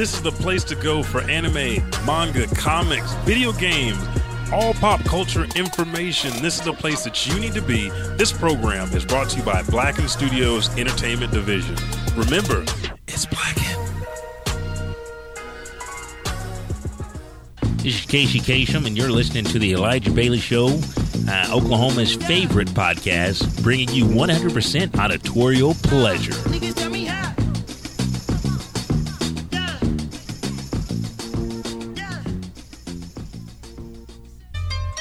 This 0.00 0.14
is 0.14 0.22
the 0.22 0.32
place 0.32 0.64
to 0.64 0.74
go 0.74 1.02
for 1.02 1.20
anime, 1.24 1.86
manga, 2.06 2.46
comics, 2.54 3.12
video 3.26 3.52
games, 3.52 4.02
all 4.50 4.72
pop 4.72 5.04
culture 5.04 5.44
information. 5.56 6.30
This 6.40 6.58
is 6.58 6.62
the 6.62 6.72
place 6.72 7.04
that 7.04 7.26
you 7.26 7.38
need 7.38 7.52
to 7.52 7.60
be. 7.60 7.90
This 8.16 8.32
program 8.32 8.90
is 8.94 9.04
brought 9.04 9.28
to 9.28 9.36
you 9.36 9.42
by 9.42 9.62
Blacken 9.64 10.08
Studios 10.08 10.70
Entertainment 10.78 11.32
Division. 11.32 11.76
Remember, 12.16 12.64
it's 13.08 13.26
Blacken. 13.26 13.60
This 17.82 18.00
is 18.00 18.06
Casey 18.06 18.40
Kasem, 18.40 18.86
and 18.86 18.96
you're 18.96 19.10
listening 19.10 19.44
to 19.44 19.58
the 19.58 19.72
Elijah 19.72 20.12
Bailey 20.12 20.38
Show, 20.38 20.68
uh, 21.28 21.50
Oklahoma's 21.52 22.14
favorite 22.14 22.68
podcast, 22.68 23.62
bringing 23.62 23.90
you 23.90 24.06
100% 24.06 24.98
auditorial 24.98 25.74
pleasure. 25.74 26.32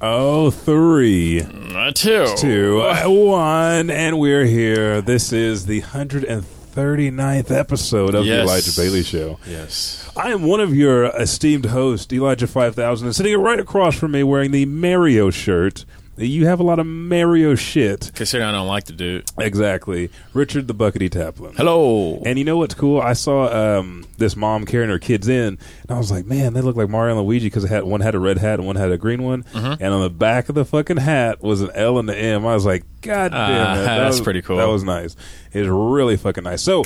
Oh, 0.00 0.50
three, 0.50 1.40
Uh, 1.40 1.90
two. 1.94 2.26
two, 2.36 2.78
one, 3.06 3.90
and 3.90 4.18
we're 4.18 4.44
here. 4.44 5.00
This 5.00 5.32
is 5.32 5.66
the 5.66 5.80
139th 5.80 7.50
episode 7.50 8.14
of 8.14 8.26
Yes. 8.26 8.38
the 8.38 8.42
Elijah 8.52 8.72
Bailey 8.76 9.02
Show. 9.02 9.38
Yes. 9.48 10.10
I 10.16 10.30
am 10.32 10.42
one 10.42 10.60
of 10.60 10.74
your 10.74 11.04
esteemed 11.06 11.66
hosts, 11.66 12.12
Elijah 12.12 12.46
5000, 12.46 13.06
and 13.06 13.16
sitting 13.16 13.36
right 13.38 13.58
across 13.60 13.94
from 13.94 14.10
me 14.12 14.22
wearing 14.22 14.50
the 14.50 14.66
Mario 14.66 15.30
shirt. 15.30 15.84
You 16.16 16.46
have 16.46 16.60
a 16.60 16.62
lot 16.62 16.78
of 16.78 16.86
Mario 16.86 17.54
shit. 17.56 18.12
Considering 18.14 18.48
I 18.48 18.52
don't 18.52 18.68
like 18.68 18.84
the 18.84 18.92
dude. 18.92 19.28
Exactly. 19.38 20.10
Richard 20.32 20.68
the 20.68 20.74
Buckity 20.74 21.10
Taplin. 21.10 21.56
Hello. 21.56 22.22
And 22.24 22.38
you 22.38 22.44
know 22.44 22.56
what's 22.56 22.74
cool? 22.74 23.00
I 23.00 23.14
saw 23.14 23.78
um, 23.78 24.04
this 24.18 24.36
mom 24.36 24.64
carrying 24.64 24.90
her 24.90 24.98
kids 25.00 25.26
in, 25.28 25.58
and 25.82 25.90
I 25.90 25.98
was 25.98 26.12
like, 26.12 26.24
man, 26.26 26.52
they 26.52 26.60
look 26.60 26.76
like 26.76 26.88
Mario 26.88 27.16
and 27.18 27.26
Luigi 27.26 27.46
because 27.46 27.64
had 27.64 27.82
one 27.84 28.00
had 28.00 28.14
a 28.14 28.20
red 28.20 28.38
hat 28.38 28.60
and 28.60 28.66
one 28.66 28.76
had 28.76 28.92
a 28.92 28.96
green 28.98 29.22
one, 29.24 29.42
Mm-hmm. 29.44 29.82
and 29.82 29.92
on 29.94 30.02
the 30.02 30.10
back 30.10 30.48
of 30.48 30.54
the 30.54 30.64
fucking 30.64 30.98
hat 30.98 31.42
was 31.42 31.60
an 31.62 31.70
L 31.74 31.98
and 31.98 32.08
the 32.08 32.16
M. 32.16 32.46
I 32.46 32.54
was 32.54 32.64
like, 32.64 32.84
God 33.00 33.32
damn 33.32 33.40
Ah, 33.66 33.72
it, 33.72 33.76
that 33.84 33.98
that's 33.98 34.16
was- 34.16 34.20
pretty 34.20 34.42
cool. 34.42 34.58
That 34.58 34.68
was 34.68 34.84
nice. 34.84 35.16
It's 35.52 35.68
really 35.68 36.16
fucking 36.16 36.44
nice. 36.44 36.62
So. 36.62 36.84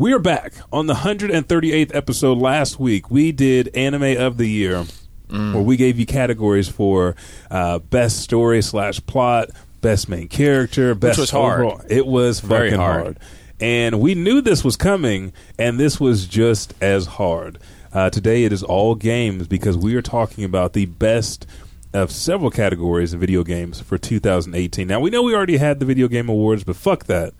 We 0.00 0.12
are 0.12 0.20
back 0.20 0.52
on 0.72 0.86
the 0.86 0.94
138th 0.94 1.92
episode. 1.92 2.38
Last 2.38 2.78
week, 2.78 3.10
we 3.10 3.32
did 3.32 3.74
Anime 3.76 4.16
of 4.16 4.36
the 4.36 4.46
Year, 4.46 4.84
Mm. 5.28 5.54
where 5.54 5.62
we 5.62 5.76
gave 5.76 5.98
you 5.98 6.06
categories 6.06 6.68
for 6.68 7.14
uh, 7.50 7.78
best 7.80 8.20
story 8.20 8.62
slash 8.62 8.98
plot, 9.06 9.50
best 9.80 10.08
main 10.08 10.28
character, 10.28 10.94
best 10.94 11.18
was 11.18 11.30
hard. 11.30 11.60
overall. 11.60 11.82
It 11.88 12.06
was 12.06 12.40
Very 12.40 12.70
fucking 12.70 12.80
hard. 12.80 13.02
hard. 13.02 13.18
And 13.60 14.00
we 14.00 14.14
knew 14.14 14.40
this 14.40 14.64
was 14.64 14.76
coming, 14.76 15.32
and 15.58 15.78
this 15.78 15.98
was 16.00 16.26
just 16.26 16.74
as 16.80 17.06
hard. 17.06 17.58
Uh, 17.92 18.08
today 18.10 18.44
it 18.44 18.52
is 18.52 18.62
all 18.62 18.94
games 18.94 19.46
because 19.48 19.76
we 19.76 19.94
are 19.96 20.02
talking 20.02 20.44
about 20.44 20.72
the 20.74 20.86
best 20.86 21.46
of 21.92 22.10
several 22.10 22.50
categories 22.50 23.12
in 23.14 23.18
video 23.20 23.42
games 23.42 23.80
for 23.80 23.98
2018. 23.98 24.86
Now, 24.86 25.00
we 25.00 25.10
know 25.10 25.22
we 25.22 25.34
already 25.34 25.56
had 25.56 25.80
the 25.80 25.86
Video 25.86 26.06
Game 26.06 26.28
Awards, 26.28 26.62
but 26.64 26.76
fuck 26.76 27.04
that. 27.04 27.32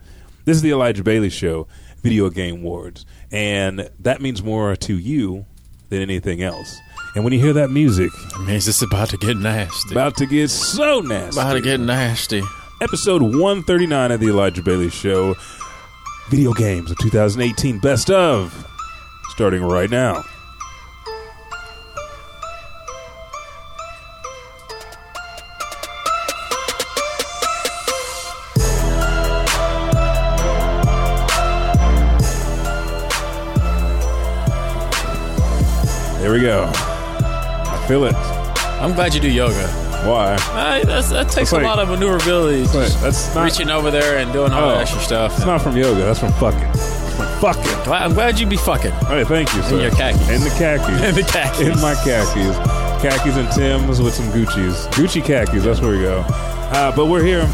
This 0.45 0.55
is 0.57 0.61
the 0.63 0.71
Elijah 0.71 1.03
Bailey 1.03 1.29
Show, 1.29 1.67
Video 2.01 2.29
Game 2.29 2.55
Awards. 2.61 3.05
And 3.31 3.89
that 3.99 4.21
means 4.21 4.41
more 4.43 4.75
to 4.75 4.97
you 4.97 5.45
than 5.89 6.01
anything 6.01 6.41
else. 6.41 6.79
And 7.15 7.23
when 7.23 7.33
you 7.33 7.39
hear 7.39 7.53
that 7.53 7.69
music, 7.71 8.11
It 8.13 8.39
means 8.45 8.67
it's 8.67 8.81
about 8.81 9.09
to 9.09 9.17
get 9.17 9.37
nasty. 9.37 9.91
about 9.91 10.15
to 10.17 10.25
get 10.25 10.49
so 10.49 10.99
nasty 11.01 11.39
about 11.39 11.53
to 11.53 11.61
get 11.61 11.79
nasty. 11.79 12.41
episode 12.81 13.21
139 13.21 14.11
of 14.11 14.19
the 14.19 14.27
Elijah 14.27 14.61
Bailey 14.61 14.89
Show. 14.89 15.35
Video 16.29 16.53
games 16.53 16.91
of 16.91 16.97
2018 16.99 17.79
best 17.79 18.09
of 18.11 18.53
starting 19.31 19.63
right 19.63 19.89
now. 19.89 20.23
There 36.21 36.33
we 36.33 36.41
go. 36.41 36.69
Feel 37.89 38.05
it. 38.05 38.13
I'm 38.15 38.93
glad 38.93 39.15
you 39.15 39.19
do 39.19 39.29
yoga. 39.31 39.67
Why? 40.07 40.35
That's, 40.83 41.09
that 41.09 41.27
takes 41.29 41.51
like- 41.51 41.63
a 41.63 41.65
lot 41.65 41.79
of 41.79 41.89
maneuverability. 41.89 42.63
Just 42.71 43.01
that's 43.01 43.33
not. 43.35 43.43
reaching 43.45 43.69
over 43.71 43.89
there 43.89 44.19
and 44.19 44.31
doing 44.31 44.53
all 44.53 44.63
Oh. 44.69 44.69
that 44.73 44.81
extra 44.81 45.01
stuff. 45.01 45.35
It's 45.35 45.45
not 45.45 45.61
from 45.61 45.75
yoga. 45.75 46.01
That's 46.01 46.19
from 46.19 46.31
fucking. 46.33 46.71
From 47.17 47.27
fucking. 47.41 47.91
I'm 47.91 48.13
glad 48.13 48.39
you 48.39 48.45
be 48.45 48.57
fucking. 48.57 48.91
All 48.93 49.09
right, 49.15 49.25
thank 49.27 49.51
you, 49.55 49.63
sir. 49.63 49.75
In 49.77 49.81
your 49.81 49.91
khakis. 49.91 50.29
In 50.29 50.41
the 50.41 50.49
khakis. 50.51 51.01
In 51.01 51.15
the 51.15 51.23
khakis. 51.23 51.59
In 51.61 51.81
my 51.81 51.95
khakis. 51.95 52.57
Khakis 53.01 53.35
and 53.37 53.51
Tim's 53.53 53.99
with 53.99 54.13
some 54.13 54.27
Gucci's. 54.27 54.85
Gucci 54.95 55.23
khakis, 55.23 55.63
that's 55.63 55.81
where 55.81 55.91
we 55.91 55.99
go. 56.03 56.19
Uh, 56.29 56.95
but 56.95 57.07
we're 57.07 57.23
here, 57.23 57.49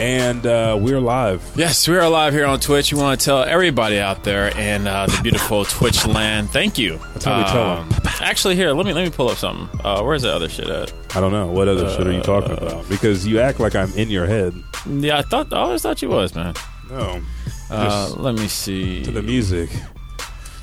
and 0.00 0.46
uh, 0.46 0.78
we're 0.80 0.98
live. 1.00 1.42
Yes, 1.56 1.86
we 1.86 1.96
are 1.98 2.08
live 2.08 2.32
here 2.32 2.46
on 2.46 2.58
Twitch. 2.58 2.92
We 2.92 2.98
want 3.00 3.20
to 3.20 3.24
tell 3.24 3.42
everybody 3.44 3.98
out 4.00 4.24
there 4.24 4.48
in 4.58 4.86
uh, 4.86 5.06
the 5.06 5.20
beautiful 5.22 5.64
Twitch 5.66 6.06
land, 6.06 6.48
thank 6.50 6.78
you. 6.78 6.98
That's 7.12 7.24
how 7.26 7.38
we 7.38 7.44
tell 7.44 7.76
'em. 7.78 7.88
Actually, 8.22 8.54
here, 8.56 8.72
let 8.72 8.86
me 8.86 8.92
let 8.92 9.04
me 9.04 9.10
pull 9.10 9.28
up 9.28 9.36
something. 9.36 9.80
Uh, 9.84 10.02
where's 10.02 10.22
the 10.22 10.32
other 10.32 10.48
shit 10.48 10.68
at? 10.68 10.92
I 11.16 11.20
don't 11.20 11.32
know. 11.32 11.46
What 11.48 11.68
other 11.68 11.88
shit 11.90 12.06
are 12.06 12.12
you 12.12 12.22
talking 12.22 12.52
Uh, 12.52 12.56
about? 12.66 12.88
Because 12.88 13.26
you 13.26 13.40
act 13.40 13.60
like 13.60 13.74
I'm 13.74 13.92
in 13.94 14.08
your 14.10 14.26
head. 14.26 14.54
Yeah, 14.88 15.18
I 15.18 15.22
thought 15.22 15.52
I 15.52 15.56
always 15.58 15.82
thought 15.82 16.00
you 16.02 16.08
was 16.08 16.34
man. 16.34 16.54
No. 16.90 17.20
Uh, 17.70 18.12
let 18.18 18.34
me 18.34 18.48
see. 18.48 19.02
to 19.04 19.10
the 19.10 19.22
music. 19.22 19.70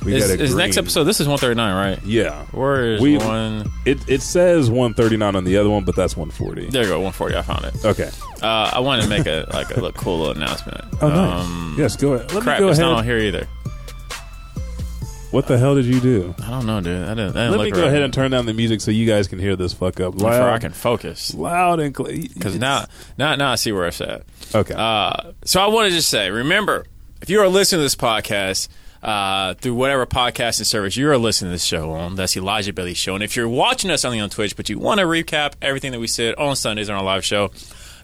We 0.06 0.16
Is, 0.16 0.28
got 0.28 0.40
a 0.40 0.42
is 0.44 0.56
next 0.56 0.78
episode? 0.78 1.04
This 1.04 1.20
is 1.20 1.28
139, 1.28 1.76
right? 1.76 2.02
Yeah. 2.06 2.46
Where 2.52 2.94
is 2.94 3.02
We- 3.02 3.18
one? 3.18 3.70
It, 3.86 3.98
it 4.08 4.22
says 4.22 4.70
139 4.70 5.36
on 5.36 5.44
the 5.44 5.58
other 5.58 5.70
one, 5.70 5.84
but 5.84 5.94
that's 5.98 6.16
140. 6.16 6.70
There 6.70 6.84
you 6.84 6.88
go, 6.88 7.02
140. 7.02 7.36
I 7.36 7.42
found 7.42 7.66
it. 7.66 7.84
Okay. 7.84 8.10
Uh, 8.42 8.72
I 8.74 8.80
wanted 8.80 9.02
to 9.02 9.10
make 9.10 9.26
a 9.26 9.46
like 9.52 9.76
a 9.76 9.92
cool 9.92 10.20
little 10.20 10.36
announcement. 10.42 10.86
Oh, 11.02 11.10
nice. 11.10 11.44
Um, 11.46 11.76
yes, 11.78 11.98
go 11.98 12.14
ahead. 12.14 12.32
Let 12.32 12.44
crap, 12.44 12.60
me 12.60 12.66
go 12.66 12.70
it's 12.70 12.80
ahead. 12.80 12.90
not 12.92 13.00
on 13.00 13.04
here 13.04 13.18
either. 13.18 13.46
What 15.32 15.46
the 15.46 15.60
hell 15.60 15.76
did 15.76 15.86
you 15.86 16.00
do? 16.00 16.34
I 16.44 16.50
don't 16.50 16.66
know, 16.66 16.82
dude. 16.82 17.04
I 17.04 17.10
didn't. 17.14 17.38
I 17.38 17.46
didn't 17.46 17.58
Let 17.58 17.64
me 17.66 17.72
go 17.72 17.82
right. 17.82 17.88
ahead 17.90 18.02
and 18.02 18.12
turn 18.12 18.32
down 18.32 18.48
the 18.48 18.54
music 18.54 18.82
so 18.82 18.90
you 18.90 19.06
guys 19.06 19.28
can 19.28 19.38
hear 19.38 19.56
this 19.56 19.74
fuck 19.74 20.00
up. 20.00 20.14
before 20.16 20.32
Loud, 20.32 20.54
I 20.54 20.58
can 20.58 20.72
focus. 20.72 21.36
loud 21.36 21.80
and 21.80 21.94
clear. 21.94 22.24
Because 22.34 22.58
now, 22.58 22.86
now, 23.18 23.36
now 23.36 23.52
I 23.52 23.56
see 23.56 23.72
where 23.72 23.88
it's 23.88 24.02
at. 24.02 24.24
Okay. 24.56 24.74
Uh, 24.76 25.34
so 25.46 25.62
I 25.62 25.68
want 25.68 25.88
to 25.90 25.96
just 25.96 26.10
say, 26.10 26.32
remember, 26.32 26.88
if 27.22 27.30
you 27.30 27.40
are 27.42 27.48
listening 27.48 27.78
to 27.80 27.84
this 27.84 27.96
podcast 27.96 28.70
uh, 29.04 29.54
through 29.54 29.76
whatever 29.76 30.08
podcasting 30.08 30.66
service 30.66 30.98
you 30.98 31.08
are 31.12 31.18
listening 31.18 31.50
to 31.50 31.54
this 31.54 31.64
show 31.64 31.92
on, 31.92 32.16
that's 32.16 32.36
Elijah 32.36 32.74
Bailey 32.74 32.96
Show. 32.96 33.14
And 33.14 33.24
if 33.24 33.36
you're 33.36 33.48
watching 33.48 33.92
us 33.92 34.04
only 34.04 34.20
on 34.20 34.32
Twitch, 34.32 34.56
but 34.56 34.68
you 34.68 34.80
want 34.80 35.00
to 35.00 35.06
recap 35.06 35.54
everything 35.62 35.92
that 35.92 36.00
we 36.00 36.08
said 36.08 36.34
on 36.36 36.56
Sundays 36.56 36.90
on 36.90 36.96
our 36.98 37.04
live 37.04 37.24
show, 37.24 37.52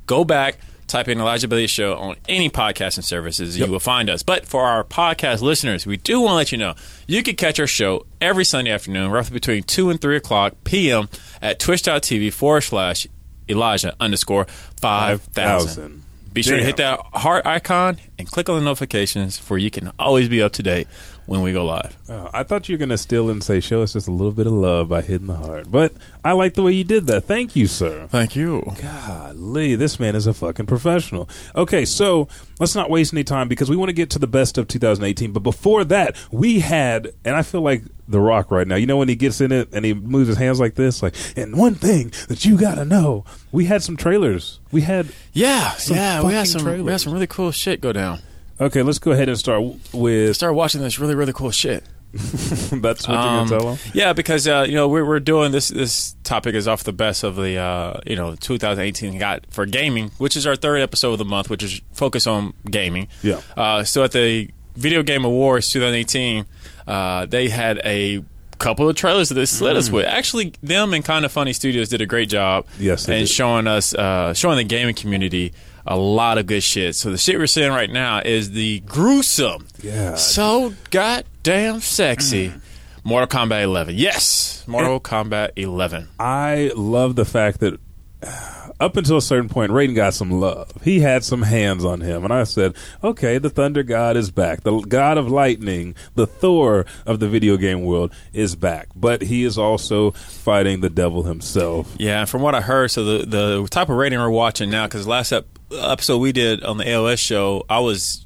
go 0.05 0.23
back. 0.25 0.59
Type 0.87 1.07
in 1.07 1.19
Elijah 1.19 1.47
Bailey 1.47 1.65
Show 1.65 1.95
on 1.95 2.15
any 2.29 2.49
podcasting 2.49 3.03
services, 3.03 3.57
you 3.57 3.65
will 3.65 3.79
find 3.79 4.07
us. 4.09 4.21
But 4.21 4.45
for 4.45 4.63
our 4.63 4.83
podcast 4.83 5.41
listeners, 5.41 5.85
we 5.87 5.97
do 5.97 6.21
want 6.21 6.31
to 6.31 6.35
let 6.35 6.51
you 6.51 6.59
know 6.59 6.75
you 7.07 7.23
can 7.23 7.35
catch 7.35 7.59
our 7.59 7.65
show 7.65 8.05
every 8.21 8.45
Sunday 8.45 8.71
afternoon, 8.71 9.09
roughly 9.09 9.33
between 9.33 9.63
2 9.63 9.89
and 9.89 9.99
3 9.99 10.17
o'clock 10.17 10.53
p.m. 10.63 11.09
at 11.41 11.59
twitch.tv 11.59 12.31
forward 12.31 12.61
slash 12.61 13.07
Elijah 13.49 13.95
underscore 13.99 14.45
5000. 14.79 16.03
Be 16.33 16.43
sure 16.43 16.57
to 16.57 16.63
hit 16.63 16.77
that 16.77 16.99
heart 17.13 17.45
icon 17.45 17.97
and 18.19 18.29
click 18.29 18.49
on 18.49 18.59
the 18.59 18.65
notifications 18.65 19.37
for 19.37 19.57
you 19.57 19.71
can 19.71 19.91
always 19.97 20.27
be 20.27 20.41
up 20.41 20.51
to 20.53 20.63
date 20.63 20.87
when 21.25 21.41
we 21.41 21.51
go 21.53 21.65
live. 21.65 21.97
Oh, 22.07 22.29
I 22.33 22.43
thought 22.43 22.69
you 22.69 22.73
were 22.75 22.79
going 22.79 22.89
to 22.89 22.97
steal 22.97 23.29
and 23.29 23.43
say, 23.43 23.59
show 23.59 23.81
us 23.81 23.93
just 23.93 24.07
a 24.07 24.11
little 24.11 24.31
bit 24.31 24.47
of 24.47 24.53
love 24.53 24.89
by 24.89 25.01
hitting 25.01 25.27
the 25.27 25.35
Heart. 25.35 25.71
But 25.71 25.93
I 26.23 26.33
like 26.33 26.53
the 26.53 26.63
way 26.63 26.71
you 26.73 26.83
did 26.83 27.07
that. 27.07 27.25
Thank 27.25 27.55
you, 27.55 27.67
sir. 27.67 28.07
Thank 28.09 28.35
you. 28.35 28.73
Golly, 28.81 29.75
this 29.75 29.99
man 29.99 30.15
is 30.15 30.27
a 30.27 30.33
fucking 30.33 30.65
professional. 30.67 31.27
Okay, 31.55 31.85
so 31.85 32.27
let's 32.59 32.75
not 32.75 32.89
waste 32.89 33.13
any 33.13 33.23
time 33.23 33.47
because 33.47 33.69
we 33.69 33.75
want 33.75 33.89
to 33.89 33.93
get 33.93 34.09
to 34.11 34.19
the 34.19 34.27
best 34.27 34.57
of 34.57 34.67
2018. 34.67 35.31
But 35.31 35.41
before 35.41 35.83
that, 35.85 36.15
we 36.31 36.59
had, 36.59 37.13
and 37.23 37.35
I 37.35 37.41
feel 37.41 37.61
like 37.61 37.83
The 38.07 38.19
Rock 38.19 38.51
right 38.51 38.67
now. 38.67 38.75
You 38.75 38.85
know 38.85 38.97
when 38.97 39.09
he 39.09 39.15
gets 39.15 39.41
in 39.41 39.51
it 39.51 39.69
and 39.71 39.83
he 39.83 39.93
moves 39.93 40.27
his 40.27 40.37
hands 40.37 40.59
like 40.59 40.75
this, 40.75 41.01
like, 41.01 41.15
and 41.35 41.57
one 41.57 41.75
thing 41.75 42.11
that 42.27 42.45
you 42.45 42.57
got 42.57 42.75
to 42.75 42.85
know, 42.85 43.25
we 43.51 43.65
had 43.65 43.81
some 43.81 43.97
trailers. 43.97 44.59
We 44.71 44.81
had, 44.81 45.07
Yeah, 45.33 45.73
yeah, 45.87 46.21
we 46.23 46.33
had 46.33 46.47
some 46.47 46.83
we 46.83 46.91
had 46.91 47.01
some 47.01 47.13
really 47.13 47.27
cool 47.27 47.51
shit 47.51 47.81
go 47.81 47.91
down. 47.91 48.19
Okay, 48.59 48.81
let's 48.81 48.99
go 48.99 49.11
ahead 49.11 49.29
and 49.29 49.37
start 49.37 49.63
with, 49.93 50.35
Start 50.35 50.55
watching 50.55 50.81
this 50.81 50.99
really 50.99 51.15
really 51.15 51.33
cool 51.33 51.51
shit. 51.51 51.83
that's 52.13 52.71
what 52.71 53.09
you're 53.09 53.17
Um, 53.17 53.47
going 53.47 53.47
to 53.49 53.57
tell 53.59 53.73
him? 53.73 53.91
Yeah, 53.93 54.13
because 54.13 54.47
uh, 54.47 54.65
you 54.67 54.73
know 54.75 54.87
we're, 54.87 55.03
we're 55.05 55.19
doing 55.19 55.51
this. 55.51 55.67
This 55.67 56.15
topic 56.23 56.55
is 56.55 56.65
off 56.67 56.83
the 56.85 56.93
best 56.93 57.23
of 57.25 57.35
the 57.35 57.57
uh, 57.57 57.99
you 58.05 58.15
know 58.15 58.35
2018 58.35 59.17
got 59.17 59.45
for 59.49 59.65
gaming, 59.65 60.11
which 60.17 60.37
is 60.37 60.47
our 60.47 60.55
third 60.55 60.79
episode 60.81 61.13
of 61.13 61.17
the 61.17 61.25
month, 61.25 61.49
which 61.49 61.61
is 61.63 61.81
focused 61.93 62.27
on 62.27 62.53
gaming. 62.69 63.09
Yeah. 63.21 63.41
Uh, 63.57 63.83
so 63.83 64.03
at 64.03 64.13
the 64.13 64.49
Video 64.75 65.03
Game 65.03 65.25
Awards 65.25 65.69
2018, 65.71 66.45
uh, 66.87 67.25
they 67.25 67.49
had 67.49 67.81
a 67.83 68.23
couple 68.59 68.87
of 68.87 68.95
trailers 68.95 69.27
that 69.29 69.35
they 69.35 69.45
slid 69.45 69.75
us 69.75 69.89
with. 69.91 70.05
Actually, 70.05 70.53
them 70.63 70.93
and 70.93 71.03
Kind 71.03 71.25
of 71.25 71.31
Funny 71.33 71.51
Studios 71.51 71.89
did 71.89 71.99
a 72.01 72.05
great 72.05 72.29
job. 72.29 72.65
Yes, 72.79 73.09
and 73.09 73.27
showing 73.27 73.67
us 73.67 73.93
uh, 73.93 74.33
showing 74.33 74.55
the 74.57 74.63
gaming 74.63 74.95
community 74.95 75.51
a 75.85 75.95
lot 75.97 76.37
of 76.37 76.45
good 76.47 76.63
shit. 76.63 76.95
So 76.95 77.11
the 77.11 77.17
shit 77.17 77.37
we're 77.37 77.47
seeing 77.47 77.71
right 77.71 77.89
now 77.89 78.19
is 78.23 78.51
the 78.51 78.79
gruesome 78.81 79.67
Yeah. 79.81 80.15
so 80.15 80.73
goddamn 80.91 81.79
sexy. 81.81 82.49
Mm. 82.49 82.61
Mortal 83.03 83.27
Kombat 83.27 83.63
11. 83.63 83.95
Yes, 83.97 84.63
Mortal 84.67 84.99
Kombat 84.99 85.51
11. 85.57 86.07
I 86.19 86.71
love 86.75 87.15
the 87.15 87.25
fact 87.25 87.59
that 87.59 87.79
uh, 88.23 88.69
up 88.79 88.97
until 88.97 89.17
a 89.17 89.21
certain 89.21 89.47
point, 89.47 89.71
Raiden 89.71 89.93
got 89.95 90.15
some 90.15 90.31
love. 90.31 90.71
He 90.83 90.99
had 91.01 91.23
some 91.23 91.43
hands 91.43 91.85
on 91.85 92.01
him, 92.01 92.23
and 92.23 92.33
I 92.33 92.43
said, 92.45 92.75
"Okay, 93.03 93.37
the 93.37 93.49
Thunder 93.51 93.83
God 93.83 94.17
is 94.17 94.31
back. 94.31 94.63
The 94.63 94.79
God 94.79 95.17
of 95.19 95.29
Lightning, 95.29 95.93
the 96.15 96.25
Thor 96.25 96.85
of 97.05 97.19
the 97.19 97.29
video 97.29 97.55
game 97.57 97.83
world, 97.85 98.11
is 98.33 98.55
back. 98.55 98.87
But 98.95 99.21
he 99.21 99.43
is 99.43 99.57
also 99.59 100.11
fighting 100.11 100.81
the 100.81 100.89
devil 100.89 101.23
himself." 101.23 101.93
Yeah, 101.99 102.21
and 102.21 102.29
from 102.29 102.41
what 102.41 102.55
I 102.55 102.61
heard, 102.61 102.89
so 102.89 103.03
the 103.19 103.25
the 103.25 103.67
type 103.69 103.89
of 103.89 103.95
rating 103.97 104.17
we're 104.19 104.29
watching 104.29 104.69
now, 104.71 104.87
because 104.87 105.05
last 105.07 105.31
ep- 105.31 105.54
episode 105.71 106.17
we 106.19 106.31
did 106.31 106.63
on 106.63 106.77
the 106.77 106.83
AOS 106.83 107.19
show, 107.19 107.65
I 107.69 107.79
was, 107.79 108.25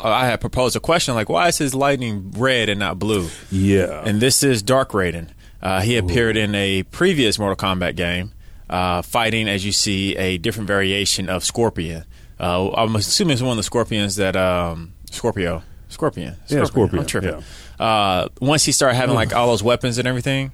I 0.00 0.26
had 0.26 0.40
proposed 0.40 0.76
a 0.76 0.80
question 0.80 1.14
like, 1.14 1.28
why 1.28 1.48
is 1.48 1.58
his 1.58 1.74
lightning 1.74 2.32
red 2.36 2.68
and 2.68 2.80
not 2.80 2.98
blue? 2.98 3.28
Yeah, 3.50 4.02
And 4.04 4.20
this 4.20 4.42
is 4.42 4.62
Dark 4.62 4.90
Raiden. 4.90 5.28
Uh, 5.60 5.80
he 5.80 5.96
appeared 5.96 6.36
in 6.36 6.54
a 6.56 6.82
previous 6.84 7.38
Mortal 7.38 7.56
Kombat 7.56 7.94
game, 7.94 8.32
uh, 8.68 9.02
fighting, 9.02 9.48
as 9.48 9.64
you 9.64 9.70
see, 9.70 10.16
a 10.16 10.38
different 10.38 10.66
variation 10.66 11.28
of 11.28 11.44
Scorpion. 11.44 12.04
Uh, 12.40 12.70
I'm 12.72 12.96
assuming 12.96 13.34
it's 13.34 13.42
one 13.42 13.52
of 13.52 13.56
the 13.58 13.62
Scorpions 13.62 14.16
that 14.16 14.34
um, 14.34 14.94
Scorpio, 15.10 15.62
Scorpion, 15.88 16.34
Yeah, 16.48 16.64
Scorpion, 16.64 17.00
I'm 17.00 17.06
tripping. 17.06 17.44
Uh, 17.78 18.28
once 18.40 18.64
he 18.64 18.72
started 18.72 18.96
having 18.96 19.14
like 19.14 19.32
all 19.34 19.46
those 19.48 19.62
weapons 19.62 19.98
and 19.98 20.08
everything, 20.08 20.50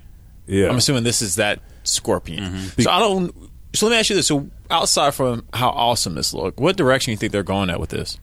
yeah. 0.47 0.69
I'm 0.69 0.77
assuming 0.77 1.05
this 1.05 1.23
is 1.23 1.37
that 1.37 1.61
Scorpion. 1.85 2.45
Mm-hmm. 2.45 2.83
So 2.83 2.91
I 2.91 2.99
don't. 2.99 3.35
So 3.75 3.87
let 3.87 3.93
me 3.93 3.99
ask 3.99 4.11
you 4.11 4.17
this: 4.17 4.27
So 4.27 4.49
outside 4.71 5.15
from 5.15 5.45
how 5.53 5.69
awesome 5.71 6.15
this 6.15 6.33
look, 6.35 6.59
what 6.61 6.77
direction 6.77 7.11
you 7.13 7.17
think 7.17 7.33
they're 7.33 7.43
going 7.43 7.71
at 7.71 7.81
with 7.81 7.91
this? 7.91 8.19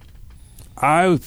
I 0.77 1.19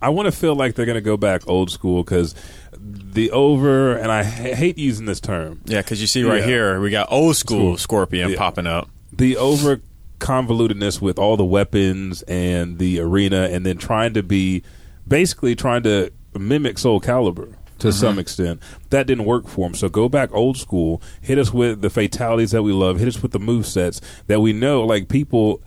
I 0.00 0.10
want 0.10 0.26
to 0.26 0.32
feel 0.32 0.54
like 0.54 0.74
they're 0.74 0.86
going 0.86 0.94
to 0.96 1.00
go 1.00 1.16
back 1.16 1.48
old 1.48 1.70
school 1.70 2.04
because 2.04 2.34
the 2.78 3.30
over, 3.32 3.96
and 3.96 4.12
I 4.12 4.22
ha- 4.22 4.54
hate 4.54 4.78
using 4.78 5.06
this 5.06 5.20
term. 5.20 5.60
Yeah, 5.64 5.80
because 5.80 6.00
you 6.00 6.06
see 6.06 6.22
right 6.22 6.40
Yeah. 6.40 6.46
here, 6.46 6.80
we 6.80 6.90
got 6.90 7.10
old 7.10 7.36
school 7.36 7.58
School. 7.58 7.76
Scorpion 7.78 8.30
Yeah. 8.30 8.36
popping 8.38 8.66
up. 8.66 8.88
the 9.12 9.36
over 9.38 9.80
convolutedness 10.20 11.00
with 11.00 11.18
all 11.18 11.36
the 11.36 11.44
weapons 11.44 12.22
and 12.22 12.78
the 12.78 13.00
arena 13.00 13.48
and 13.50 13.64
then 13.66 13.76
trying 13.78 14.12
to 14.14 14.22
be 14.22 14.62
basically 15.08 15.54
trying 15.54 15.82
to 15.82 16.10
mimic 16.38 16.78
soul 16.78 17.00
calibur 17.00 17.54
to 17.78 17.92
some 17.92 18.18
extent 18.18 18.60
that 18.90 19.06
didn't 19.06 19.24
work 19.24 19.46
for 19.46 19.66
him 19.66 19.74
so 19.74 19.88
go 19.88 20.08
back 20.08 20.32
old 20.32 20.56
school 20.56 21.00
hit 21.20 21.38
us 21.38 21.52
with 21.52 21.82
the 21.82 21.90
fatalities 21.90 22.50
that 22.52 22.62
we 22.62 22.72
love 22.72 22.98
hit 22.98 23.08
us 23.08 23.22
with 23.22 23.32
the 23.32 23.38
move 23.38 23.66
sets 23.66 24.00
that 24.28 24.40
we 24.40 24.52
know 24.52 24.82
like 24.84 25.08
people 25.08 25.60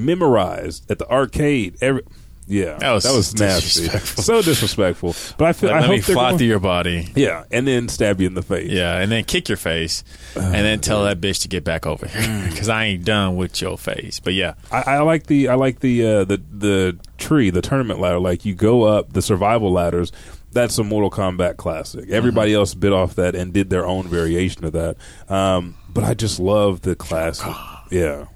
memorized 0.00 0.88
at 0.90 0.98
the 0.98 1.08
arcade 1.10 1.76
every 1.80 2.02
yeah 2.48 2.76
That 2.78 2.92
was 2.92 3.34
nasty 3.34 3.80
disrespectful. 3.82 4.22
so 4.22 4.40
disrespectful 4.42 5.16
but 5.36 5.46
i 5.48 5.52
feel 5.52 5.70
Let, 5.70 5.76
i 5.76 5.80
let 5.80 5.86
hope 5.88 5.96
me 5.96 6.00
fly 6.02 6.14
going- 6.28 6.38
through 6.38 6.46
your 6.46 6.60
body. 6.60 7.08
yeah 7.16 7.42
and 7.50 7.66
then 7.66 7.88
stab 7.88 8.20
you 8.20 8.28
in 8.28 8.34
the 8.34 8.42
face 8.42 8.70
Yeah, 8.70 8.98
and 9.00 9.10
then 9.10 9.24
kick 9.24 9.48
your 9.48 9.56
face, 9.58 10.04
and 10.36 10.54
then 10.54 10.80
tell 10.80 11.02
that 11.04 11.20
bitch 11.20 11.42
to 11.42 11.48
get 11.48 11.64
back 11.64 11.86
over 11.86 12.06
here 12.06 12.22
Mm. 12.22 12.48
because 12.50 12.68
I 12.68 12.84
ain't 12.84 13.04
done 13.04 13.34
with 13.36 13.60
your 13.60 13.76
face. 13.78 14.20
But 14.20 14.34
yeah, 14.34 14.54
I, 14.70 14.82
I 14.86 14.98
like 15.00 15.26
the 15.26 15.48
I 15.48 15.54
like 15.54 15.80
the 15.80 16.06
uh, 16.06 16.24
the 16.24 16.40
the 16.52 16.98
tree, 17.18 17.50
the 17.50 17.60
tournament 17.62 18.00
ladder. 18.00 18.18
Like 18.20 18.44
you 18.44 18.54
go 18.54 18.84
up 18.84 19.12
the 19.12 19.22
survival 19.22 19.72
ladders. 19.72 20.12
That's 20.52 20.78
a 20.78 20.84
Mortal 20.84 21.10
Kombat 21.10 21.56
classic. 21.58 22.08
Everybody 22.10 22.54
else 22.54 22.74
bit 22.74 22.92
off 22.92 23.14
that 23.16 23.34
and 23.34 23.52
did 23.52 23.68
their 23.70 23.84
own 23.86 24.08
variation 24.08 24.64
of 24.64 24.72
that. 24.72 24.96
Um, 25.28 25.74
but 25.88 26.02
I 26.04 26.14
just 26.14 26.40
love 26.40 26.80
the 26.82 26.94
classic. 26.96 27.52
Yeah, 27.90 28.26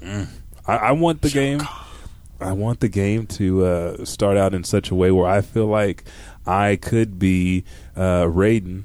Mm. 0.00 0.28
I, 0.66 0.76
I 0.76 0.92
want 0.92 1.22
the 1.22 1.30
game. 1.30 1.60
I 2.40 2.52
want 2.52 2.80
the 2.80 2.88
game 2.88 3.26
to 3.26 3.64
uh, 3.64 4.04
start 4.04 4.36
out 4.36 4.54
in 4.54 4.62
such 4.64 4.90
a 4.90 4.94
way 4.94 5.10
where 5.10 5.26
I 5.26 5.40
feel 5.40 5.66
like 5.66 6.04
I 6.46 6.76
could 6.76 7.18
be 7.18 7.64
uh, 7.96 8.24
Raiden. 8.24 8.84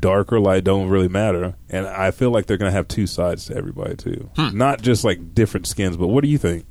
Dark 0.00 0.32
or 0.32 0.40
light 0.40 0.64
don't 0.64 0.88
really 0.88 1.06
matter, 1.06 1.54
and 1.70 1.86
I 1.86 2.10
feel 2.10 2.30
like 2.32 2.46
they're 2.46 2.56
going 2.56 2.70
to 2.72 2.76
have 2.76 2.88
two 2.88 3.06
sides 3.06 3.44
to 3.46 3.54
everybody 3.56 3.94
too, 3.94 4.28
not 4.36 4.82
just 4.82 5.04
like 5.04 5.36
different 5.36 5.68
skins. 5.68 5.96
But 5.96 6.08
what 6.08 6.24
do 6.24 6.28
you 6.28 6.36
think? 6.38 6.66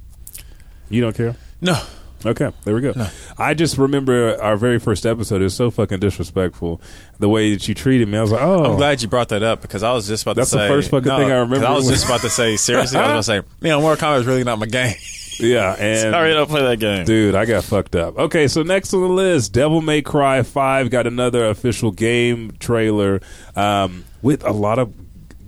You 0.90 1.00
don't 1.00 1.16
care? 1.16 1.38
no, 1.62 1.82
Okay, 2.26 2.52
there 2.64 2.76
we 2.76 2.82
go. 2.82 2.94
I 3.38 3.54
just 3.54 3.78
remember 3.78 4.40
our 4.42 4.56
very 4.56 4.80
first 4.80 5.06
episode 5.06 5.42
is 5.42 5.54
so 5.54 5.72
fucking 5.72 6.00
disrespectful. 6.00 6.82
The 7.20 7.30
way 7.30 7.54
that 7.54 7.68
you 7.68 7.74
treated 7.74 8.08
me, 8.08 8.18
I 8.18 8.22
was 8.22 8.32
like, 8.32 8.42
oh, 8.42 8.64
I'm 8.66 8.78
glad 8.78 9.02
you 9.02 9.08
brought 9.08 9.30
that 9.30 9.44
up 9.44 9.62
because 9.62 9.84
I 9.84 9.94
was 9.94 10.08
just 10.08 10.24
about 10.24 10.36
That's 10.36 10.52
to 10.52 10.58
say 10.58 10.60
that's 10.60 10.70
the 10.70 10.76
first 10.76 10.92
fucking 10.92 11.08
no, 11.08 11.18
thing 11.18 11.32
I 11.32 11.38
remember 11.38 11.66
I 11.66 11.72
was 11.72 11.88
just 11.88 12.06
about 12.06 12.22
to 12.22 12.30
say 12.30 12.56
seriously. 12.58 13.00
I 13.00 13.16
was 13.16 13.26
going 13.26 13.42
to 13.42 13.48
say, 13.48 13.56
you 13.66 13.70
know, 13.70 13.82
Mortal 13.82 14.08
Kombat 14.08 14.20
is 14.20 14.26
really 14.28 14.44
not 14.44 14.60
my 14.60 14.68
game. 14.68 14.96
yeah. 15.40 15.76
And 15.80 16.14
Sorry, 16.14 16.32
I 16.32 16.34
don't 16.34 16.50
play 16.50 16.62
that 16.62 16.78
game. 16.78 17.06
Dude, 17.06 17.36
I 17.36 17.46
got 17.46 17.64
fucked 17.64 17.96
up. 17.96 18.18
Okay, 18.18 18.48
so 18.48 18.62
next 18.62 18.94
on 18.94 19.02
the 19.02 19.08
list, 19.08 19.54
Devil 19.54 19.82
May 19.82 20.02
Cry 20.02 20.44
5 20.44 20.90
got 20.90 21.08
another 21.08 21.48
official 21.48 21.92
game 21.92 22.52
trailer 22.60 23.22
um, 23.56 24.06
with 24.22 24.46
a 24.46 24.52
lot 24.52 24.78
of 24.78 24.94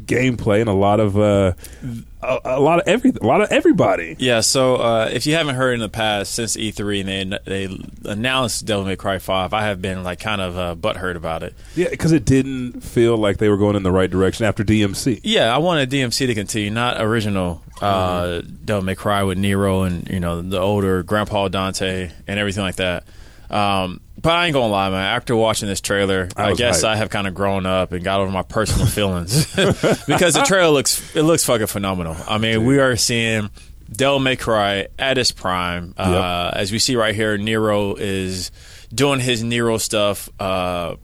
gameplay 0.05 0.59
and 0.61 0.69
a 0.69 0.73
lot 0.73 0.99
of 0.99 1.17
uh, 1.17 1.53
a, 2.21 2.39
a 2.45 2.59
lot 2.59 2.79
of 2.79 2.87
every 2.87 3.11
a 3.11 3.25
lot 3.25 3.41
of 3.41 3.51
everybody. 3.51 4.15
Yeah, 4.19 4.41
so 4.41 4.75
uh, 4.75 5.09
if 5.11 5.25
you 5.25 5.35
haven't 5.35 5.55
heard 5.55 5.73
in 5.73 5.79
the 5.79 5.89
past 5.89 6.33
since 6.33 6.55
E3 6.55 7.01
and 7.01 7.39
they 7.45 7.65
they 7.65 7.77
announced 8.09 8.65
Devil 8.65 8.85
May 8.85 8.95
Cry 8.95 9.19
Five, 9.19 9.53
I 9.53 9.63
have 9.63 9.81
been 9.81 10.03
like 10.03 10.19
kind 10.19 10.41
of 10.41 10.57
uh, 10.57 10.75
butthurt 10.75 11.15
about 11.15 11.43
it. 11.43 11.53
Yeah, 11.75 11.89
because 11.89 12.11
it 12.11 12.25
didn't 12.25 12.81
feel 12.81 13.17
like 13.17 13.37
they 13.37 13.49
were 13.49 13.57
going 13.57 13.75
in 13.75 13.83
the 13.83 13.91
right 13.91 14.09
direction 14.09 14.45
after 14.45 14.63
DMC. 14.63 15.21
Yeah, 15.23 15.53
I 15.53 15.57
wanted 15.57 15.89
DMC 15.89 16.27
to 16.27 16.35
continue, 16.35 16.69
not 16.71 17.01
original 17.01 17.61
uh, 17.81 18.41
Devil 18.63 18.83
May 18.83 18.95
Cry 18.95 19.23
with 19.23 19.37
Nero 19.37 19.83
and 19.83 20.07
you 20.09 20.19
know 20.19 20.41
the 20.41 20.59
older 20.59 21.03
Grandpa 21.03 21.47
Dante 21.47 22.11
and 22.27 22.39
everything 22.39 22.63
like 22.63 22.75
that. 22.75 23.03
Um, 23.53 24.01
but 24.19 24.31
I 24.31 24.45
ain't 24.47 24.53
gonna 24.53 24.71
lie, 24.71 24.89
man. 24.89 25.03
After 25.03 25.35
watching 25.35 25.67
this 25.67 25.79
trailer, 25.81 26.27
I 26.35 26.49
I, 26.49 26.53
guess 26.53 26.83
hyped. 26.83 26.87
I 26.87 26.95
have 26.95 27.09
kind 27.09 27.27
of 27.27 27.35
grown 27.35 27.65
up 27.65 27.91
and 27.91 28.03
got 28.03 28.19
over 28.19 28.31
my 28.31 28.41
personal 28.41 28.87
feelings 28.97 29.45
because 30.07 30.33
the 30.33 30.43
trailer 30.45 30.71
looks 30.71 31.15
it 31.15 31.21
looks 31.21 31.43
fucking 31.45 31.67
phenomenal. 31.67 32.15
I 32.27 32.37
mean, 32.39 32.65
we 32.65 32.79
are 32.79 32.95
seeing 32.95 33.49
Devil 33.91 34.19
May 34.19 34.37
Cry 34.37 34.87
at 34.97 35.17
its 35.17 35.31
prime. 35.31 35.93
Uh, 35.97 36.51
As 36.53 36.71
we 36.71 36.79
see 36.79 36.95
right 36.95 37.13
here, 37.13 37.37
Nero 37.37 37.95
is 37.95 38.49
doing 38.93 39.19
his 39.19 39.43
Nero 39.43 39.77
stuff, 39.77 40.29
uh, 40.39 40.95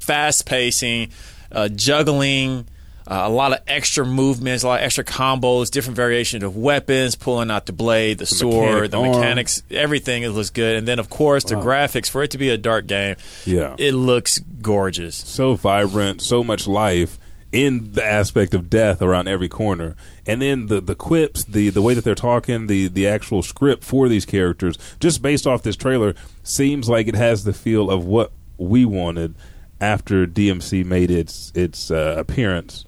fast 0.00 0.46
pacing, 0.46 1.10
uh, 1.50 1.68
juggling. 1.68 2.68
Uh, 3.08 3.22
a 3.24 3.28
lot 3.28 3.52
of 3.52 3.60
extra 3.68 4.04
movements, 4.04 4.64
a 4.64 4.66
lot 4.68 4.80
of 4.80 4.84
extra 4.84 5.04
combos, 5.04 5.70
different 5.70 5.96
variations 5.96 6.42
of 6.42 6.56
weapons, 6.56 7.14
pulling 7.14 7.50
out 7.50 7.66
the 7.66 7.72
blade, 7.72 8.18
the, 8.18 8.26
sword, 8.26 8.90
mechanic 8.90 8.90
the 8.90 8.98
arm. 8.98 9.10
mechanics, 9.10 9.62
everything. 9.70 10.22
It 10.24 10.30
looks 10.30 10.50
good, 10.50 10.76
and 10.76 10.88
then 10.88 10.98
of 10.98 11.08
course 11.08 11.44
the 11.44 11.54
graphics 11.54 12.10
for 12.10 12.22
it 12.24 12.32
to 12.32 12.38
be 12.38 12.50
a 12.50 12.58
dark 12.58 12.86
game. 12.86 13.16
Yeah. 13.44 13.76
it 13.78 13.92
looks 13.92 14.40
gorgeous. 14.60 15.14
so 15.16 15.54
vibrant, 15.54 16.20
so 16.20 16.42
much 16.42 16.66
life 16.66 17.18
in 17.52 17.92
the 17.92 18.04
aspect 18.04 18.54
of 18.54 18.68
death 18.68 19.00
around 19.00 19.28
every 19.28 19.48
corner. 19.48 19.94
And 20.26 20.42
then 20.42 20.66
the 20.66 20.80
the 20.80 20.96
quips, 20.96 21.44
the 21.44 21.70
the 21.70 21.82
way 21.82 21.94
that 21.94 22.02
they're 22.02 22.16
talking, 22.16 22.66
the 22.66 22.88
the 22.88 23.06
actual 23.06 23.42
script 23.42 23.84
for 23.84 24.08
these 24.08 24.24
characters, 24.24 24.76
just 24.98 25.22
based 25.22 25.46
off 25.46 25.62
this 25.62 25.76
trailer, 25.76 26.14
seems 26.42 26.88
like 26.88 27.06
it 27.06 27.14
has 27.14 27.44
the 27.44 27.52
feel 27.52 27.90
of 27.90 28.04
what 28.04 28.32
we 28.58 28.84
wanted 28.84 29.36
after 29.80 30.26
DMC 30.26 30.84
made 30.84 31.10
its 31.10 31.52
its 31.54 31.90
uh, 31.90 32.16
appearance 32.18 32.84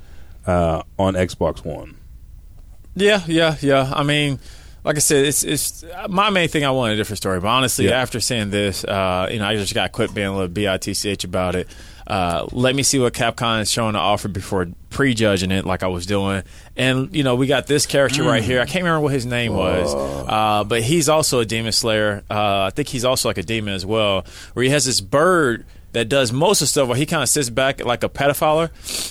uh, 0.48 0.82
on 0.98 1.14
Xbox 1.14 1.64
One. 1.64 1.96
Yeah, 2.96 3.22
yeah, 3.28 3.56
yeah. 3.60 3.92
I 3.94 4.02
mean, 4.02 4.40
like 4.84 4.96
I 4.96 5.00
said, 5.00 5.26
it's 5.26 5.44
it's 5.44 5.84
my 6.08 6.30
main 6.30 6.48
thing. 6.48 6.64
I 6.64 6.70
want 6.72 6.92
a 6.92 6.96
different 6.96 7.18
story, 7.18 7.38
but 7.40 7.48
honestly, 7.48 7.84
Yeah. 7.86 8.00
after 8.00 8.18
seeing 8.18 8.50
this, 8.50 8.82
uh, 8.84 9.28
you 9.30 9.38
know, 9.38 9.46
I 9.46 9.54
just 9.56 9.74
got 9.74 9.92
quit 9.92 10.12
being 10.14 10.26
a 10.26 10.32
little 10.32 10.48
bitch 10.48 11.24
about 11.24 11.54
it. 11.54 11.68
Uh, 12.06 12.46
let 12.52 12.74
me 12.74 12.82
see 12.82 12.98
what 12.98 13.12
Capcom 13.12 13.60
is 13.60 13.70
showing 13.70 13.92
to 13.92 13.98
offer 13.98 14.28
before 14.28 14.66
prejudging 14.90 15.50
it, 15.50 15.64
like 15.64 15.82
I 15.82 15.88
was 15.88 16.06
doing. 16.06 16.42
And 16.76 17.14
you 17.14 17.22
know, 17.22 17.34
we 17.34 17.46
got 17.46 17.66
this 17.66 17.86
character 17.86 18.22
right 18.22 18.42
here. 18.42 18.60
I 18.60 18.64
can't 18.64 18.84
remember 18.84 19.00
what 19.00 19.12
his 19.12 19.26
name 19.26 19.54
was, 19.54 19.94
uh, 19.94 20.64
but 20.64 20.82
he's 20.82 21.08
also 21.08 21.40
a 21.40 21.44
demon 21.44 21.72
slayer. 21.72 22.22
Uh, 22.30 22.62
I 22.62 22.70
think 22.70 22.88
he's 22.88 23.04
also 23.04 23.28
like 23.28 23.38
a 23.38 23.42
demon 23.42 23.74
as 23.74 23.84
well, 23.86 24.24
where 24.54 24.64
he 24.64 24.70
has 24.70 24.84
this 24.84 25.00
bird. 25.00 25.64
That 25.92 26.10
does 26.10 26.34
most 26.34 26.60
of 26.60 26.66
the 26.66 26.68
stuff 26.68 26.86
where 26.88 26.98
he 26.98 27.06
kind 27.06 27.22
of 27.22 27.30
sits 27.30 27.48
back 27.48 27.82
like 27.82 28.04
a 28.04 28.10
pedophile. 28.10 28.68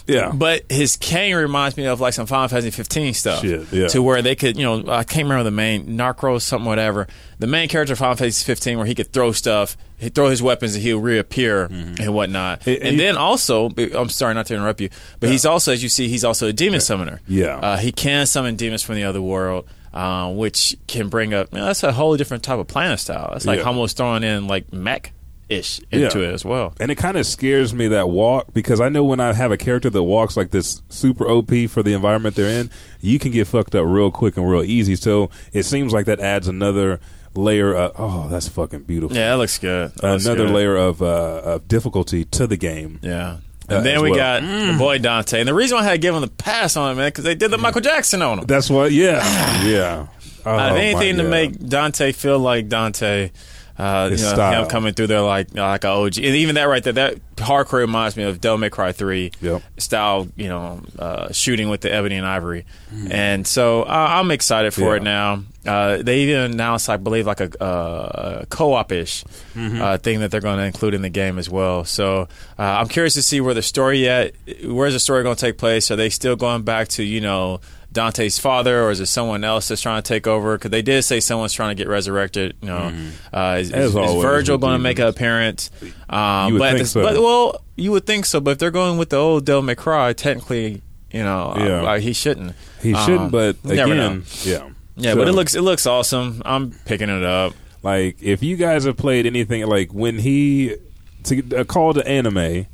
Yeah. 0.07 0.31
But 0.31 0.71
his 0.71 0.95
cane 0.95 1.35
reminds 1.35 1.75
me 1.75 1.87
of 1.87 1.99
like 1.99 2.13
some 2.13 2.27
Final 2.27 2.47
Fantasy 2.49 2.69
15 2.69 3.15
stuff. 3.15 3.41
Shit, 3.41 3.73
yeah. 3.73 3.87
To 3.87 4.03
where 4.03 4.21
they 4.21 4.35
could, 4.35 4.57
you 4.57 4.63
know, 4.63 4.83
I 4.93 5.03
can't 5.03 5.23
remember 5.23 5.43
the 5.43 5.51
main 5.51 5.87
Narcos, 5.97 6.43
something, 6.43 6.67
whatever. 6.67 7.07
The 7.39 7.47
main 7.47 7.67
character 7.67 7.93
of 7.93 7.99
Final 7.99 8.15
Fantasy 8.15 8.45
15, 8.45 8.77
where 8.77 8.85
he 8.85 8.93
could 8.93 9.11
throw 9.11 9.31
stuff, 9.31 9.75
he 9.97 10.09
throw 10.09 10.29
his 10.29 10.43
weapons, 10.43 10.75
and 10.75 10.83
he'll 10.83 10.99
reappear 10.99 11.65
and 11.65 12.13
whatnot. 12.13 12.61
Hey, 12.61 12.77
and 12.79 12.91
you- 12.91 12.97
then 12.99 13.17
also, 13.17 13.69
I'm 13.95 14.09
sorry 14.09 14.35
not 14.35 14.45
to 14.45 14.53
interrupt 14.53 14.79
you, 14.79 14.89
but 15.19 15.29
he's 15.31 15.47
also, 15.47 15.66
as 15.71 15.83
you 15.83 15.89
see, 15.89 16.07
he's 16.07 16.23
also 16.23 16.47
a 16.47 16.53
demon 16.53 16.79
summoner. 16.81 17.21
Yeah. 17.27 17.57
uh, 17.57 17.77
he 17.77 17.91
can 17.91 18.25
summon 18.25 18.55
demons 18.55 18.83
from 18.83 18.95
the 18.95 19.03
other 19.03 19.21
world. 19.21 19.67
Uh, 19.93 20.31
which 20.31 20.75
can 20.85 21.07
bring 21.09 21.33
up 21.33 21.47
you 21.51 21.57
know, 21.57 21.65
that's 21.65 21.81
a 21.81 21.91
whole 21.91 22.15
different 22.17 22.43
type 22.43 22.59
of 22.59 22.67
planet 22.67 22.99
style. 22.99 23.33
It's 23.35 23.47
like 23.47 23.59
Yeah. 23.59 23.65
almost 23.65 23.97
throwing 23.97 24.21
in 24.21 24.45
like 24.45 24.71
mech 24.71 25.11
ish 25.49 25.79
into 25.91 26.19
Yeah. 26.19 26.27
it 26.27 26.33
as 26.33 26.45
well. 26.45 26.75
And 26.79 26.91
it 26.91 26.95
kind 26.95 27.17
of 27.17 27.25
scares 27.25 27.73
me 27.73 27.87
that 27.87 28.07
walk 28.09 28.53
because 28.53 28.79
I 28.79 28.89
know 28.89 29.03
when 29.03 29.19
I 29.19 29.33
have 29.33 29.51
a 29.51 29.57
character 29.57 29.89
that 29.89 30.03
walks 30.03 30.37
like 30.37 30.51
this 30.51 30.83
super 30.89 31.25
OP 31.27 31.65
for 31.67 31.81
the 31.81 31.93
environment 31.93 32.35
they're 32.35 32.59
in, 32.59 32.69
you 33.01 33.17
can 33.17 33.31
get 33.31 33.47
fucked 33.47 33.73
up 33.73 33.85
real 33.87 34.11
quick 34.11 34.37
and 34.37 34.47
real 34.47 34.61
easy. 34.61 34.95
So 34.95 35.31
it 35.51 35.63
seems 35.63 35.93
like 35.93 36.05
that 36.05 36.19
adds 36.19 36.47
another 36.47 36.99
layer 37.33 37.73
of 37.73 37.93
oh, 37.97 38.27
that's 38.29 38.47
fucking 38.49 38.83
beautiful. 38.83 39.17
Yeah, 39.17 39.29
that 39.31 39.37
looks 39.37 39.57
good. 39.57 39.93
That 39.95 40.11
looks 40.11 40.25
another 40.25 40.45
good. 40.45 40.53
layer 40.53 40.75
of 40.75 41.01
uh, 41.01 41.41
of 41.43 41.67
difficulty 41.67 42.23
to 42.25 42.45
the 42.45 42.57
game. 42.57 42.99
Yeah. 43.01 43.37
Uh, 43.69 43.75
And 43.75 43.85
then 43.85 44.01
we 44.01 44.11
well. 44.11 44.41
got 44.41 44.41
the 44.71 44.75
boy 44.77 44.97
Dante. 44.97 45.39
And 45.39 45.47
the 45.47 45.53
reason 45.53 45.75
why 45.77 45.81
I 45.81 45.85
had 45.85 45.91
to 45.93 45.97
give 45.97 46.15
him 46.15 46.21
the 46.21 46.27
pass 46.27 46.77
on 46.77 46.91
it, 46.91 46.95
man, 46.95 47.07
because 47.09 47.23
they 47.25 47.35
did 47.35 47.51
the 47.51 47.57
Michael 47.57 47.81
Jackson 47.81 48.21
on 48.21 48.39
him. 48.39 48.45
That's 48.45 48.69
what. 48.69 48.91
Yeah, 48.91 49.17
yeah. 49.65 50.07
Oh, 50.45 50.51
Out 50.51 50.69
of 50.69 50.75
my 50.77 50.81
anything 50.81 51.17
to 51.17 51.23
make 51.23 51.57
Dante 51.59 52.13
feel 52.13 52.39
like 52.39 52.69
Dante, 52.69 53.31
uh, 53.77 54.05
you 54.11 54.17
know, 54.17 54.33
style. 54.33 54.63
him 54.63 54.69
coming 54.69 54.93
through 54.93 55.07
there 55.07 55.21
like 55.21 55.53
like 55.53 55.83
a 55.83 55.89
OG, 55.89 56.17
and 56.17 56.25
even 56.35 56.55
that 56.55 56.63
right 56.65 56.83
there, 56.83 56.93
that 56.93 57.15
hardcore 57.35 57.73
reminds 57.79 58.17
me 58.17 58.23
of 58.23 58.41
Devil 58.41 58.57
May 58.57 58.69
Cry 58.69 58.91
Three 58.91 59.31
Yep. 59.41 59.61
style, 59.77 60.27
you 60.35 60.47
know, 60.47 60.81
uh, 60.97 61.31
shooting 61.31 61.69
with 61.69 61.81
the 61.81 61.93
ebony 61.93 62.15
and 62.15 62.25
ivory, 62.25 62.65
and 63.11 63.45
so 63.45 63.83
uh, 63.83 63.85
I'm 63.87 64.31
excited 64.31 64.73
for. 64.73 64.81
Yeah. 64.95 64.95
it 64.95 65.03
now. 65.03 65.43
Uh, 65.65 66.01
they 66.01 66.19
even 66.21 66.51
announced, 66.53 66.89
I 66.89 66.95
believe, 66.95 67.27
like 67.27 67.41
a, 67.41 67.61
uh, 67.61 68.39
a 68.43 68.45
co-op 68.45 68.89
ish 68.93 69.25
Mm-hmm. 69.53 69.81
uh, 69.81 69.97
thing 69.97 70.21
that 70.21 70.31
they're 70.31 70.39
going 70.39 70.59
to 70.59 70.63
include 70.63 70.93
in 70.93 71.01
the 71.01 71.09
game 71.09 71.37
as 71.37 71.49
well. 71.49 71.83
So 71.83 72.29
uh, 72.57 72.61
I'm 72.61 72.87
curious 72.87 73.15
to 73.15 73.21
see 73.21 73.41
where 73.41 73.53
the 73.53 73.61
story 73.61 74.07
at. 74.07 74.33
Where's 74.63 74.93
the 74.93 74.99
story 74.99 75.23
going 75.23 75.35
to 75.35 75.41
take 75.41 75.57
place? 75.57 75.91
Are 75.91 75.95
they 75.97 76.09
still 76.09 76.35
going 76.37 76.61
back 76.63 76.87
to 76.89 77.03
you 77.03 77.19
know? 77.21 77.59
Dante's 77.91 78.37
father, 78.37 78.83
or 78.83 78.91
is 78.91 78.99
it 78.99 79.05
someone 79.07 79.43
else 79.43 79.69
that's 79.69 79.81
trying 79.81 80.01
to 80.01 80.07
take 80.07 80.27
over? 80.27 80.57
Because 80.57 80.71
they 80.71 80.81
did 80.81 81.03
say 81.03 81.19
someone's 81.19 81.53
trying 81.53 81.75
to 81.75 81.81
get 81.83 81.89
resurrected. 81.89 82.55
You 82.61 82.67
know, 82.67 82.93
uh, 83.33 83.57
is, 83.59 83.71
As 83.71 83.85
is, 83.85 83.89
is 83.91 83.95
always 83.95 84.23
Virgil 84.23 84.57
going 84.57 84.73
to 84.73 84.79
make 84.79 84.99
an 84.99 85.07
appearance? 85.07 85.71
Um, 86.09 86.47
You 86.47 86.53
would 86.53 86.59
but, 86.59 86.67
think 86.69 86.79
this- 86.79 86.91
so. 86.91 87.01
but 87.01 87.15
well, 87.21 87.61
you 87.75 87.91
would 87.91 88.05
think 88.05 88.25
so. 88.25 88.39
But 88.39 88.51
if 88.51 88.57
they're 88.59 88.71
going 88.71 88.97
with 88.97 89.09
the 89.09 89.17
old 89.17 89.45
Devil 89.45 89.61
May 89.63 89.75
technically, 90.13 90.81
you 91.11 91.23
know, 91.23 91.53
uh, 91.55 91.63
Yeah. 91.65 91.91
uh, 91.93 91.99
he 91.99 92.13
shouldn't. 92.13 92.53
He 92.81 92.93
Um, 92.93 93.05
shouldn't, 93.05 93.31
but 93.31 93.55
you 93.63 93.75
never 93.75 93.95
know. 93.95 94.07
again, 94.07 94.23
yeah, 94.43 94.59
Yeah, 94.97 95.11
So, 95.13 95.17
but 95.19 95.27
it 95.27 95.33
looks 95.33 95.55
it 95.55 95.61
looks 95.61 95.85
awesome. 95.87 96.41
I'm 96.45 96.71
picking 96.85 97.09
it 97.09 97.23
up. 97.23 97.53
like 97.83 98.17
if 98.21 98.43
you 98.43 98.57
guys 98.57 98.83
have 98.85 98.97
played 98.97 99.25
anything 99.25 99.65
like 99.65 99.93
when 99.93 100.19
he 100.19 100.75
to 101.23 101.41
a 101.55 101.65
call 101.65 101.93
to 101.93 102.05
anime. 102.07 102.65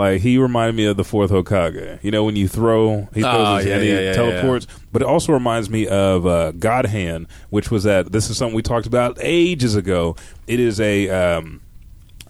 Like 0.00 0.22
he 0.22 0.38
reminded 0.38 0.76
me 0.76 0.86
of 0.86 0.96
the 0.96 1.04
fourth 1.04 1.30
Hokage. 1.30 2.02
You 2.02 2.10
know 2.10 2.24
when 2.24 2.34
you 2.34 2.48
throw, 2.48 3.06
he 3.12 3.20
throws 3.20 3.48
Oh, 3.48 3.56
his 3.56 3.66
yeah, 3.66 3.74
and 3.74 3.82
he 3.82 3.90
yeah, 3.92 4.00
yeah, 4.00 4.12
teleports. 4.14 4.66
But 4.90 5.02
it 5.02 5.08
also 5.08 5.34
reminds 5.34 5.68
me 5.68 5.86
of 5.88 6.26
uh, 6.26 6.52
God 6.52 6.86
Hand, 6.86 7.26
which 7.50 7.70
was 7.70 7.84
that. 7.84 8.10
This 8.10 8.30
is 8.30 8.38
something 8.38 8.54
we 8.56 8.62
talked 8.62 8.86
about 8.86 9.18
ages 9.20 9.76
ago. 9.76 10.16
It 10.46 10.58
is 10.58 10.80
a 10.80 11.10
um, 11.10 11.60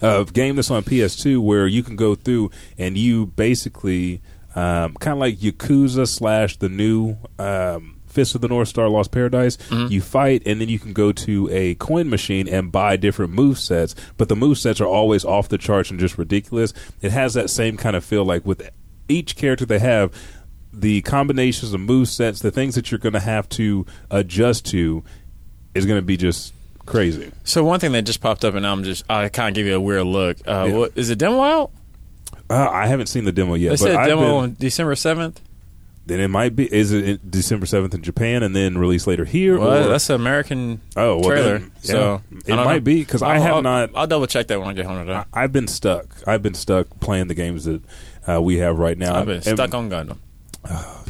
a 0.03 0.25
game 0.25 0.57
that's 0.57 0.73
on 0.73 0.83
PS2 0.83 1.41
where 1.41 1.69
you 1.69 1.85
can 1.85 1.95
go 1.95 2.17
through 2.17 2.51
and 2.77 2.99
you 2.99 3.27
basically 3.27 4.21
um, 4.57 4.95
kind 4.95 5.13
of 5.13 5.19
like 5.19 5.37
Yakuza 5.37 6.09
slash 6.09 6.57
the 6.57 6.69
new 6.69 7.19
um, 7.39 8.00
Fist 8.11 8.35
of 8.35 8.41
the 8.41 8.49
North 8.49 8.69
Star 8.69 8.89
Lost 8.89 9.11
Paradise. 9.13 9.57
You 9.71 10.01
fight 10.01 10.43
and 10.47 10.61
then 10.61 10.69
you 10.69 10.79
can 10.79 10.93
go 10.93 11.13
to 11.13 11.49
a 11.51 11.75
coin 11.77 12.11
machine 12.11 12.49
and 12.49 12.71
buy 12.73 12.97
different 12.97 13.33
move 13.33 13.59
sets, 13.59 13.95
but 14.17 14.29
the 14.29 14.37
move 14.37 14.59
sets 14.59 14.81
are 14.81 14.87
always 14.87 15.25
off 15.25 15.49
the 15.49 15.59
charts 15.59 15.91
and 15.91 15.99
just 16.01 16.19
ridiculous. 16.19 16.73
It 17.01 17.13
has 17.13 17.35
that 17.35 17.51
same 17.51 17.77
kind 17.77 17.95
of 17.97 18.05
feel 18.05 18.25
like 18.25 18.45
with 18.45 18.69
each 19.09 19.37
character 19.37 19.65
they 19.65 19.79
have. 19.79 20.13
The 20.73 21.03
combinations 21.03 21.75
of 21.75 21.81
move 21.81 22.09
sets, 22.09 22.41
the 22.41 22.53
things 22.53 22.77
that 22.77 22.91
you're 22.93 22.99
going 23.01 23.13
to 23.15 23.19
have 23.21 23.49
to 23.51 23.87
adjust 24.09 24.67
to, 24.67 25.03
is 25.75 25.85
going 25.85 25.99
to 25.99 26.05
be 26.07 26.17
just 26.17 26.55
crazy. 26.87 27.33
So 27.43 27.65
one 27.65 27.81
thing 27.81 27.91
that 27.93 28.03
just 28.03 28.21
popped 28.21 28.45
up, 28.45 28.55
and 28.55 28.65
I'm 28.65 28.85
just 28.85 29.05
I 29.11 29.29
kind 29.31 29.49
of 29.49 29.55
give 29.57 29.67
you 29.67 29.75
a 29.75 29.81
weird 29.81 30.07
look. 30.07 30.37
Uh, 30.47 30.67
Yeah. 30.69 30.77
what, 30.77 30.93
is 30.95 31.11
it 31.11 31.19
demo 31.19 31.43
out? 31.43 31.71
Uh, 32.49 32.69
I 32.71 32.87
haven't 32.87 33.07
seen 33.09 33.25
the 33.25 33.33
demo 33.33 33.55
yet, 33.55 33.71
They 33.71 33.77
said 33.79 34.05
demo 34.07 34.21
been- 34.23 34.31
on 34.31 34.57
December 34.61 34.95
seventh. 34.95 35.41
Then 36.11 36.21
it 36.21 36.29
might 36.29 36.57
be. 36.57 36.73
Is 36.73 36.93
it 36.93 37.31
December 37.31 37.67
seventh 37.67 37.95
in 37.95 38.03
Japan 38.03 38.43
and 38.43 38.55
then 38.55 38.77
released 38.77 39.07
later 39.07 39.25
here? 39.25 39.59
Well, 39.59 39.87
or, 39.87 39.89
that's 39.89 40.11
an 40.11 40.17
American 40.17 40.81
oh, 40.97 41.17
well, 41.17 41.25
trailer. 41.25 41.59
then, 41.59 41.73
yeah. 41.83 41.91
so 41.91 42.23
it 42.47 42.57
might 42.57 42.75
know. 42.75 42.81
be 42.81 43.01
because 43.01 43.23
I 43.23 43.39
have 43.39 43.55
I'll- 43.57 43.63
not. 43.63 43.91
I'll 43.95 44.07
double 44.07 44.27
check 44.27 44.49
that 44.49 44.59
when 44.59 44.69
I 44.69 44.73
get 44.73 44.87
home 44.87 45.07
today. 45.07 45.23
I, 45.33 45.45
I've 45.45 45.53
been 45.53 45.69
stuck. 45.69 46.07
I've 46.27 46.43
been 46.43 46.55
stuck 46.55 46.89
playing 47.01 47.29
the 47.29 47.35
games 47.35 47.65
that 47.65 47.83
uh, 48.29 48.43
we 48.43 48.59
have 48.59 48.79
right 48.79 48.99
now. 48.99 49.15
I've 49.17 49.27
been 49.27 49.37
And- 49.37 49.45
stuck 49.45 49.75
on 49.75 49.89
Gundam. 49.91 50.19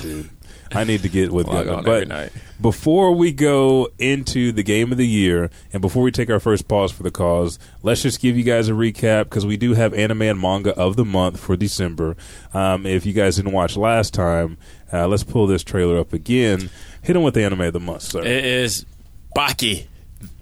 dude. 0.01 0.31
I 0.73 0.85
need 0.85 1.03
to 1.03 1.09
get 1.09 1.33
with 1.33 1.47
Log 1.49 1.67
on 1.69 1.85
But 1.85 1.93
every 2.03 2.07
night. 2.07 2.33
before 2.61 3.13
we 3.13 3.33
go 3.33 3.89
into 3.99 4.53
the 4.53 4.63
game 4.63 4.93
of 4.93 4.99
the 4.99 5.07
year, 5.07 5.51
and 5.73 5.81
before 5.83 6.03
we 6.03 6.11
take 6.11 6.31
our 6.31 6.41
first 6.41 6.69
pause 6.69 6.93
for 6.93 7.03
the 7.03 7.11
cause, 7.11 7.59
let's 7.83 8.03
just 8.03 8.21
give 8.21 8.37
you 8.37 8.45
guys 8.45 8.69
a 8.69 8.73
recap 8.73 9.25
because 9.25 9.45
we 9.45 9.57
do 9.57 9.75
have 9.75 9.93
anime 9.95 10.23
and 10.23 10.41
manga 10.41 10.75
of 10.79 10.97
the 10.97 11.05
month 11.05 11.41
for 11.41 11.57
December. 11.57 12.17
Um, 12.55 12.87
if 12.87 13.05
you 13.05 13.13
guys 13.13 13.37
didn't 13.37 13.53
watch 13.53 13.77
last 13.77 14.15
time, 14.15 14.59
uh, 14.93 15.07
let's 15.09 15.25
pull 15.25 15.47
this 15.47 15.63
trailer 15.65 15.99
up 15.99 16.13
again. 16.13 16.71
Hit 17.03 17.15
them 17.15 17.23
with 17.23 17.35
the 17.35 17.43
anime 17.45 17.63
of 17.63 17.73
the 17.73 17.81
month, 17.81 18.03
sir. 18.03 18.21
It 18.23 18.45
is 18.45 18.85
Baki, 19.37 19.87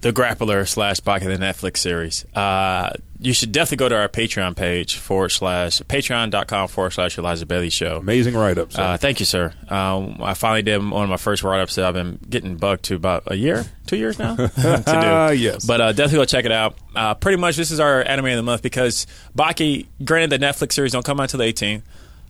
the 0.01 0.13
grappler 0.13 0.67
slash 0.67 1.01
Baki 1.01 1.25
the 1.25 1.37
Netflix 1.37 1.79
series. 1.79 2.25
Uh, 2.35 2.93
you 3.21 3.33
should 3.33 3.51
definitely 3.51 3.79
go 3.79 3.89
to 3.89 3.97
our 3.97 4.09
Patreon 4.09 4.55
page 4.57 4.97
forward 4.97 5.31
slash 5.31 5.81
patreon.com 5.83 6.69
forward 6.69 6.91
slash 6.91 7.19
Elijah 7.19 7.47
Bailey 7.47 7.71
Show. 7.71 7.97
Amazing 7.97 8.35
write 8.35 8.59
ups. 8.59 8.79
Uh, 8.79 8.97
thank 8.97 9.19
you, 9.19 9.27
sir. 9.27 9.53
Um, 9.69 10.19
I 10.23 10.35
finally 10.35 10.63
did 10.63 10.79
one 10.79 11.03
of 11.03 11.09
my 11.11 11.17
first 11.17 11.43
write 11.43 11.61
ups 11.61 11.75
that 11.75 11.85
I've 11.85 11.95
been 11.95 12.19
getting 12.29 12.57
bugged 12.57 12.85
to 12.85 12.95
about 12.95 13.25
a 13.27 13.35
year, 13.35 13.65
two 13.87 13.97
years 13.97 14.19
now 14.19 14.37
to 14.37 14.47
do. 14.55 14.83
Ah, 14.87 15.31
yes. 15.31 15.65
But 15.65 15.81
uh, 15.81 15.93
definitely 15.93 16.19
go 16.19 16.25
check 16.27 16.45
it 16.45 16.53
out. 16.53 16.77
Uh, 16.95 17.15
pretty 17.15 17.39
much, 17.39 17.57
this 17.57 17.73
is 17.73 17.81
our 17.81 18.03
anime 18.03 18.27
of 18.27 18.37
the 18.37 18.43
month 18.43 18.63
because 18.63 19.07
Baki, 19.37 19.87
granted, 20.05 20.31
the 20.41 20.45
Netflix 20.45 20.75
series 20.75 20.93
don't 20.93 21.05
come 21.05 21.19
out 21.19 21.25
until 21.35 21.39
the 21.39 21.53
18th. 21.53 21.83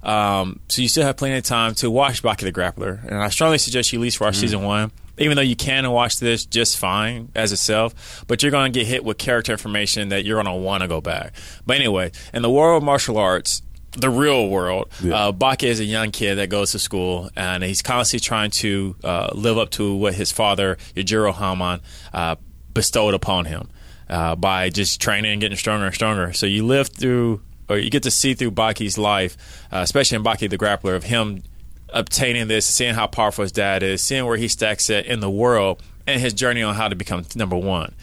Um, 0.02 0.60
so 0.68 0.80
you 0.80 0.88
still 0.88 1.04
have 1.04 1.16
plenty 1.16 1.36
of 1.36 1.44
time 1.44 1.74
to 1.76 1.90
watch 1.90 2.22
Baki 2.22 2.40
the 2.40 2.52
Grappler. 2.52 3.04
And 3.04 3.16
I 3.16 3.28
strongly 3.28 3.58
suggest 3.58 3.92
you 3.92 3.98
at 3.98 4.02
least 4.02 4.20
watch 4.20 4.36
season 4.36 4.62
one. 4.62 4.90
Even 5.18 5.36
though 5.36 5.42
you 5.42 5.56
can 5.56 5.90
watch 5.90 6.18
this 6.20 6.44
just 6.46 6.76
fine 6.78 7.30
as 7.34 7.52
itself, 7.52 8.24
but 8.26 8.42
you're 8.42 8.52
going 8.52 8.72
to 8.72 8.78
get 8.78 8.86
hit 8.86 9.04
with 9.04 9.18
character 9.18 9.52
information 9.52 10.08
that 10.10 10.24
you're 10.24 10.42
going 10.42 10.54
to 10.54 10.60
want 10.62 10.82
to 10.82 10.88
go 10.88 11.00
back. 11.00 11.32
But 11.66 11.76
anyway, 11.76 12.12
in 12.32 12.42
the 12.42 12.50
world 12.50 12.82
of 12.82 12.86
martial 12.86 13.18
arts, 13.18 13.62
the 13.92 14.10
real 14.10 14.48
world, 14.48 14.90
Yeah. 15.02 15.14
uh, 15.28 15.32
Baki 15.32 15.64
is 15.64 15.80
a 15.80 15.84
young 15.84 16.10
kid 16.10 16.36
that 16.36 16.48
goes 16.50 16.72
to 16.72 16.78
school 16.78 17.30
and 17.34 17.64
he's 17.64 17.82
constantly 17.82 18.24
trying 18.24 18.50
to 18.52 18.94
uh, 19.02 19.30
live 19.34 19.58
up 19.58 19.70
to 19.70 19.94
what 19.94 20.14
his 20.14 20.30
father, 20.30 20.76
Yujiro 20.94 21.32
Hanma, 21.34 21.80
uh, 22.12 22.36
bestowed 22.74 23.14
upon 23.14 23.46
him 23.46 23.68
uh, 24.08 24.36
by 24.36 24.68
just 24.70 25.00
training 25.00 25.32
and 25.32 25.40
getting 25.40 25.56
stronger 25.56 25.86
and 25.86 25.94
stronger. 25.94 26.32
So 26.32 26.46
you 26.46 26.64
live 26.66 26.88
through, 26.88 27.40
or 27.68 27.78
you 27.78 27.90
get 27.90 28.02
to 28.04 28.10
see 28.10 28.34
through 28.34 28.52
Baki's 28.52 28.98
life, 28.98 29.36
uh, 29.72 29.78
especially 29.78 30.16
in 30.16 30.22
Baki 30.22 30.48
the 30.48 30.58
Grappler, 30.58 30.94
of 30.94 31.04
him 31.04 31.42
obtaining 31.90 32.48
this, 32.48 32.66
seeing 32.66 32.94
how 32.94 33.06
powerful 33.06 33.42
his 33.42 33.52
dad 33.52 33.82
is, 33.82 34.02
seeing 34.02 34.26
where 34.26 34.36
he 34.36 34.48
stacks 34.48 34.90
it 34.90 35.06
in 35.06 35.20
the 35.20 35.30
world, 35.30 35.82
and 36.06 36.20
his 36.20 36.32
journey 36.32 36.62
on 36.62 36.74
how 36.74 36.88
to 36.88 36.96
become 36.96 37.24
number 37.34 37.56
one. 37.56 37.94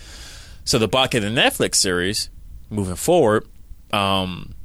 So 0.64 0.80
the 0.80 0.90
Baki 0.90 1.22
the 1.22 1.28
Netflix 1.28 1.76
series, 1.76 2.30
moving 2.70 2.96
forward, 2.96 3.48
um, 3.92 4.56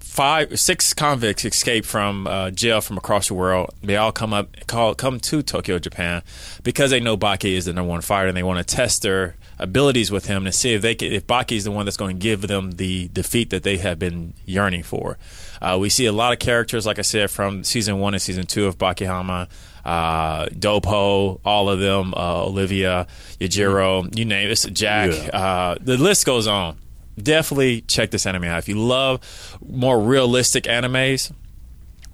five, 0.00 0.58
six 0.58 0.94
convicts 0.94 1.44
escape 1.44 1.84
from 1.84 2.26
uh, 2.26 2.50
jail 2.50 2.80
from 2.80 2.96
across 2.96 3.28
the 3.28 3.34
world. 3.34 3.70
They 3.82 3.96
all 3.96 4.12
come 4.12 4.32
up, 4.32 4.48
call, 4.66 4.94
come 4.94 5.20
to 5.20 5.42
Tokyo, 5.42 5.78
Japan, 5.78 6.22
because 6.62 6.90
they 6.90 7.00
know 7.00 7.16
Baki 7.16 7.52
is 7.52 7.66
the 7.66 7.72
number 7.72 7.90
one 7.90 8.00
fighter, 8.00 8.28
and 8.28 8.36
they 8.36 8.42
want 8.42 8.58
to 8.58 8.76
test 8.76 9.02
their 9.02 9.36
abilities 9.58 10.10
with 10.10 10.26
him 10.26 10.44
to 10.44 10.52
see 10.52 10.74
if 10.74 10.82
they 10.82 10.94
can, 10.94 11.12
if 11.12 11.26
Baki 11.26 11.56
is 11.56 11.64
the 11.64 11.70
one 11.70 11.84
that's 11.84 11.96
going 11.96 12.16
to 12.16 12.22
give 12.22 12.42
them 12.42 12.72
the 12.72 13.08
defeat 13.08 13.50
that 13.50 13.62
they 13.64 13.76
have 13.78 13.98
been 13.98 14.34
yearning 14.46 14.82
for. 14.82 15.18
Uh, 15.60 15.76
we 15.80 15.88
see 15.88 16.06
a 16.06 16.12
lot 16.12 16.32
of 16.32 16.38
characters, 16.38 16.86
like 16.86 16.98
I 16.98 17.02
said, 17.02 17.30
from 17.30 17.64
season 17.64 17.98
one 17.98 18.14
and 18.14 18.22
season 18.22 18.46
two 18.46 18.66
of 18.66 18.78
Baki 18.78 19.06
Hanma. 19.06 19.48
Uh, 19.84 20.46
Doppo, 20.50 21.40
all 21.44 21.70
of 21.70 21.80
them, 21.80 22.12
uh, 22.14 22.44
Oliva, 22.44 23.06
Yujiro, 23.40 24.16
you 24.16 24.24
name 24.24 24.50
it, 24.50 24.66
Jack. 24.72 25.10
Yeah. 25.12 25.36
Uh, 25.36 25.76
the 25.80 25.96
list 25.96 26.26
goes 26.26 26.46
on. 26.46 26.76
Definitely 27.20 27.80
check 27.82 28.10
this 28.10 28.26
anime 28.26 28.44
out. 28.44 28.58
If 28.58 28.68
you 28.68 28.78
love 28.78 29.56
more 29.66 29.98
realistic 30.00 30.64
animes, 30.64 31.32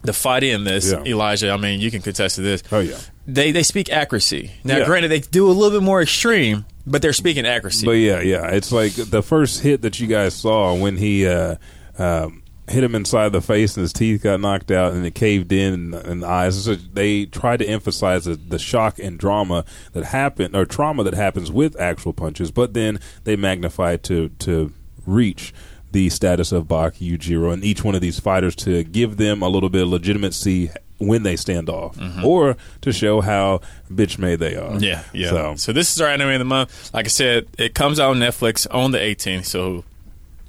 the 0.02 0.12
fight 0.12 0.44
in 0.44 0.64
this, 0.64 0.92
Yeah. 0.92 1.02
Elijah, 1.04 1.50
I 1.50 1.56
mean, 1.56 1.80
you 1.80 1.90
can 1.90 2.00
contest 2.00 2.36
to 2.36 2.42
this. 2.42 2.62
Oh, 2.70 2.78
yeah. 2.80 2.96
They 3.26 3.52
they 3.52 3.62
speak 3.62 3.90
accuracy. 3.90 4.52
Now, 4.62 4.78
Yeah. 4.78 4.84
granted, 4.86 5.08
they 5.08 5.20
do 5.20 5.46
a 5.48 5.52
little 5.52 5.78
bit 5.78 5.84
more 5.84 6.00
extreme, 6.02 6.64
but 6.86 7.02
they're 7.02 7.12
speaking 7.12 7.46
accuracy. 7.46 7.86
But 7.86 7.92
yeah, 7.92 8.20
yeah, 8.20 8.48
it's 8.48 8.72
like 8.72 8.92
the 8.94 9.22
first 9.22 9.60
hit 9.60 9.82
that 9.82 10.00
you 10.00 10.06
guys 10.06 10.34
saw 10.34 10.74
when 10.74 10.96
he 10.96 11.26
uh, 11.26 11.56
um, 11.98 12.42
hit 12.68 12.84
him 12.84 12.94
inside 12.94 13.32
the 13.32 13.40
face 13.40 13.76
and 13.76 13.82
his 13.82 13.92
teeth 13.92 14.22
got 14.22 14.40
knocked 14.40 14.70
out 14.70 14.92
and 14.92 15.04
it 15.04 15.14
caved 15.14 15.52
in 15.52 15.94
and 15.94 16.22
the 16.22 16.26
eyes. 16.26 16.64
So 16.64 16.74
they 16.74 17.26
tried 17.26 17.58
to 17.58 17.66
emphasize 17.66 18.24
the, 18.24 18.36
the 18.36 18.58
shock 18.58 18.98
and 18.98 19.18
drama 19.18 19.64
that 19.92 20.04
happen 20.04 20.54
or 20.56 20.64
trauma 20.64 21.04
that 21.04 21.14
happens 21.14 21.50
with 21.50 21.78
actual 21.80 22.12
punches, 22.12 22.50
but 22.50 22.74
then 22.74 23.00
they 23.24 23.36
magnify 23.36 23.92
it 23.92 24.02
to 24.04 24.30
to 24.40 24.72
reach 25.06 25.52
the 25.92 26.10
status 26.10 26.50
of 26.50 26.64
Baki 26.64 27.16
Yujiro 27.16 27.52
and 27.52 27.62
each 27.62 27.84
one 27.84 27.94
of 27.94 28.00
these 28.00 28.18
fighters 28.18 28.56
to 28.56 28.82
give 28.82 29.16
them 29.16 29.42
a 29.42 29.48
little 29.48 29.68
bit 29.68 29.82
of 29.82 29.88
legitimacy 29.88 30.70
when 30.98 31.22
they 31.24 31.36
stand 31.36 31.68
off, 31.68 31.98
or 32.22 32.56
to 32.82 32.92
show 32.92 33.20
how 33.20 33.60
bitch 33.92 34.18
made 34.18 34.38
they 34.38 34.56
are. 34.56 34.78
Yeah, 34.78 35.02
yeah. 35.12 35.30
So, 35.30 35.54
So, 35.56 35.72
this 35.72 35.94
is 35.94 36.00
our 36.00 36.08
anime 36.08 36.28
of 36.30 36.38
the 36.38 36.44
month. 36.44 36.94
Like 36.94 37.06
I 37.06 37.08
said, 37.08 37.46
it 37.58 37.74
comes 37.74 37.98
out 37.98 38.10
on 38.10 38.18
Netflix 38.18 38.66
on 38.70 38.92
the 38.92 38.98
18th. 38.98 39.44
So 39.46 39.84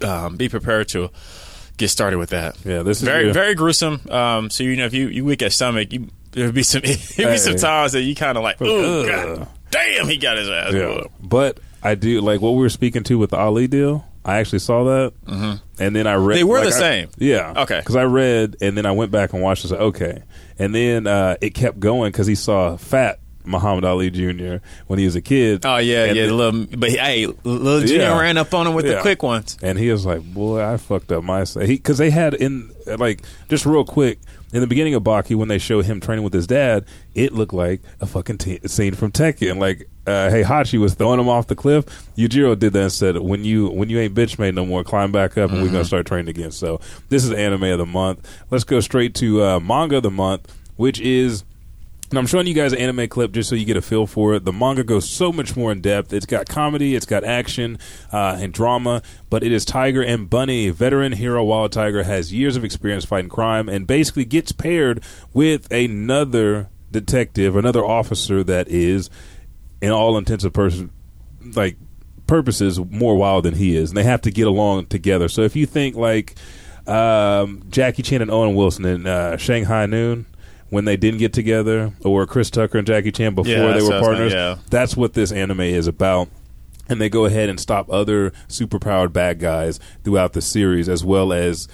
um, 0.01 0.35
be 0.37 0.47
prepared 0.49 0.87
to 0.89 1.09
get 1.77 1.89
started 1.89 2.17
with 2.17 2.29
that. 2.29 2.57
Yeah, 2.65 2.83
this 2.83 2.97
is 2.97 3.03
very 3.03 3.31
very 3.31 3.55
gruesome. 3.55 4.01
Um, 4.09 4.49
so 4.49 4.63
you 4.63 4.75
know, 4.75 4.85
if 4.85 4.93
you 4.93 5.07
you 5.07 5.25
weak 5.25 5.41
at 5.41 5.51
stomach, 5.51 5.91
you 5.91 6.09
there'll 6.31 6.51
be 6.51 6.63
some 6.63 6.81
there'll 7.17 7.33
be 7.33 7.37
some 7.37 7.55
times 7.55 7.93
that 7.93 8.01
you 8.01 8.15
kind 8.15 8.37
of 8.37 8.43
like, 8.43 8.57
oh 8.61 9.05
god, 9.07 9.47
damn, 9.71 10.07
he 10.07 10.17
got 10.17 10.37
his 10.37 10.49
ass. 10.49 10.73
Yeah, 10.73 10.87
whooped." 10.87 11.29
but 11.29 11.59
I 11.83 11.95
do 11.95 12.21
like 12.21 12.41
what 12.41 12.51
we 12.51 12.59
were 12.59 12.69
speaking 12.69 13.03
to 13.03 13.17
with 13.17 13.31
the 13.31 13.37
Ali 13.37 13.67
deal. 13.67 14.05
I 14.25 14.37
actually 14.39 14.59
saw 14.59 14.83
that, 14.85 15.13
mm-hmm. 15.25 15.53
and 15.79 15.95
then 15.95 16.07
I 16.07 16.15
read. 16.15 16.37
They 16.37 16.43
were 16.43 16.57
like, 16.59 16.69
the 16.69 16.75
I- 16.75 16.79
same. 16.79 17.09
yeah. 17.17 17.53
Okay. 17.57 17.79
Because 17.79 17.95
I 17.95 18.03
read, 18.05 18.57
and 18.59 18.75
then 18.77 18.85
I 18.85 18.91
went 18.91 19.11
back 19.11 19.33
and 19.33 19.41
watched. 19.41 19.63
and 19.65 19.69
said, 19.69 19.79
okay, 19.79 20.23
and 20.57 20.73
then 20.73 21.05
uh, 21.07 21.35
it 21.41 21.51
kept 21.51 21.79
going 21.79 22.11
because 22.11 22.25
he 22.27 22.33
saw 22.35 22.75
fat 22.75 23.19
Muhammad 23.45 23.85
Ali 23.85 24.09
Jr. 24.09 24.55
when 24.87 24.97
he 24.97 25.05
was 25.05 25.15
a 25.15 25.21
kid. 25.21 25.63
Oh 25.65 25.77
yeah, 25.77 26.05
And 26.05 26.15
yeah. 26.17 26.25
then- 26.25 26.37
little, 26.37 26.65
but 26.77 26.89
hey, 26.89 27.27
little 27.43 27.81
Junior 27.87 28.05
Yeah. 28.05 28.19
ran 28.19 28.37
up 28.37 28.51
on 28.55 28.65
him 28.65 28.73
with 28.73 28.87
the 28.87 28.99
quick 29.01 29.21
ones. 29.21 29.57
And 29.61 29.77
he 29.77 29.91
was 29.91 30.03
like, 30.05 30.21
"Boy, 30.23 30.63
I 30.65 30.77
fucked 30.77 31.11
up 31.11 31.23
my 31.23 31.43
side. 31.43 31.67
because 31.67 31.99
they 31.99 32.09
had 32.09 32.33
in 32.33 32.71
like 32.97 33.21
just 33.49 33.67
real 33.67 33.85
quick 33.85 34.17
in 34.53 34.61
the 34.61 34.67
beginning 34.67 34.95
of 34.95 35.03
Baki 35.03 35.35
when 35.35 35.49
they 35.49 35.59
show 35.59 35.81
him 35.81 35.99
training 35.99 36.23
with 36.23 36.33
his 36.33 36.47
dad, 36.47 36.85
it 37.13 37.33
looked 37.33 37.53
like 37.53 37.81
a 38.01 38.05
fucking 38.07 38.37
t- 38.39 38.59
scene 38.65 38.95
from 38.95 39.11
Tekken. 39.11 39.59
Like, 39.59 39.87
uh, 40.07 40.29
Heihachi 40.29 40.79
was 40.79 40.93
throwing 40.93 41.19
him 41.19 41.29
off 41.29 41.47
the 41.47 41.55
cliff. 41.55 41.85
Yujiro 42.15 42.57
did 42.57 42.73
that 42.73 42.81
and 42.81 42.91
said, 42.91 43.17
"When 43.17 43.43
you 43.43 43.67
when 43.69 43.89
you 43.89 43.99
ain't 43.99 44.13
bitch 44.13 44.37
made 44.37 44.55
no 44.55 44.65
more, 44.65 44.83
climb 44.83 45.11
back 45.11 45.37
up, 45.37 45.51
and 45.51 45.61
we're 45.61 45.71
gonna 45.71 45.85
start 45.85 46.05
training 46.05 46.29
again." 46.29 46.51
So 46.51 46.79
this 47.09 47.23
is 47.23 47.31
anime 47.31 47.63
of 47.63 47.79
the 47.79 47.85
month. 47.85 48.27
Let's 48.51 48.63
go 48.63 48.79
straight 48.79 49.15
to 49.15 49.43
uh, 49.43 49.59
manga 49.59 49.97
of 49.97 50.03
the 50.03 50.11
month, 50.11 50.53
which 50.75 50.99
is. 50.99 51.43
And 52.11 52.19
I'm 52.19 52.27
showing 52.27 52.45
you 52.45 52.53
guys 52.53 52.71
an 52.71 52.77
anime 52.77 53.07
clip 53.07 53.31
just 53.31 53.49
so 53.49 53.55
you 53.55 53.65
get 53.65 53.77
a 53.77 53.81
feel 53.81 54.05
for 54.05 54.35
it. 54.35 54.45
The 54.45 54.53
manga 54.53 54.83
goes 54.83 55.09
so 55.09 55.31
much 55.31 55.57
more 55.57 55.71
in 55.71 55.81
depth. 55.81 56.13
It's 56.13 56.27
got 56.27 56.47
comedy, 56.47 56.93
it's 56.93 57.07
got 57.07 57.23
action 57.23 57.79
uh, 58.13 58.37
and 58.39 58.53
drama, 58.53 59.01
but 59.31 59.43
it 59.43 59.51
is 59.51 59.65
Tiger 59.65 60.03
and 60.03 60.29
Bunny. 60.29 60.69
Veteran 60.69 61.13
hero 61.13 61.43
Wild 61.43 61.71
Tiger 61.71 62.03
has 62.03 62.31
years 62.31 62.55
of 62.55 62.63
experience 62.63 63.05
fighting 63.05 63.27
crime 63.27 63.67
and 63.67 63.87
basically 63.87 64.23
gets 64.23 64.51
paired 64.51 65.03
with 65.33 65.69
another 65.71 66.69
detective, 66.91 67.55
another 67.55 67.83
officer 67.83 68.43
that 68.43 68.67
is, 68.69 69.09
in 69.81 69.91
all 69.91 70.17
intents 70.17 70.43
and 70.43 70.53
person, 70.53 70.91
like 71.55 71.77
purposes, 72.27 72.79
more 72.79 73.15
wild 73.15 73.45
than 73.45 73.53
he 73.55 73.75
is, 73.75 73.89
and 73.91 73.97
they 73.97 74.03
have 74.03 74.21
to 74.21 74.31
get 74.31 74.47
along 74.47 74.87
together. 74.87 75.27
So 75.27 75.41
if 75.41 75.55
you 75.55 75.65
think 75.65 75.95
like 75.95 76.35
um, 76.87 77.63
Jackie 77.69 78.03
Chan 78.03 78.21
and 78.21 78.31
Owen 78.31 78.55
Wilson 78.55 78.85
in 78.85 79.05
uh, 79.07 79.37
Shanghai 79.37 79.85
Noon 79.85 80.25
when 80.69 80.85
they 80.85 80.97
didn't 80.97 81.19
get 81.19 81.31
together, 81.33 81.93
or 82.03 82.25
Chris 82.25 82.49
Tucker 82.49 82.77
and 82.79 82.87
Jackie 82.87 83.11
Chan 83.11 83.35
before 83.35 83.51
Yeah, 83.51 83.73
they 83.73 83.81
were 83.81 83.89
what 83.89 83.93
I 83.93 83.99
was 83.99 84.07
partners. 84.07 84.33
yeah. 84.33 84.57
That's 84.69 84.97
what 84.97 85.13
this 85.13 85.31
anime 85.31 85.61
is 85.61 85.87
about. 85.87 86.27
And 86.89 86.99
they 86.99 87.09
go 87.09 87.25
ahead 87.25 87.49
and 87.49 87.59
stop 87.59 87.89
other 87.91 88.31
superpowered 88.47 89.13
bad 89.13 89.39
guys 89.39 89.79
throughout 90.03 90.33
the 90.33 90.41
series, 90.41 90.89
as 90.89 91.03
well 91.03 91.31
as, 91.33 91.67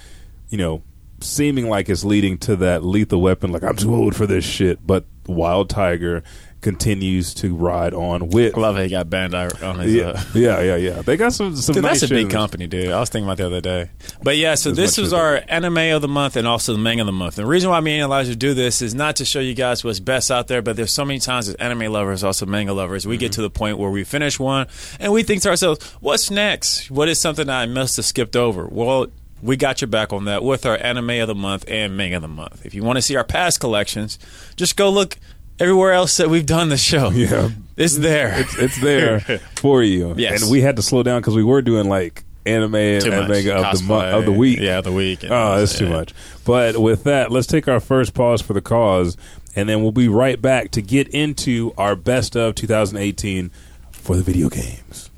you 0.48 0.58
know, 0.58 0.82
seeming 1.20 1.68
like 1.68 1.88
it's 1.88 2.04
leading 2.04 2.36
to 2.38 2.56
that 2.56 2.84
lethal 2.84 3.20
weapon. 3.20 3.50
Like 3.52 3.62
I'm 3.62 3.76
too 3.76 3.94
old 3.94 4.14
for 4.14 4.26
this 4.26 4.44
shit, 4.44 4.86
but 4.86 5.04
Wild 5.26 5.70
Tiger 5.70 6.22
continues 6.60 7.34
to 7.34 7.56
ride 7.56 7.92
on 7.92 8.28
with. 8.28 8.56
I 8.56 8.60
love 8.60 8.76
how 8.76 8.82
he 8.82 8.88
got 8.88 9.08
Bandai 9.08 9.68
on 9.68 9.80
his. 9.80 9.94
Yeah, 9.94 10.10
Uh, 10.10 10.22
yeah, 10.34 10.60
yeah, 10.60 10.76
yeah. 10.76 11.02
They 11.02 11.16
got 11.16 11.32
some 11.32 11.56
some 11.56 11.74
Dude, 11.74 11.82
nice 11.82 12.00
that's 12.02 12.12
a 12.12 12.14
big 12.14 12.30
company, 12.30 12.68
dude. 12.68 12.90
I 12.90 13.00
was 13.00 13.08
thinking 13.08 13.26
about 13.26 13.38
the 13.38 13.46
other 13.46 13.60
day. 13.60 13.90
But 14.22 14.36
yeah, 14.36 14.54
so 14.54 14.70
As 14.70 14.76
this 14.76 14.96
was 14.96 15.08
as 15.08 15.12
our 15.12 15.42
anime 15.48 15.78
of 15.96 16.02
the 16.02 16.08
month 16.08 16.36
and 16.36 16.46
also 16.46 16.72
the 16.72 16.78
manga 16.78 17.02
of 17.02 17.06
the 17.06 17.12
month. 17.12 17.36
And 17.36 17.46
the 17.46 17.50
reason 17.50 17.68
why 17.70 17.80
me 17.80 17.94
and 17.94 18.04
Elijah 18.04 18.36
do 18.36 18.54
this 18.54 18.80
is 18.80 18.94
not 18.94 19.16
to 19.16 19.24
show 19.24 19.40
you 19.40 19.54
guys 19.54 19.82
what's 19.82 19.98
best 19.98 20.30
out 20.30 20.46
there, 20.46 20.62
but 20.62 20.76
there's 20.76 20.92
so 20.92 21.04
many 21.04 21.18
times 21.18 21.48
as 21.48 21.56
anime 21.56 21.92
lovers, 21.92 22.22
also 22.22 22.46
manga 22.46 22.72
lovers, 22.72 23.06
we 23.08 23.16
Mm-hmm. 23.16 23.20
get 23.20 23.32
to 23.32 23.42
the 23.42 23.50
point 23.50 23.78
where 23.78 23.90
we 23.90 24.04
finish 24.04 24.38
one 24.38 24.68
and 25.00 25.12
we 25.12 25.24
think 25.24 25.42
to 25.42 25.48
ourselves, 25.50 25.84
what's 26.00 26.30
next? 26.30 26.90
What 26.92 27.08
is 27.08 27.18
something 27.18 27.48
I 27.50 27.66
must 27.66 27.96
have 27.96 28.04
skipped 28.06 28.36
over? 28.36 28.66
Well, 28.68 29.08
we 29.42 29.56
got 29.56 29.80
your 29.80 29.88
back 29.88 30.12
on 30.12 30.24
that 30.26 30.42
with 30.42 30.64
our 30.64 30.76
anime 30.76 31.10
of 31.10 31.26
the 31.28 31.34
month 31.34 31.64
and 31.68 31.96
manga 31.96 32.16
of 32.16 32.22
the 32.22 32.28
month. 32.28 32.64
If 32.64 32.74
you 32.74 32.82
want 32.84 32.96
to 32.96 33.02
see 33.02 33.16
our 33.16 33.24
past 33.24 33.60
collections, 33.60 34.18
just 34.56 34.76
go 34.76 34.88
look 34.90 35.18
everywhere 35.58 35.92
else 35.92 36.16
that 36.18 36.30
we've 36.30 36.46
done 36.46 36.68
the 36.68 36.76
show. 36.76 37.10
Yeah. 37.14 37.50
It's 37.76 37.96
there. 37.96 38.38
It's, 38.40 38.56
it's 38.58 38.80
there 38.80 39.20
for 39.56 39.82
you. 39.82 40.14
Yes. 40.16 40.42
And 40.42 40.50
we 40.50 40.60
had 40.60 40.76
to 40.76 40.82
slow 40.82 41.02
down 41.02 41.20
because 41.20 41.34
we 41.34 41.42
were 41.44 41.62
doing 41.62 41.88
like 41.88 42.22
anime 42.44 42.74
and 42.74 43.02
Too 43.04 43.10
manga 43.10 43.56
of 43.56 43.78
the 43.78 43.84
month 43.84 44.14
of 44.14 44.24
the 44.24 44.32
week. 44.32 44.58
Yeah, 44.60 44.80
the 44.80 44.92
week. 44.92 45.24
Oh, 45.24 45.58
that's 45.58 45.78
too 45.78 45.86
Yeah. 45.86 45.90
much. 45.92 46.14
But 46.44 46.78
with 46.78 47.04
that, 47.04 47.30
let's 47.30 47.46
take 47.46 47.68
our 47.68 47.80
first 47.80 48.14
pause 48.14 48.42
for 48.42 48.52
the 48.52 48.60
cause, 48.60 49.16
and 49.56 49.68
then 49.68 49.82
we'll 49.82 49.92
be 49.92 50.08
right 50.08 50.40
back 50.40 50.70
to 50.72 50.82
get 50.82 51.08
into 51.08 51.72
our 51.78 51.94
best 51.96 52.36
of 52.36 52.54
2018 52.56 53.50
for 53.92 54.16
the 54.16 54.22
video 54.22 54.48
games. 54.48 55.08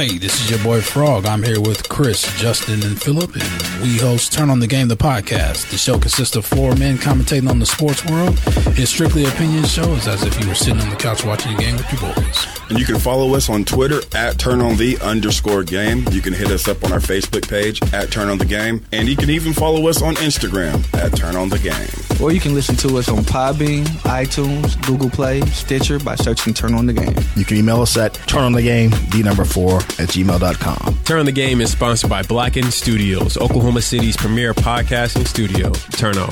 Hey, 0.00 0.16
this 0.16 0.40
is 0.40 0.48
your 0.48 0.58
boy 0.64 0.80
Frog. 0.80 1.26
I'm 1.26 1.42
here 1.42 1.60
with 1.60 1.86
Chris, 1.90 2.22
Justin, 2.40 2.82
and 2.84 2.98
Philip, 2.98 3.34
and 3.34 3.82
we 3.82 3.98
host 3.98 4.32
Turn 4.32 4.48
on 4.48 4.58
the 4.58 4.66
Game, 4.66 4.88
the 4.88 4.96
podcast. 4.96 5.70
The 5.70 5.76
show 5.76 5.98
consists 5.98 6.36
of 6.36 6.46
four 6.46 6.74
men 6.74 6.96
commentating 6.96 7.50
on 7.50 7.58
the 7.58 7.66
sports 7.66 8.02
world. 8.06 8.40
It's 8.78 8.90
strictly 8.90 9.26
opinion 9.26 9.64
show. 9.66 9.92
It's 9.92 10.06
as 10.06 10.22
if 10.22 10.40
you 10.40 10.48
were 10.48 10.54
sitting 10.54 10.80
on 10.80 10.88
the 10.88 10.96
couch 10.96 11.22
watching 11.22 11.54
a 11.54 11.58
game 11.58 11.76
with 11.76 11.92
your 11.92 12.14
boys. 12.14 12.46
And 12.70 12.78
you 12.78 12.86
can 12.86 12.98
follow 12.98 13.34
us 13.34 13.50
on 13.50 13.64
Twitter 13.64 14.00
at 14.14 14.38
turn 14.38 14.62
on 14.62 14.76
the 14.76 14.96
underscore 15.00 15.64
game. 15.64 16.06
You 16.12 16.22
can 16.22 16.32
hit 16.32 16.50
us 16.52 16.68
up 16.68 16.82
on 16.84 16.92
our 16.92 17.00
Facebook 17.00 17.46
page 17.46 17.82
at 17.92 18.12
turn 18.12 18.28
on 18.28 18.38
the 18.38 18.44
game. 18.44 18.86
And 18.92 19.08
you 19.08 19.16
can 19.16 19.28
even 19.28 19.52
follow 19.52 19.88
us 19.88 20.00
on 20.00 20.14
Instagram 20.14 20.82
at 20.94 21.14
turn 21.16 21.34
on 21.34 21.48
the 21.48 21.58
game. 21.58 21.88
Or 22.22 22.32
you 22.32 22.38
can 22.38 22.54
listen 22.54 22.76
to 22.76 22.98
us 22.98 23.08
on 23.08 23.24
Podbean, 23.24 23.86
iTunes, 24.04 24.80
Google 24.86 25.10
Play, 25.10 25.40
Stitcher 25.46 25.98
by 25.98 26.14
searching 26.14 26.54
Turn 26.54 26.74
On 26.74 26.86
The 26.86 26.92
Game. 26.92 27.14
You 27.34 27.44
can 27.44 27.56
email 27.56 27.82
us 27.82 27.96
at 27.96 28.12
turnonthegame, 28.12 29.10
the 29.10 29.22
number 29.24 29.44
four, 29.44 29.80
at 29.98 30.08
gmail.com. 30.08 30.98
Turn 31.04 31.18
on 31.20 31.26
the 31.26 31.32
Game 31.32 31.60
is 31.60 31.72
sponsored 31.72 32.10
by 32.10 32.22
Blacken 32.22 32.70
Studios, 32.70 33.36
Oklahoma 33.36 33.82
City's 33.82 34.16
premier 34.16 34.54
podcasting 34.54 35.26
studio. 35.26 35.70
Turn 35.92 36.16
on. 36.18 36.30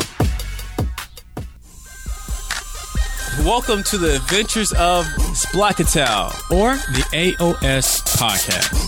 Welcome 3.45 3.83
to 3.85 3.99
the 3.99 4.17
adventures 4.17 4.73
of 4.73 5.07
Splackatel, 5.35 6.51
or 6.51 6.75
the 6.75 7.05
AOS 7.13 8.03
podcast. 8.17 8.88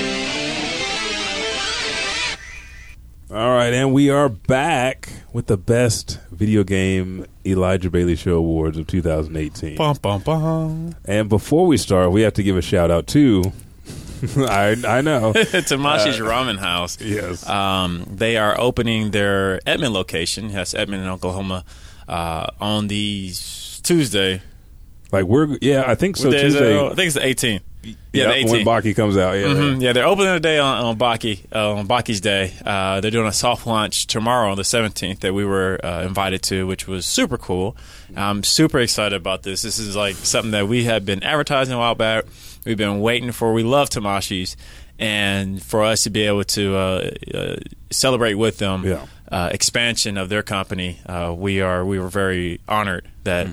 All 3.33 3.55
right, 3.55 3.73
and 3.73 3.93
we 3.93 4.09
are 4.09 4.27
back 4.27 5.07
with 5.31 5.45
the 5.47 5.55
best 5.55 6.19
video 6.31 6.65
game 6.65 7.25
Elijah 7.45 7.89
Bailey 7.89 8.17
Show 8.17 8.35
Awards 8.35 8.77
of 8.77 8.87
2018. 8.87 9.77
Bum, 9.77 9.95
bum, 10.01 10.21
bum. 10.21 10.95
And 11.05 11.29
before 11.29 11.65
we 11.65 11.77
start, 11.77 12.11
we 12.11 12.23
have 12.23 12.33
to 12.33 12.43
give 12.43 12.57
a 12.57 12.61
shout 12.61 12.91
out 12.91 13.07
to. 13.07 13.53
I 14.37 14.75
I 14.85 14.99
know. 14.99 15.31
Tamashii's 15.33 16.19
Ramen 16.19 16.59
House. 16.59 16.99
Yes. 16.99 17.47
Um, 17.47 18.05
they 18.09 18.35
are 18.35 18.59
opening 18.59 19.11
their 19.11 19.61
Edmond 19.65 19.93
location. 19.93 20.49
Yes, 20.49 20.73
Edmond 20.73 21.01
in 21.03 21.07
Oklahoma 21.07 21.63
uh, 22.09 22.47
on 22.59 22.89
the 22.89 23.29
Tuesday. 23.81 24.41
Like 25.11 25.25
we're 25.25 25.57
yeah, 25.61 25.83
I 25.87 25.95
think 25.95 26.17
so. 26.17 26.29
What 26.29 26.37
day 26.37 26.45
is 26.45 26.55
it? 26.55 26.59
Tuesday. 26.59 26.85
I 26.85 26.93
think 26.95 27.07
it's 27.07 27.15
the 27.15 27.21
18th. 27.21 27.61
Yeah, 27.83 27.93
Yep, 28.13 28.45
the 28.45 28.51
when 28.51 28.61
18th. 28.61 28.65
Baki 28.83 28.95
comes 28.95 29.17
out. 29.17 29.31
Yeah. 29.33 29.45
Mhm. 29.47 29.81
Yeah, 29.81 29.93
they're 29.93 30.05
opening 30.05 30.33
the 30.33 30.39
day 30.39 30.59
on, 30.59 30.85
on 30.85 30.97
Baki 30.97 31.45
uh, 31.53 31.73
on 31.73 31.87
Baki's 31.87 32.21
day. 32.21 32.53
Uh, 32.63 33.01
they're 33.01 33.09
doing 33.11 33.27
a 33.27 33.33
soft 33.33 33.65
launch 33.65 34.05
tomorrow 34.05 34.51
on 34.51 34.57
the 34.57 34.63
17th 34.63 35.19
that 35.21 35.33
we 35.33 35.43
were 35.45 35.79
uh, 35.83 36.03
invited 36.03 36.43
to, 36.43 36.67
which 36.67 36.87
was 36.87 37.05
super 37.07 37.37
cool. 37.39 37.75
I'm 38.15 38.43
super 38.43 38.79
excited 38.79 39.15
about 39.15 39.41
this. 39.43 39.63
This 39.63 39.79
is 39.79 39.95
like 39.95 40.15
something 40.15 40.51
that 40.51 40.67
we 40.67 40.83
have 40.83 41.05
been 41.05 41.23
advertising 41.23 41.73
a 41.73 41.77
while 41.79 41.95
back. 41.95 42.25
We've 42.65 42.77
been 42.77 42.99
waiting 43.01 43.31
for. 43.31 43.51
We 43.51 43.63
love 43.63 43.89
Tamashii's, 43.89 44.55
and 44.99 45.61
for 45.63 45.83
us 45.83 46.03
to 46.03 46.11
be 46.11 46.21
able 46.23 46.43
to 46.43 46.75
uh, 46.75 47.09
uh, 47.33 47.55
celebrate 47.89 48.35
with 48.35 48.59
them. 48.59 48.85
Yeah. 48.85 49.05
Uh, 49.31 49.47
expansion 49.53 50.17
of 50.17 50.27
their 50.27 50.43
company, 50.43 50.99
uh, 51.05 51.33
we 51.33 51.61
are 51.61 51.85
we 51.85 51.97
were 51.97 52.09
very 52.09 52.59
honored 52.67 53.07
that 53.23 53.47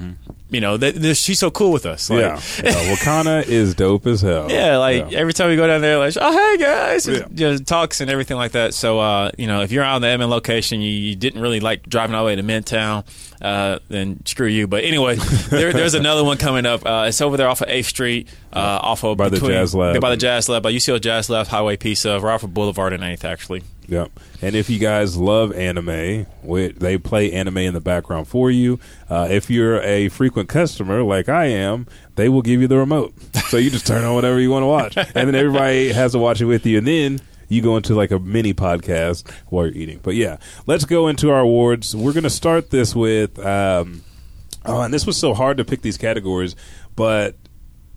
you 0.50 0.60
know 0.60 0.76
that, 0.76 0.96
that 0.96 1.14
she's 1.14 1.38
so 1.38 1.52
cool 1.52 1.70
with 1.70 1.86
us. 1.86 2.10
Like, 2.10 2.24
Mm-hmm. 2.24 2.66
yeah. 2.66 2.72
yeah. 2.72 2.94
Wakana 2.96 3.46
is 3.46 3.76
dope 3.76 4.04
as 4.08 4.20
hell. 4.20 4.50
yeah, 4.50 4.78
like 4.78 5.12
Yeah. 5.12 5.18
every 5.20 5.32
time 5.32 5.50
we 5.50 5.54
go 5.56 5.68
down 5.68 5.80
there, 5.80 5.96
like, 5.98 6.14
oh 6.20 6.32
hey 6.32 6.56
guys, 6.60 7.06
Yeah. 7.06 7.18
and, 7.18 7.38
you 7.38 7.46
know, 7.50 7.58
talks 7.58 8.00
and 8.00 8.10
everything 8.10 8.36
like 8.36 8.52
that. 8.52 8.74
So, 8.74 8.98
uh, 8.98 9.30
you 9.38 9.46
know, 9.46 9.60
if 9.62 9.70
you're 9.70 9.84
out 9.84 9.94
in 9.96 10.02
the 10.02 10.08
Edmond 10.08 10.30
location, 10.30 10.80
you, 10.80 10.90
you 10.90 11.14
didn't 11.14 11.40
really 11.40 11.60
like 11.60 11.84
driving 11.88 12.16
all 12.16 12.24
the 12.24 12.26
way 12.26 12.34
to 12.34 12.42
Midtown, 12.42 13.04
uh, 13.40 13.78
then 13.88 14.26
screw 14.26 14.48
you. 14.48 14.66
But 14.66 14.82
anyway, 14.82 15.14
there, 15.48 15.72
there's 15.72 15.94
another 15.94 16.24
one 16.24 16.38
coming 16.38 16.66
up. 16.66 16.84
Uh, 16.84 17.04
it's 17.06 17.20
over 17.20 17.36
there 17.36 17.46
off 17.48 17.60
of 17.60 17.68
Eighth 17.68 17.86
Street, 17.86 18.26
uh, 18.52 18.58
off 18.82 19.04
of 19.04 19.16
By 19.16 19.28
the 19.28 19.38
Jazz 19.38 19.76
Lab. 19.76 20.00
by 20.00 20.10
the 20.10 20.16
Jazz 20.16 20.48
Lab, 20.48 20.64
by 20.64 20.72
UCO 20.72 21.00
Jazz 21.00 21.30
Lab, 21.30 21.46
Highway 21.46 21.76
Pizza, 21.76 22.18
right 22.18 22.34
off 22.34 22.42
of 22.42 22.52
Boulevard 22.52 22.92
and 22.94 23.04
Eighth, 23.04 23.24
actually. 23.24 23.62
Yep. 23.88 24.11
And 24.42 24.55
if 24.55 24.68
you 24.68 24.79
guys 24.79 25.16
love 25.16 25.53
anime, 25.53 26.27
we, 26.42 26.68
they 26.68 26.98
play 26.98 27.33
anime 27.33 27.57
in 27.59 27.72
the 27.72 27.81
background 27.81 28.29
for 28.29 28.51
you. 28.51 28.79
Uh, 29.09 29.29
if 29.31 29.48
you're 29.48 29.81
a 29.81 30.11
frequent 30.11 30.51
customer 30.51 31.03
like 31.03 31.31
I 31.31 31.46
am, 31.46 31.87
they 32.14 32.29
will 32.29 32.42
give 32.42 32.61
you 32.61 32.68
the 32.68 32.77
remote. 32.77 33.14
So 33.48 33.57
you 33.57 33.70
just 33.70 33.87
turn 33.87 34.05
on 34.05 34.14
whatever 34.14 34.38
you 34.38 34.51
want 34.51 34.62
to 34.62 34.66
watch. 34.66 34.96
And 35.14 35.27
then 35.27 35.35
everybody 35.35 35.90
has 35.92 36.12
to 36.12 36.18
watch 36.18 36.40
it 36.42 36.44
with 36.44 36.66
you. 36.66 36.79
And 36.79 36.87
then 36.87 37.20
you 37.48 37.62
go 37.62 37.79
into 37.79 37.94
like 37.94 38.11
a 38.11 38.18
mini 38.18 38.53
podcast 38.53 39.29
while 39.46 39.64
you're 39.66 39.74
eating. 39.74 40.01
But 40.03 40.16
yeah, 40.16 40.37
let's 40.66 40.85
go 40.85 41.09
into 41.09 41.31
our 41.31 41.40
awards. 41.40 41.96
We're 41.96 42.12
going 42.12 42.24
to 42.24 42.31
start 42.31 42.70
this 42.70 42.94
with. 42.94 43.38
Um, 43.38 44.03
oh, 44.66 44.83
and 44.83 44.92
this 44.92 45.07
was 45.07 45.16
so 45.16 45.33
hard 45.33 45.57
to 45.57 45.64
pick 45.64 45.81
these 45.81 45.96
categories, 45.96 46.55
but 46.94 47.37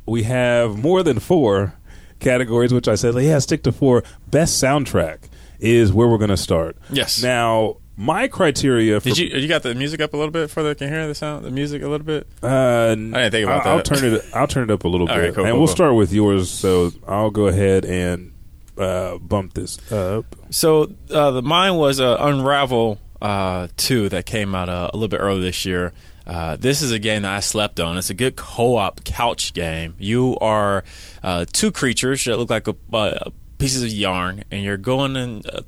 we 0.05 0.23
have 0.23 0.77
more 0.77 1.03
than 1.03 1.19
four 1.19 1.73
categories, 2.19 2.73
which 2.73 2.87
I 2.87 2.95
said, 2.95 3.13
yeah, 3.15 3.39
stick 3.39 3.63
to 3.63 3.73
four. 3.73 4.03
Best 4.29 4.63
soundtrack 4.63 5.19
is 5.61 5.93
where 5.93 6.07
we're 6.07 6.17
going 6.17 6.29
to 6.31 6.37
start. 6.37 6.75
Yes. 6.89 7.23
Now, 7.23 7.77
my 7.95 8.27
criteria 8.27 8.99
for 8.99 9.09
Did 9.09 9.17
you 9.19 9.27
you 9.37 9.47
got 9.47 9.63
the 9.63 9.75
music 9.75 10.01
up 10.01 10.13
a 10.13 10.17
little 10.17 10.31
bit 10.31 10.49
for 10.49 10.63
the 10.63 10.73
can 10.73 10.89
hear 10.89 11.07
the 11.07 11.15
sound 11.15 11.45
the 11.45 11.51
music 11.51 11.83
a 11.83 11.87
little 11.87 12.05
bit? 12.05 12.27
Uh, 12.41 12.47
I 12.47 12.95
didn't 12.95 13.31
think 13.31 13.45
about 13.45 13.65
I'll, 13.65 13.77
I'll 13.77 13.83
turn 13.83 14.03
it. 14.03 14.25
I'll 14.33 14.47
turn 14.47 14.63
it 14.69 14.73
up 14.73 14.83
a 14.83 14.87
little 14.87 15.07
All 15.07 15.15
bit, 15.15 15.21
right, 15.21 15.33
cool, 15.35 15.45
and 15.45 15.51
cool, 15.51 15.59
we'll 15.59 15.67
cool. 15.67 15.75
start 15.75 15.95
with 15.95 16.11
yours. 16.11 16.49
So 16.49 16.91
I'll 17.07 17.29
go 17.29 17.47
ahead 17.47 17.85
and 17.85 18.33
uh, 18.77 19.17
bump 19.19 19.53
this 19.53 19.91
up. 19.91 20.25
So 20.49 20.91
uh, 21.11 21.31
the 21.31 21.41
mine 21.43 21.75
was 21.75 21.99
uh, 21.99 22.17
Unravel 22.19 22.97
uh, 23.21 23.67
two 23.77 24.09
that 24.09 24.25
came 24.25 24.55
out 24.55 24.67
uh, 24.67 24.89
a 24.91 24.97
little 24.97 25.07
bit 25.09 25.19
earlier 25.19 25.41
this 25.41 25.65
year. 25.65 25.93
Uh, 26.25 26.55
this 26.55 26.81
is 26.81 26.91
a 26.91 26.99
game 26.99 27.23
that 27.23 27.31
I 27.31 27.39
slept 27.39 27.79
on. 27.79 27.97
It's 27.97 28.09
a 28.09 28.13
good 28.13 28.35
co-op 28.35 29.03
couch 29.03 29.53
game. 29.53 29.95
You 29.99 30.37
are 30.39 30.83
uh, 31.23 31.45
two 31.51 31.71
creatures 31.71 32.23
that 32.25 32.37
look 32.37 32.49
like 32.49 32.67
a, 32.67 32.75
uh, 32.93 33.31
pieces 33.61 33.83
of 33.83 33.89
yarn, 33.89 34.43
and 34.49 34.63
you're 34.63 34.75
going 34.75 35.15
in, 35.15 35.43
uh, 35.47 35.61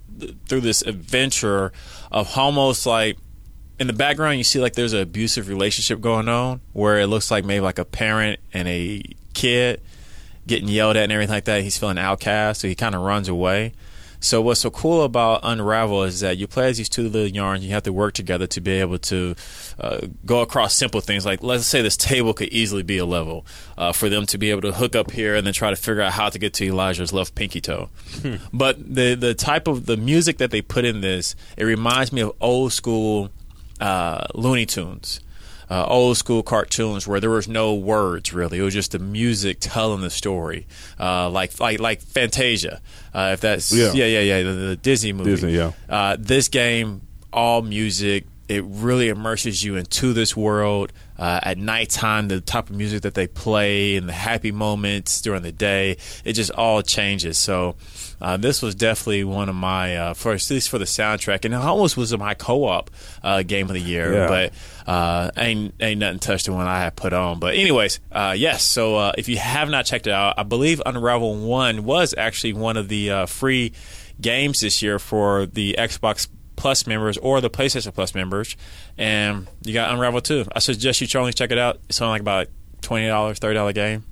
through 0.47 0.61
this 0.61 0.81
adventure 0.81 1.71
of 2.11 2.37
almost 2.37 2.85
like 2.85 3.17
in 3.79 3.87
the 3.87 3.93
background 3.93 4.37
you 4.37 4.43
see 4.43 4.59
like 4.59 4.73
there's 4.73 4.93
an 4.93 5.01
abusive 5.01 5.47
relationship 5.47 6.01
going 6.01 6.27
on 6.27 6.61
where 6.73 6.99
it 6.99 7.07
looks 7.07 7.29
like 7.31 7.45
maybe 7.45 7.59
like 7.59 7.79
a 7.79 7.85
parent 7.85 8.39
and 8.53 8.67
a 8.67 9.03
kid 9.33 9.81
getting 10.47 10.67
yelled 10.67 10.95
at 10.95 11.03
and 11.03 11.11
everything 11.11 11.33
like 11.33 11.45
that. 11.45 11.61
He's 11.61 11.77
feeling 11.77 11.97
outcast, 11.97 12.61
so 12.61 12.67
he 12.67 12.75
kind 12.75 12.95
of 12.95 13.01
runs 13.01 13.29
away. 13.29 13.73
So 14.23 14.41
what's 14.41 14.61
so 14.61 14.71
cool 14.71 15.03
about 15.03 15.41
Unravel 15.43 16.03
is 16.03 16.21
that 16.21 16.37
you 16.37 16.47
play 16.47 16.69
as 16.69 16.77
these 16.77 16.87
two 16.87 17.09
little 17.09 17.27
yarns. 17.27 17.65
You 17.65 17.71
have 17.71 17.83
to 17.83 17.91
work 17.91 18.13
together 18.13 18.47
to 18.47 18.61
be 18.61 18.71
able 18.71 18.97
to 18.99 19.35
uh, 19.77 20.07
go 20.25 20.41
across 20.41 20.73
simple 20.73 21.01
things. 21.01 21.25
Like 21.25 21.43
let's 21.43 21.67
say 21.67 21.81
this 21.81 21.97
table 21.97 22.33
could 22.33 22.47
easily 22.47 22.83
be 22.83 22.97
a 22.97 23.05
level 23.05 23.45
uh, 23.77 23.91
for 23.91 24.07
them 24.07 24.25
to 24.27 24.37
be 24.37 24.49
able 24.49 24.61
to 24.61 24.71
hook 24.71 24.95
up 24.95 25.11
here 25.11 25.35
and 25.35 25.45
then 25.45 25.53
try 25.53 25.71
to 25.71 25.75
figure 25.75 26.01
out 26.01 26.13
how 26.13 26.29
to 26.29 26.39
get 26.39 26.53
to 26.53 26.65
Elijah's 26.65 27.11
left 27.11 27.35
pinky 27.35 27.59
toe. 27.59 27.89
But 28.53 28.95
the 28.95 29.15
the 29.15 29.33
type 29.33 29.67
of 29.67 29.87
the 29.87 29.97
music 29.97 30.37
that 30.37 30.51
they 30.51 30.61
put 30.61 30.85
in 30.85 31.01
this, 31.01 31.35
it 31.57 31.65
reminds 31.65 32.13
me 32.13 32.21
of 32.21 32.31
old 32.39 32.71
school 32.71 33.29
uh, 33.81 34.25
Looney 34.33 34.65
Tunes 34.65 35.19
uh, 35.73 35.85
old 35.87 36.15
school 36.17 36.43
cartoons 36.43 37.07
where 37.07 37.19
there 37.19 37.31
was 37.31 37.47
no 37.47 37.73
words 37.73 38.31
really. 38.31 38.59
It 38.59 38.61
was 38.61 38.75
just 38.75 38.91
the 38.91 38.99
music 38.99 39.57
telling 39.59 40.01
the 40.01 40.09
story, 40.11 40.67
uh, 40.99 41.29
like 41.31 41.59
like 41.59 41.79
like 41.79 42.01
Fantasia. 42.01 42.79
Uh, 43.13 43.31
if 43.33 43.41
that's 43.41 43.71
Yeah. 43.71 43.91
yeah 43.93 44.05
yeah 44.05 44.19
yeah, 44.19 44.43
the, 44.43 44.51
the 44.51 44.75
Disney 44.75 45.13
movie. 45.13 45.31
Disney, 45.31 45.53
yeah. 45.55 45.71
Uh, 45.89 46.15
this 46.19 46.47
game, 46.47 47.01
all 47.31 47.63
music. 47.63 48.25
It 48.49 48.63
really 48.65 49.07
immerses 49.09 49.63
you 49.63 49.77
into 49.77 50.13
this 50.13 50.35
world. 50.37 50.91
Uh, 51.17 51.39
at 51.41 51.57
nighttime, 51.57 52.27
the 52.27 52.41
type 52.41 52.69
of 52.69 52.75
music 52.75 53.01
that 53.03 53.13
they 53.13 53.25
play 53.25 53.95
and 53.95 54.07
the 54.09 54.13
happy 54.13 54.51
moments 54.51 55.21
during 55.21 55.41
the 55.43 55.51
day, 55.51 55.97
it 56.25 56.33
just 56.33 56.51
all 56.51 56.81
changes. 56.81 57.37
So, 57.37 57.75
uh, 58.21 58.37
this 58.37 58.61
was 58.61 58.75
definitely 58.75 59.23
one 59.23 59.49
of 59.49 59.55
my, 59.55 59.95
uh, 59.95 60.13
for 60.13 60.31
at 60.33 60.49
least 60.49 60.69
for 60.69 60.77
the 60.77 60.85
soundtrack, 60.85 61.45
and 61.45 61.53
it 61.53 61.57
almost 61.57 61.97
was 61.97 62.15
my 62.17 62.33
co-op 62.33 62.89
uh, 63.23 63.43
game 63.43 63.67
of 63.67 63.73
the 63.73 63.81
year. 63.81 64.13
Yeah. 64.13 64.27
But 64.27 64.53
uh, 64.87 65.31
ain't 65.37 65.73
ain't 65.79 65.99
nothing 65.99 66.19
touched 66.19 66.45
the 66.45 66.53
one 66.53 66.67
I 66.67 66.79
had 66.79 66.95
put 66.95 67.13
on. 67.13 67.39
But 67.39 67.55
anyways, 67.55 67.99
uh, 68.11 68.35
yes. 68.37 68.63
So 68.63 68.95
uh, 68.97 69.13
if 69.17 69.27
you 69.29 69.37
have 69.37 69.69
not 69.69 69.85
checked 69.85 70.07
it 70.07 70.13
out, 70.13 70.35
I 70.37 70.43
believe 70.43 70.81
Unravel 70.85 71.35
One 71.37 71.83
was 71.85 72.13
actually 72.17 72.53
one 72.53 72.77
of 72.77 72.87
the 72.89 73.09
uh, 73.11 73.25
free 73.25 73.73
games 74.21 74.59
this 74.61 74.81
year 74.81 74.99
for 74.99 75.45
the 75.45 75.75
Xbox 75.77 76.27
Plus 76.55 76.85
members 76.85 77.17
or 77.17 77.41
the 77.41 77.49
PlayStation 77.49 77.93
Plus 77.93 78.13
members, 78.13 78.55
and 78.97 79.47
you 79.63 79.73
got 79.73 79.91
Unravel 79.91 80.21
Two. 80.21 80.45
I 80.55 80.59
suggest 80.59 81.01
you 81.01 81.19
only 81.19 81.33
check 81.33 81.51
it 81.51 81.57
out. 81.57 81.79
It's 81.89 81.99
only 82.01 82.11
like 82.11 82.21
about 82.21 82.47
twenty 82.81 83.07
dollars, 83.07 83.39
thirty 83.39 83.55
dollar 83.55 83.73
game. 83.73 84.03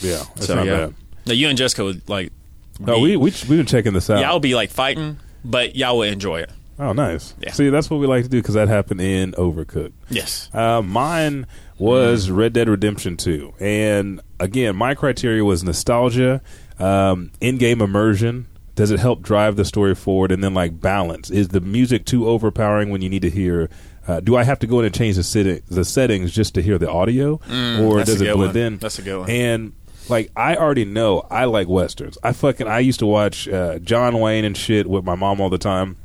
Yeah, 0.00 0.22
that's 0.34 0.46
So 0.46 0.54
not 0.54 0.66
yeah, 0.66 0.86
bad. 0.86 0.94
now 1.26 1.32
you 1.34 1.48
and 1.48 1.58
Jessica 1.58 1.84
would 1.84 2.08
like. 2.08 2.32
No, 2.80 2.98
we 2.98 3.16
we 3.16 3.24
we've 3.30 3.48
been 3.48 3.66
checking 3.66 3.92
this 3.92 4.08
out. 4.10 4.20
y'all 4.20 4.32
will 4.32 4.40
be 4.40 4.54
like 4.54 4.70
fighting, 4.70 5.18
but 5.44 5.76
y'all 5.76 5.96
will 5.98 6.02
enjoy 6.04 6.40
it. 6.40 6.50
Oh, 6.78 6.92
nice. 6.94 7.34
Yeah. 7.40 7.52
See, 7.52 7.68
that's 7.68 7.90
what 7.90 8.00
we 8.00 8.06
like 8.06 8.22
to 8.24 8.30
do 8.30 8.38
because 8.40 8.54
that 8.54 8.68
happened 8.68 9.02
in 9.02 9.32
Overcooked. 9.32 9.92
Yes. 10.08 10.48
Uh, 10.54 10.80
mine 10.80 11.46
was 11.78 12.30
Red 12.30 12.54
Dead 12.54 12.70
Redemption 12.70 13.18
2. 13.18 13.52
And 13.60 14.22
again, 14.38 14.76
my 14.76 14.94
criteria 14.94 15.44
was 15.44 15.62
nostalgia, 15.62 16.40
um, 16.78 17.32
in 17.38 17.58
game 17.58 17.82
immersion. 17.82 18.46
Does 18.76 18.90
it 18.90 18.98
help 18.98 19.20
drive 19.20 19.56
the 19.56 19.64
story 19.66 19.94
forward? 19.94 20.32
And 20.32 20.42
then, 20.42 20.54
like, 20.54 20.80
balance. 20.80 21.28
Is 21.28 21.48
the 21.48 21.60
music 21.60 22.06
too 22.06 22.26
overpowering 22.26 22.88
when 22.88 23.02
you 23.02 23.10
need 23.10 23.22
to 23.22 23.30
hear? 23.30 23.68
Uh, 24.08 24.20
do 24.20 24.36
I 24.36 24.44
have 24.44 24.58
to 24.60 24.66
go 24.66 24.78
in 24.78 24.86
and 24.86 24.94
change 24.94 25.16
the, 25.16 25.22
setting, 25.22 25.60
the 25.68 25.84
settings 25.84 26.32
just 26.32 26.54
to 26.54 26.62
hear 26.62 26.78
the 26.78 26.90
audio? 26.90 27.34
or 27.34 27.38
Mm, 27.40 27.96
that's 27.98 28.10
does 28.12 28.20
it 28.22 28.32
blend 28.34 28.54
one. 28.54 28.56
in? 28.56 28.76
That's 28.78 28.98
a 28.98 29.02
good 29.02 29.18
one. 29.20 29.28
And 29.30 29.72
like 30.10 30.30
I 30.36 30.56
already 30.56 30.84
know 30.84 31.26
I 31.30 31.44
like 31.44 31.68
westerns. 31.68 32.18
I 32.22 32.32
fucking 32.32 32.66
I 32.66 32.80
used 32.80 32.98
to 32.98 33.06
watch 33.06 33.48
uh, 33.48 33.78
John 33.78 34.18
Wayne 34.20 34.44
and 34.44 34.56
shit 34.56 34.86
with 34.88 35.04
my 35.04 35.14
mom 35.14 35.40
all 35.40 35.50
the 35.50 35.58
time. 35.58 35.96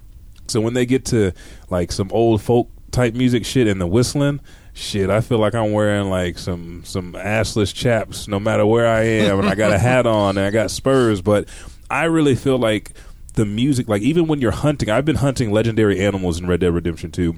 So 0.47 0.61
when 0.61 0.73
they 0.73 0.85
get 0.85 1.05
to 1.05 1.33
like 1.69 1.91
some 1.91 2.09
old 2.11 2.41
folk 2.41 2.69
type 2.91 3.15
music 3.15 3.45
shit 3.45 3.67
and 3.67 3.81
the 3.81 3.87
whistling, 3.87 4.39
shit, 4.73 5.09
I 5.09 5.21
feel 5.21 5.39
like 5.39 5.55
I'm 5.55 5.71
wearing 5.71 6.09
like 6.09 6.37
some 6.37 6.83
some 6.85 7.13
assless 7.13 7.73
chaps 7.73 8.27
no 8.27 8.39
matter 8.39 8.65
where 8.65 8.87
I 8.87 9.01
am 9.01 9.39
and 9.39 9.49
I 9.49 9.55
got 9.55 9.71
a 9.71 9.79
hat 9.79 10.05
on 10.05 10.37
and 10.37 10.45
I 10.45 10.51
got 10.51 10.71
spurs, 10.71 11.21
but 11.21 11.49
I 11.89 12.05
really 12.05 12.35
feel 12.35 12.57
like 12.57 12.93
the 13.33 13.45
music 13.45 13.89
like 13.89 14.01
even 14.01 14.27
when 14.27 14.39
you're 14.39 14.51
hunting, 14.51 14.89
I've 14.89 15.05
been 15.05 15.17
hunting 15.17 15.51
legendary 15.51 15.99
animals 15.99 16.39
in 16.39 16.47
Red 16.47 16.61
Dead 16.61 16.73
Redemption 16.73 17.11
2 17.11 17.35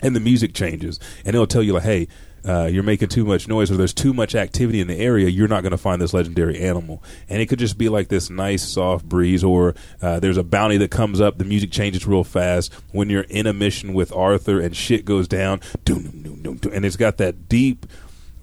and 0.00 0.14
the 0.14 0.20
music 0.20 0.54
changes 0.54 1.00
and 1.24 1.34
it'll 1.34 1.46
tell 1.46 1.62
you 1.62 1.72
like 1.72 1.82
hey 1.82 2.06
uh, 2.46 2.66
you're 2.66 2.82
making 2.82 3.08
too 3.08 3.24
much 3.24 3.48
noise 3.48 3.70
or 3.70 3.76
there's 3.76 3.92
too 3.92 4.12
much 4.12 4.34
activity 4.34 4.80
in 4.80 4.86
the 4.86 4.98
area 4.98 5.28
you're 5.28 5.48
not 5.48 5.62
going 5.62 5.72
to 5.72 5.78
find 5.78 6.00
this 6.00 6.14
legendary 6.14 6.60
animal. 6.60 7.02
And 7.28 7.42
it 7.42 7.46
could 7.46 7.58
just 7.58 7.76
be 7.76 7.88
like 7.88 8.08
this 8.08 8.30
nice 8.30 8.62
soft 8.62 9.08
breeze 9.08 9.42
or 9.42 9.74
uh, 10.00 10.20
there's 10.20 10.36
a 10.36 10.44
bounty 10.44 10.76
that 10.78 10.90
comes 10.90 11.20
up 11.20 11.38
the 11.38 11.44
music 11.44 11.70
changes 11.70 12.06
real 12.06 12.24
fast. 12.24 12.72
When 12.92 13.10
you're 13.10 13.22
in 13.22 13.46
a 13.46 13.52
mission 13.52 13.94
with 13.94 14.12
arthur 14.12 14.60
and 14.60 14.76
shit 14.76 15.04
goes 15.04 15.26
down 15.26 15.60
and 15.86 16.84
it's 16.84 16.96
got 16.96 17.16
that 17.18 17.48
deep 17.48 17.86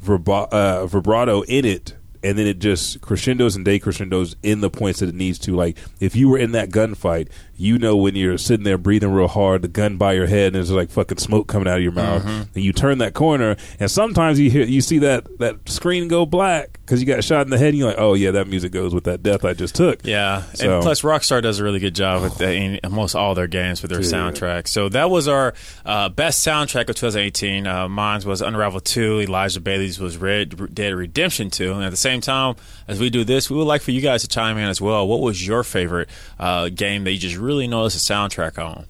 vibra- 0.03 0.49
uh, 0.51 0.85
vibrato 0.85 1.41
in 1.43 1.65
it 1.65 1.95
and 2.23 2.37
then 2.37 2.47
it 2.47 2.59
just 2.59 3.01
crescendos 3.01 3.55
and 3.55 3.65
decrescendos 3.65 4.35
in 4.43 4.61
the 4.61 4.69
points 4.69 4.99
that 4.99 5.09
it 5.09 5.15
needs 5.15 5.37
to. 5.39 5.55
Like 5.55 5.77
if 5.99 6.15
you 6.15 6.29
were 6.29 6.37
in 6.37 6.53
that 6.53 6.69
gunfight, 6.69 7.29
you 7.55 7.77
know 7.77 7.95
when 7.95 8.15
you're 8.15 8.37
sitting 8.37 8.63
there 8.63 8.77
breathing 8.77 9.11
real 9.11 9.27
hard, 9.27 9.61
the 9.61 9.67
gun 9.67 9.97
by 9.97 10.13
your 10.13 10.25
head, 10.27 10.47
and 10.47 10.55
there's 10.55 10.71
like 10.71 10.89
fucking 10.89 11.17
smoke 11.19 11.47
coming 11.47 11.67
out 11.67 11.77
of 11.77 11.83
your 11.83 11.91
mouth, 11.91 12.25
and 12.25 12.49
you 12.55 12.73
turn 12.73 12.97
that 12.99 13.13
corner, 13.13 13.55
and 13.79 13.89
sometimes 13.91 14.39
you 14.39 14.49
hear 14.49 14.65
you 14.65 14.81
see 14.81 14.99
that 14.99 15.39
that 15.39 15.69
screen 15.69 16.07
go 16.07 16.25
black 16.25 16.73
because 16.81 16.99
you 16.99 17.05
got 17.07 17.23
shot 17.23 17.45
in 17.45 17.49
the 17.51 17.57
head, 17.57 17.69
and 17.69 17.77
you're 17.77 17.87
like, 17.89 17.99
oh 17.99 18.13
yeah, 18.13 18.31
that 18.31 18.47
music 18.47 18.71
goes 18.71 18.93
with 18.93 19.03
that 19.05 19.21
death 19.23 19.45
I 19.45 19.53
just 19.53 19.75
took. 19.75 20.05
Yeah, 20.05 20.41
So- 20.53 20.75
and 20.75 20.83
plus 20.83 21.01
Rockstar 21.01 21.41
does 21.41 21.59
a 21.59 21.63
really 21.63 21.79
good 21.79 21.95
job 21.95 22.23
with 22.23 22.37
the, 22.37 22.51
in 22.53 22.79
almost 22.83 23.15
all 23.15 23.35
their 23.35 23.47
games 23.47 23.81
with 23.81 23.91
their 23.91 23.99
soundtrack. 24.01 24.67
So 24.67 24.89
that 24.89 25.09
was 25.09 25.27
our 25.27 25.53
uh, 25.85 26.09
best 26.09 26.45
soundtrack 26.45 26.89
of 26.89 26.95
2018. 26.95 27.67
Uh, 27.67 27.87
mine 27.89 28.21
was 28.25 28.41
Unravel 28.41 28.79
2. 28.81 29.21
Elijah 29.21 29.59
Bailey's 29.59 29.99
was 29.99 30.17
Red 30.17 30.73
Dead 30.73 30.93
Redemption 30.93 31.49
2. 31.49 31.73
And 31.73 31.83
at 31.83 31.89
the 31.91 31.97
same 31.97 32.12
time, 32.21 32.55
as 32.87 32.99
we 32.99 33.09
do 33.09 33.23
this, 33.23 33.49
we 33.49 33.57
would 33.57 33.67
like 33.67 33.81
for 33.81 33.91
you 33.91 34.01
guys 34.01 34.21
to 34.21 34.27
chime 34.27 34.57
in 34.57 34.65
as 34.67 34.79
well. 34.81 35.07
What 35.07 35.21
was 35.21 35.45
your 35.45 35.63
favorite 35.63 36.09
uh, 36.39 36.69
game 36.69 37.03
that 37.05 37.11
you 37.11 37.17
just 37.19 37.37
really 37.37 37.67
noticed 37.67 38.07
the 38.07 38.13
soundtrack 38.13 38.57
on? 38.63 38.85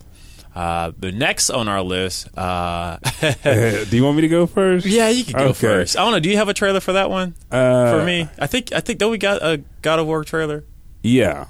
Uh, 0.55 0.91
the 0.99 1.11
next 1.11 1.49
on 1.49 1.67
our 1.67 1.81
list, 1.81 2.27
uh, 2.37 2.97
do 3.43 3.87
you 3.97 4.03
want 4.03 4.15
me 4.15 4.21
to 4.21 4.27
go 4.27 4.45
first? 4.45 4.85
yeah, 4.85 5.09
you 5.09 5.23
can 5.23 5.33
go 5.33 5.45
Okay. 5.45 5.53
first. 5.59 5.97
I 5.97 6.03
don't 6.03 6.11
know. 6.11 6.19
Do 6.19 6.29
you 6.29 6.37
have 6.37 6.47
a 6.49 6.53
trailer 6.53 6.79
for 6.79 6.93
that 6.93 7.09
one? 7.09 7.33
Uh, 7.51 7.91
for 7.91 8.05
me, 8.05 8.27
I 8.37 8.45
think 8.47 8.71
I 8.71 8.79
think 8.79 8.99
don't 8.99 9.09
we 9.11 9.17
got 9.17 9.41
a 9.41 9.63
God 9.81 9.97
of 9.99 10.05
War 10.05 10.23
trailer? 10.23 10.63
Yeah. 11.01 11.47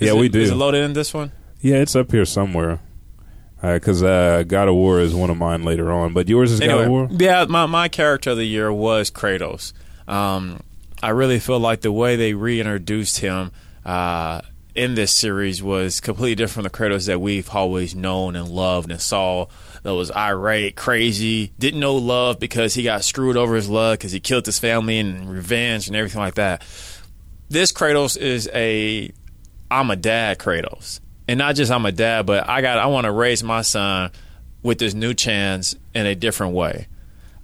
Is 0.00 0.08
yeah, 0.08 0.10
it- 0.14 0.16
we 0.16 0.28
do. 0.28 0.40
Is 0.40 0.50
it 0.50 0.56
loaded 0.56 0.82
in 0.84 0.94
this 0.94 1.14
one? 1.14 1.30
Yeah, 1.60 1.76
it's 1.76 1.94
up 1.94 2.10
here 2.10 2.24
somewhere. 2.24 2.80
Because 3.62 4.02
uh, 4.02 4.42
God 4.46 4.68
of 4.68 4.74
War 4.74 5.00
is 5.00 5.14
one 5.14 5.30
of 5.30 5.38
mine 5.38 5.62
later 5.62 5.90
on, 5.90 6.12
but 6.12 6.28
yours 6.28 6.52
is 6.52 6.60
God 6.60 6.82
of 6.84 6.90
War. 6.90 7.08
Yeah, 7.10 7.46
my, 7.48 7.64
my 7.64 7.88
character 7.88 8.30
of 8.32 8.36
the 8.36 8.44
year 8.44 8.70
was 8.70 9.10
Kratos. 9.10 9.72
Um, 10.06 10.60
I 11.04 11.10
really 11.10 11.38
feel 11.38 11.60
like 11.60 11.82
the 11.82 11.92
way 11.92 12.16
they 12.16 12.32
reintroduced 12.32 13.18
him 13.18 13.52
uh, 13.84 14.40
in 14.74 14.94
this 14.94 15.12
series 15.12 15.62
was 15.62 16.00
completely 16.00 16.34
different 16.34 16.54
from 16.54 16.62
the 16.62 16.70
Kratos 16.70 17.08
that 17.08 17.20
we've 17.20 17.50
always 17.50 17.94
known 17.94 18.36
and 18.36 18.48
loved 18.48 18.90
and 18.90 18.98
saw. 18.98 19.48
That 19.82 19.94
was 19.94 20.10
irate, 20.10 20.76
crazy, 20.76 21.52
didn't 21.58 21.80
know 21.80 21.96
love 21.96 22.40
because 22.40 22.72
he 22.72 22.82
got 22.82 23.04
screwed 23.04 23.36
over 23.36 23.54
his 23.54 23.68
love 23.68 23.98
because 23.98 24.12
he 24.12 24.20
killed 24.20 24.46
his 24.46 24.58
family 24.58 24.98
and 24.98 25.28
revenge 25.28 25.88
and 25.88 25.94
everything 25.94 26.22
like 26.22 26.36
that. 26.36 26.64
This 27.50 27.70
Kratos 27.70 28.16
is 28.16 28.48
a 28.54 29.12
I'm 29.70 29.90
a 29.90 29.96
dad 29.96 30.38
Kratos. 30.38 31.00
And 31.28 31.36
not 31.36 31.54
just 31.54 31.70
I'm 31.70 31.84
a 31.84 31.92
dad, 31.92 32.24
but 32.24 32.48
I 32.48 32.62
got 32.62 32.78
I 32.78 32.86
want 32.86 33.04
to 33.04 33.12
raise 33.12 33.44
my 33.44 33.60
son 33.60 34.10
with 34.62 34.78
this 34.78 34.94
new 34.94 35.12
chance 35.12 35.76
in 35.94 36.06
a 36.06 36.14
different 36.14 36.54
way. 36.54 36.86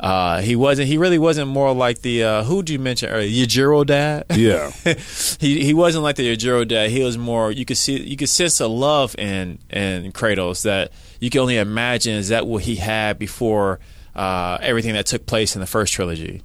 Uh, 0.01 0.41
he 0.41 0.57
wasn't. 0.57 0.89
He 0.89 0.97
really 0.97 1.19
wasn't 1.19 1.49
more 1.49 1.75
like 1.75 2.01
the 2.01 2.25
uh, 2.25 2.43
who 2.45 2.63
did 2.63 2.73
you 2.73 2.79
mention 2.79 3.11
earlier? 3.11 3.29
Yujiro 3.29 3.85
dad. 3.85 4.25
Yeah. 4.31 4.71
he 5.39 5.63
he 5.63 5.75
wasn't 5.75 6.05
like 6.05 6.17
the 6.17 6.35
Yujiro 6.35 6.67
dad. 6.67 6.89
He 6.89 7.03
was 7.03 7.19
more. 7.19 7.53
You 7.53 7.67
could 7.67 7.77
see. 7.77 8.01
You 8.01 8.17
could 8.17 8.31
sense 8.31 8.61
a 8.61 8.67
love 8.67 9.15
in 9.19 9.59
in 9.69 10.11
Kratos 10.13 10.63
that 10.63 10.93
you 11.21 11.29
can 11.29 11.43
only 11.43 11.59
imagine 11.59 12.15
is 12.15 12.29
that 12.29 12.47
what 12.47 12.63
he 12.63 12.77
had 12.77 13.19
before 13.19 13.79
uh, 14.15 14.57
everything 14.63 14.95
that 14.95 15.05
took 15.05 15.27
place 15.27 15.55
in 15.55 15.61
the 15.61 15.67
first 15.67 15.93
trilogy. 15.93 16.43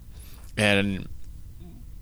And 0.57 1.07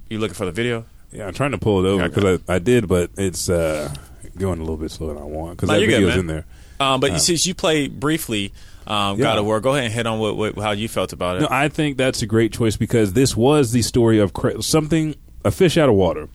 you 0.10 0.18
looking 0.18 0.34
for 0.34 0.46
the 0.46 0.52
video? 0.52 0.86
Yeah, 1.12 1.28
I'm 1.28 1.34
trying 1.34 1.52
to 1.52 1.60
pull 1.60 1.86
it 1.86 1.88
over 1.88 2.10
because 2.10 2.42
I, 2.50 2.56
I 2.56 2.60
did, 2.60 2.88
but 2.88 3.12
it's 3.16 3.48
uh, 3.48 3.94
going 4.39 4.58
a 4.58 4.63
little 4.63 4.78
bit 4.78 4.89
slower 4.89 5.13
than 5.13 5.22
I 5.22 5.26
want 5.26 5.58
because 5.58 5.70
No, 5.70 5.76
that 5.76 5.82
you're 5.82 6.00
good, 6.00 6.18
in 6.18 6.26
there. 6.28 6.46
Um, 6.80 7.00
but 7.00 7.22
since 7.22 7.46
you 7.46 7.54
played 7.54 8.00
briefly 8.00 8.52
um, 8.88 9.17
Yeah. 9.17 9.24
God 9.26 9.38
of 9.39 9.46
War, 9.46 9.60
go 9.60 9.72
ahead 9.72 9.86
and 9.86 9.93
hit 9.93 10.06
on 10.08 10.19
what, 10.19 10.36
what 10.38 10.58
how 10.58 10.72
you 10.72 10.88
felt 10.88 11.13
about 11.13 11.38
it. 11.38 11.41
No, 11.41 11.48
I 11.50 11.69
think 11.69 11.98
that's 11.98 12.22
a 12.22 12.26
great 12.28 12.52
choice 12.54 12.78
because 12.78 13.13
this 13.13 13.36
was 13.36 13.72
the 13.72 13.82
story 13.82 14.19
of 14.19 14.32
something 14.62 15.15
a 15.46 15.52
fish 15.52 15.78
out 15.78 15.89
of 15.89 15.96
water. 15.96 16.30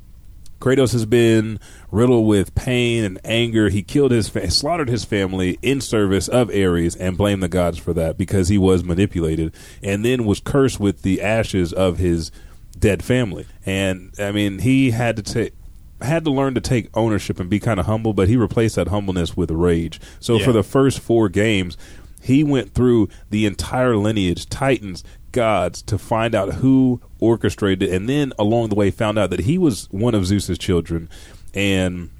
Kratos 0.60 0.92
has 0.92 1.06
been 1.06 1.60
riddled 1.92 2.26
with 2.26 2.52
pain 2.56 3.04
and 3.04 3.20
anger. 3.24 3.68
He 3.68 3.82
killed 3.82 4.10
his, 4.10 4.28
fa- 4.28 4.50
slaughtered 4.50 4.88
his 4.88 5.04
family 5.04 5.56
in 5.62 5.80
service 5.80 6.26
of 6.26 6.50
Ares, 6.50 6.96
and 6.96 7.16
blamed 7.16 7.44
the 7.44 7.48
gods 7.48 7.78
for 7.78 7.92
that 7.94 8.18
because 8.18 8.48
he 8.48 8.58
was 8.58 8.82
manipulated, 8.82 9.54
and 9.84 10.04
then 10.04 10.24
was 10.24 10.40
cursed 10.40 10.80
with 10.80 11.02
the 11.02 11.22
ashes 11.22 11.72
of 11.72 11.98
his 11.98 12.32
dead 12.76 13.04
family. 13.04 13.46
And 13.64 14.12
I 14.18 14.32
mean, 14.32 14.58
he 14.58 14.90
had 14.90 15.14
to 15.16 15.22
take 15.22 15.52
had 16.02 16.24
to 16.24 16.30
learn 16.30 16.54
to 16.54 16.60
take 16.60 16.88
ownership 16.94 17.38
and 17.40 17.48
be 17.50 17.58
kind 17.60 17.78
of 17.80 17.86
humble, 17.86 18.12
but 18.12 18.28
he 18.28 18.36
replaced 18.36 18.76
that 18.76 18.88
humbleness 18.88 19.36
with 19.36 19.50
rage. 19.52 20.00
So 20.20 20.38
Yeah. 20.38 20.44
for 20.44 20.52
the 20.52 20.62
first 20.62 21.00
four 21.00 21.28
games, 21.28 21.76
he 22.22 22.44
went 22.44 22.74
through 22.74 23.08
the 23.30 23.46
entire 23.46 23.96
lineage, 23.96 24.48
titans, 24.48 25.04
gods, 25.32 25.82
to 25.82 25.98
find 25.98 26.34
out 26.34 26.54
who 26.54 27.00
orchestrated 27.20 27.88
it, 27.88 27.94
and 27.94 28.08
then 28.08 28.32
along 28.38 28.68
the 28.68 28.74
way 28.74 28.90
found 28.90 29.18
out 29.18 29.30
that 29.30 29.40
he 29.40 29.58
was 29.58 29.88
one 29.90 30.14
of 30.14 30.26
Zeus's 30.26 30.58
children, 30.58 31.08
and 31.54 32.10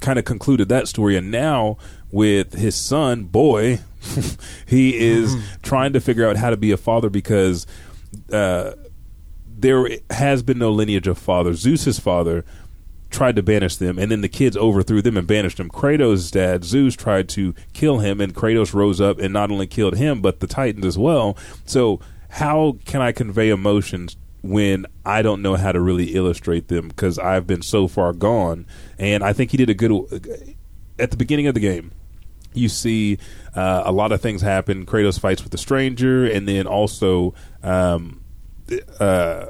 kind 0.00 0.18
of 0.18 0.24
concluded 0.24 0.68
that 0.68 0.88
story. 0.88 1.16
And 1.16 1.30
now 1.30 1.76
with 2.10 2.54
his 2.54 2.74
son, 2.74 3.24
boy, 3.24 3.80
he 4.66 4.96
is 4.98 5.36
trying 5.62 5.92
to 5.92 6.00
figure 6.00 6.28
out 6.28 6.36
how 6.36 6.50
to 6.50 6.56
be 6.56 6.72
a 6.72 6.76
father 6.76 7.10
because. 7.10 7.66
Uh, 8.32 8.72
there 9.62 9.86
has 10.08 10.42
been 10.42 10.58
no 10.58 10.70
lineage 10.70 11.06
of 11.06 11.18
father. 11.18 11.52
Zeus's 11.52 11.98
father 11.98 12.46
tried 13.10 13.36
to 13.36 13.42
banish 13.42 13.76
them, 13.76 13.98
and 13.98 14.10
then 14.10 14.20
the 14.20 14.28
kids 14.28 14.56
overthrew 14.56 15.02
them 15.02 15.16
and 15.16 15.26
banished 15.26 15.58
them. 15.58 15.68
Kratos' 15.68 16.30
dad, 16.30 16.64
Zeus, 16.64 16.96
tried 16.96 17.28
to 17.30 17.54
kill 17.72 17.98
him, 17.98 18.20
and 18.20 18.34
Kratos 18.34 18.72
rose 18.72 19.00
up 19.00 19.18
and 19.18 19.32
not 19.32 19.50
only 19.50 19.66
killed 19.66 19.96
him, 19.96 20.20
but 20.20 20.40
the 20.40 20.46
Titans 20.46 20.86
as 20.86 20.98
well. 20.98 21.36
So, 21.64 22.00
how 22.30 22.78
can 22.84 23.00
I 23.00 23.12
convey 23.12 23.50
emotions 23.50 24.16
when 24.42 24.86
I 25.04 25.20
don't 25.22 25.42
know 25.42 25.56
how 25.56 25.72
to 25.72 25.80
really 25.80 26.14
illustrate 26.14 26.68
them 26.68 26.88
because 26.88 27.18
I've 27.18 27.46
been 27.46 27.62
so 27.62 27.88
far 27.88 28.12
gone? 28.12 28.66
And 28.98 29.24
I 29.24 29.32
think 29.32 29.50
he 29.50 29.56
did 29.56 29.68
a 29.68 29.74
good 29.74 30.52
at 30.98 31.10
the 31.10 31.16
beginning 31.16 31.46
of 31.46 31.54
the 31.54 31.60
game 31.60 31.92
you 32.52 32.68
see 32.68 33.18
uh, 33.54 33.82
a 33.84 33.92
lot 33.92 34.12
of 34.12 34.20
things 34.20 34.42
happen. 34.42 34.86
Kratos 34.86 35.18
fights 35.18 35.42
with 35.42 35.52
the 35.52 35.58
stranger, 35.58 36.26
and 36.26 36.48
then 36.48 36.66
also, 36.66 37.34
um, 37.62 38.22
uh, 38.98 39.46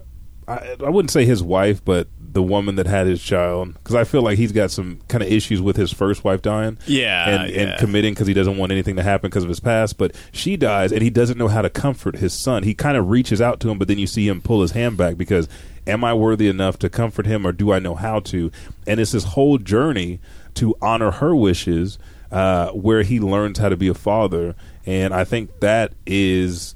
I, 0.46 0.76
I 0.84 0.90
wouldn't 0.90 1.10
say 1.10 1.24
his 1.24 1.42
wife, 1.42 1.84
but 1.84 2.08
the 2.32 2.42
woman 2.42 2.76
that 2.76 2.86
had 2.86 3.06
his 3.06 3.22
child, 3.22 3.74
because 3.74 3.94
I 3.94 4.04
feel 4.04 4.22
like 4.22 4.38
he's 4.38 4.52
got 4.52 4.70
some 4.70 5.00
kind 5.08 5.22
of 5.22 5.30
issues 5.30 5.60
with 5.60 5.76
his 5.76 5.92
first 5.92 6.22
wife 6.22 6.42
dying. 6.42 6.78
Yeah, 6.86 7.28
and, 7.28 7.52
yeah. 7.52 7.60
and 7.60 7.78
committing 7.78 8.14
because 8.14 8.26
he 8.26 8.34
doesn't 8.34 8.56
want 8.56 8.72
anything 8.72 8.96
to 8.96 9.02
happen 9.02 9.30
because 9.30 9.42
of 9.42 9.48
his 9.48 9.60
past. 9.60 9.98
But 9.98 10.14
she 10.32 10.56
dies, 10.56 10.92
and 10.92 11.02
he 11.02 11.10
doesn't 11.10 11.38
know 11.38 11.48
how 11.48 11.62
to 11.62 11.70
comfort 11.70 12.16
his 12.16 12.32
son. 12.32 12.62
He 12.62 12.74
kind 12.74 12.96
of 12.96 13.08
reaches 13.10 13.40
out 13.40 13.60
to 13.60 13.70
him, 13.70 13.78
but 13.78 13.88
then 13.88 13.98
you 13.98 14.06
see 14.06 14.28
him 14.28 14.40
pull 14.40 14.62
his 14.62 14.72
hand 14.72 14.96
back 14.96 15.16
because 15.16 15.48
am 15.86 16.04
I 16.04 16.14
worthy 16.14 16.48
enough 16.48 16.78
to 16.80 16.88
comfort 16.88 17.26
him, 17.26 17.46
or 17.46 17.52
do 17.52 17.72
I 17.72 17.78
know 17.78 17.94
how 17.94 18.20
to? 18.20 18.50
And 18.86 19.00
it's 19.00 19.12
this 19.12 19.24
whole 19.24 19.58
journey 19.58 20.20
to 20.54 20.76
honor 20.80 21.10
her 21.10 21.34
wishes, 21.34 21.98
uh, 22.30 22.70
where 22.70 23.02
he 23.02 23.18
learns 23.18 23.58
how 23.58 23.68
to 23.68 23.76
be 23.76 23.88
a 23.88 23.94
father, 23.94 24.54
and 24.86 25.12
I 25.12 25.24
think 25.24 25.60
that 25.60 25.92
is 26.06 26.74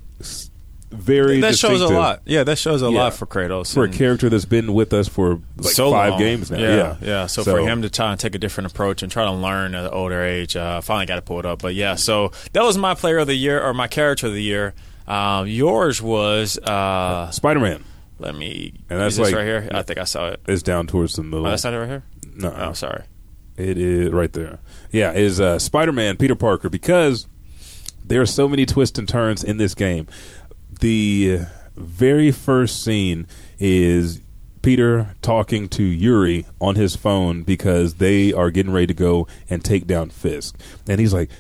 very 0.95 1.41
that 1.41 1.57
shows 1.57 1.81
a 1.81 1.89
lot. 1.89 2.23
Yeah, 2.25 2.45
that 2.45 2.57
shows 2.59 2.83
a 2.83 2.91
Yeah. 2.91 2.99
lot 3.05 3.15
for 3.15 3.27
Kratos. 3.27 3.73
for 3.75 3.85
a 3.85 3.89
character 3.89 4.29
that's 4.29 4.45
been 4.45 4.73
with 4.75 4.93
us 4.93 5.09
for 5.09 5.41
like 5.59 5.73
so 5.75 5.91
five 5.91 6.11
long. 6.13 6.19
games 6.19 6.51
now. 6.51 6.59
Yeah, 6.59 6.77
Yeah, 6.77 6.97
yeah. 7.03 7.27
So, 7.27 7.45
for 7.45 7.59
him 7.61 7.83
to 7.83 7.91
try 7.91 8.11
and 8.11 8.19
take 8.21 8.35
a 8.35 8.39
different 8.39 8.71
approach 8.71 9.03
and 9.03 9.11
try 9.13 9.25
to 9.25 9.33
learn 9.33 9.75
at 9.75 9.85
an 9.85 9.91
older 9.91 10.23
age, 10.23 10.57
uh, 10.57 10.81
finally 10.81 11.07
got 11.07 11.17
to 11.17 11.23
pull 11.23 11.39
it 11.39 11.47
up. 11.47 11.61
But 11.63 11.75
yeah, 11.75 11.95
so 11.97 12.33
that 12.53 12.63
was 12.63 12.79
my 12.79 12.95
player 12.95 13.19
of 13.19 13.27
the 13.27 13.35
year 13.35 13.63
or 13.63 13.75
my 13.75 13.87
character 13.89 14.27
of 14.29 14.33
the 14.35 14.43
year. 14.43 14.75
Um, 15.07 15.47
yours 15.47 16.01
was 16.01 16.57
uh, 16.59 17.31
Spider 17.31 17.61
Man 17.61 17.85
let 18.19 18.35
me 18.35 18.73
And 18.89 19.01
that's 19.01 19.15
is 19.15 19.19
this 19.19 19.27
like- 19.27 19.35
right 19.35 19.45
here. 19.45 19.69
I 19.73 19.83
think 19.83 19.99
I 19.99 20.05
saw 20.05 20.29
it. 20.29 20.41
it. 20.47 20.53
is 20.53 20.63
down 20.63 20.87
towards 20.87 21.17
the 21.17 21.23
middle. 21.23 21.47
Oh, 21.47 21.51
that's 21.51 21.65
not 21.65 21.75
it 21.75 21.79
right 21.79 21.89
here. 21.89 22.05
no, 22.37 22.51
I'm 22.53 22.71
Oh, 22.71 22.73
sorry. 22.73 23.03
It 23.57 23.77
is 23.79 24.11
right 24.11 24.33
there. 24.33 24.59
Yeah, 24.91 25.13
is 25.13 25.41
uh, 25.41 25.59
Spider 25.59 25.93
Man 25.93 26.17
Peter 26.17 26.35
Parker 26.35 26.69
because 26.71 27.27
there 28.05 28.21
are 28.21 28.27
so 28.27 28.49
many 28.49 28.67
twists 28.67 28.99
and 28.99 29.09
turns 29.09 29.45
in 29.45 29.57
this 29.59 29.75
game. 29.75 30.07
The 30.81 31.41
very 31.77 32.31
first 32.31 32.83
scene 32.83 33.27
is 33.59 34.21
Peter 34.63 35.15
talking 35.23 35.69
to 35.69 35.83
Yuri 35.83 36.47
on 36.61 36.75
his 36.77 36.97
phone 36.97 37.43
because 37.43 37.95
they 37.95 38.33
are 38.33 38.51
getting 38.51 38.73
ready 38.73 38.87
to 38.87 38.95
go 38.95 39.27
and 39.51 39.65
take 39.65 39.87
down 39.87 40.11
Fisk, 40.11 40.59
and 40.89 41.01
he's 41.01 41.15
like. 41.15 41.31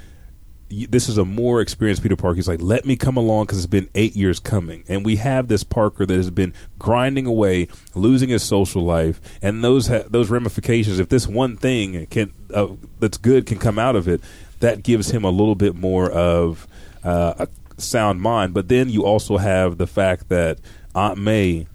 This 0.70 1.08
is 1.08 1.18
a 1.18 1.24
more 1.24 1.60
experienced 1.60 2.02
Peter 2.02 2.16
Parker. 2.16 2.34
He's 2.34 2.48
like, 2.48 2.60
let 2.60 2.84
me 2.84 2.96
come 2.96 3.16
along 3.16 3.44
because 3.44 3.58
it's 3.58 3.66
been 3.66 3.88
eight 3.94 4.16
years 4.16 4.40
coming, 4.40 4.82
and 4.88 5.04
we 5.04 5.16
have 5.16 5.46
this 5.46 5.62
Parker 5.62 6.04
that 6.04 6.16
has 6.16 6.30
been 6.30 6.52
grinding 6.80 7.26
away, 7.26 7.68
losing 7.94 8.30
his 8.30 8.42
social 8.42 8.82
life, 8.82 9.20
and 9.40 9.62
those 9.62 9.86
ha- 9.86 10.02
those 10.08 10.30
ramifications. 10.30 10.98
If 10.98 11.10
this 11.10 11.28
one 11.28 11.56
thing 11.56 12.06
can 12.06 12.32
uh, 12.52 12.68
that's 12.98 13.18
good 13.18 13.46
can 13.46 13.58
come 13.58 13.78
out 13.78 13.94
of 13.94 14.08
it, 14.08 14.20
that 14.60 14.82
gives 14.82 15.10
him 15.12 15.22
a 15.22 15.30
little 15.30 15.54
bit 15.54 15.76
more 15.76 16.10
of 16.10 16.66
uh, 17.04 17.34
a 17.40 17.48
sound 17.78 18.20
mind. 18.20 18.54
But 18.54 18.68
then 18.68 18.88
you 18.88 19.04
also 19.04 19.36
have 19.36 19.78
the 19.78 19.86
fact 19.86 20.28
that 20.28 20.58
Aunt 20.94 21.18
May 21.18 21.66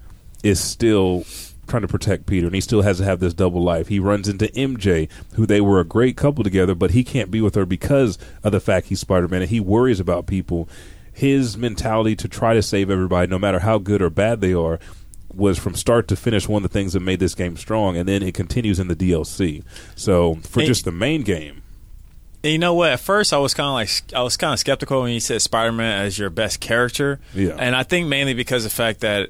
is 0.43 0.59
still 0.59 1.25
trying 1.67 1.81
to 1.83 1.87
protect 1.87 2.25
Peter, 2.25 2.47
and 2.47 2.55
he 2.55 2.61
still 2.61 2.81
has 2.81 2.97
to 2.97 3.03
have 3.03 3.19
this 3.19 3.33
double 3.33 3.61
life. 3.61 3.87
He 3.89 3.99
runs 3.99 4.27
into 4.27 4.47
MJ, 4.47 5.07
who 5.35 5.45
they 5.45 5.61
were 5.61 5.79
a 5.79 5.85
great 5.85 6.17
couple 6.17 6.43
together, 6.43 6.73
but 6.73 6.91
he 6.91 7.03
can't 7.03 7.29
be 7.29 7.41
with 7.41 7.53
her 7.55 7.65
because 7.65 8.17
of 8.43 8.51
the 8.51 8.59
fact 8.59 8.87
he's 8.87 8.99
Spider 8.99 9.27
Man, 9.27 9.41
and 9.43 9.49
he 9.51 9.59
worries 9.59 9.99
about 9.99 10.25
people. 10.25 10.67
His 11.13 11.57
mentality 11.57 12.15
to 12.15 12.27
try 12.27 12.53
to 12.53 12.61
save 12.63 12.89
everybody, 12.89 13.27
no 13.29 13.37
matter 13.37 13.59
how 13.59 13.77
good 13.77 14.01
or 14.01 14.09
bad 14.09 14.41
they 14.41 14.53
are, 14.53 14.79
was 15.31 15.59
from 15.59 15.75
start 15.75 16.07
to 16.07 16.15
finish 16.15 16.47
one 16.47 16.63
of 16.63 16.71
the 16.71 16.73
things 16.73 16.93
that 16.93 17.01
made 17.01 17.19
this 17.19 17.35
game 17.35 17.55
strong, 17.55 17.95
and 17.97 18.07
then 18.09 18.23
it 18.23 18.33
continues 18.33 18.79
in 18.79 18.87
the 18.87 18.95
DLC. 18.95 19.63
So 19.95 20.35
for 20.43 20.61
Hey- 20.61 20.65
just 20.67 20.85
the 20.85 20.91
main 20.91 21.21
game, 21.21 21.61
And 22.43 22.53
you 22.53 22.57
know 22.59 22.73
what? 22.73 22.91
At 22.91 22.99
first, 23.01 23.33
I 23.33 23.37
was 23.37 23.53
kind 23.53 23.67
of 23.67 23.73
like 23.73 24.13
I 24.17 24.21
was 24.23 24.37
kind 24.37 24.53
of 24.53 24.59
skeptical 24.59 25.01
when 25.01 25.11
you 25.11 25.19
said 25.19 25.41
Spider-Man 25.41 26.05
as 26.05 26.17
your 26.17 26.29
best 26.29 26.59
character. 26.61 27.19
Yeah. 27.33 27.55
and 27.59 27.75
I 27.75 27.83
think 27.83 28.07
mainly 28.07 28.33
because 28.33 28.65
of 28.65 28.71
the 28.71 28.75
fact 28.75 29.01
that 29.01 29.29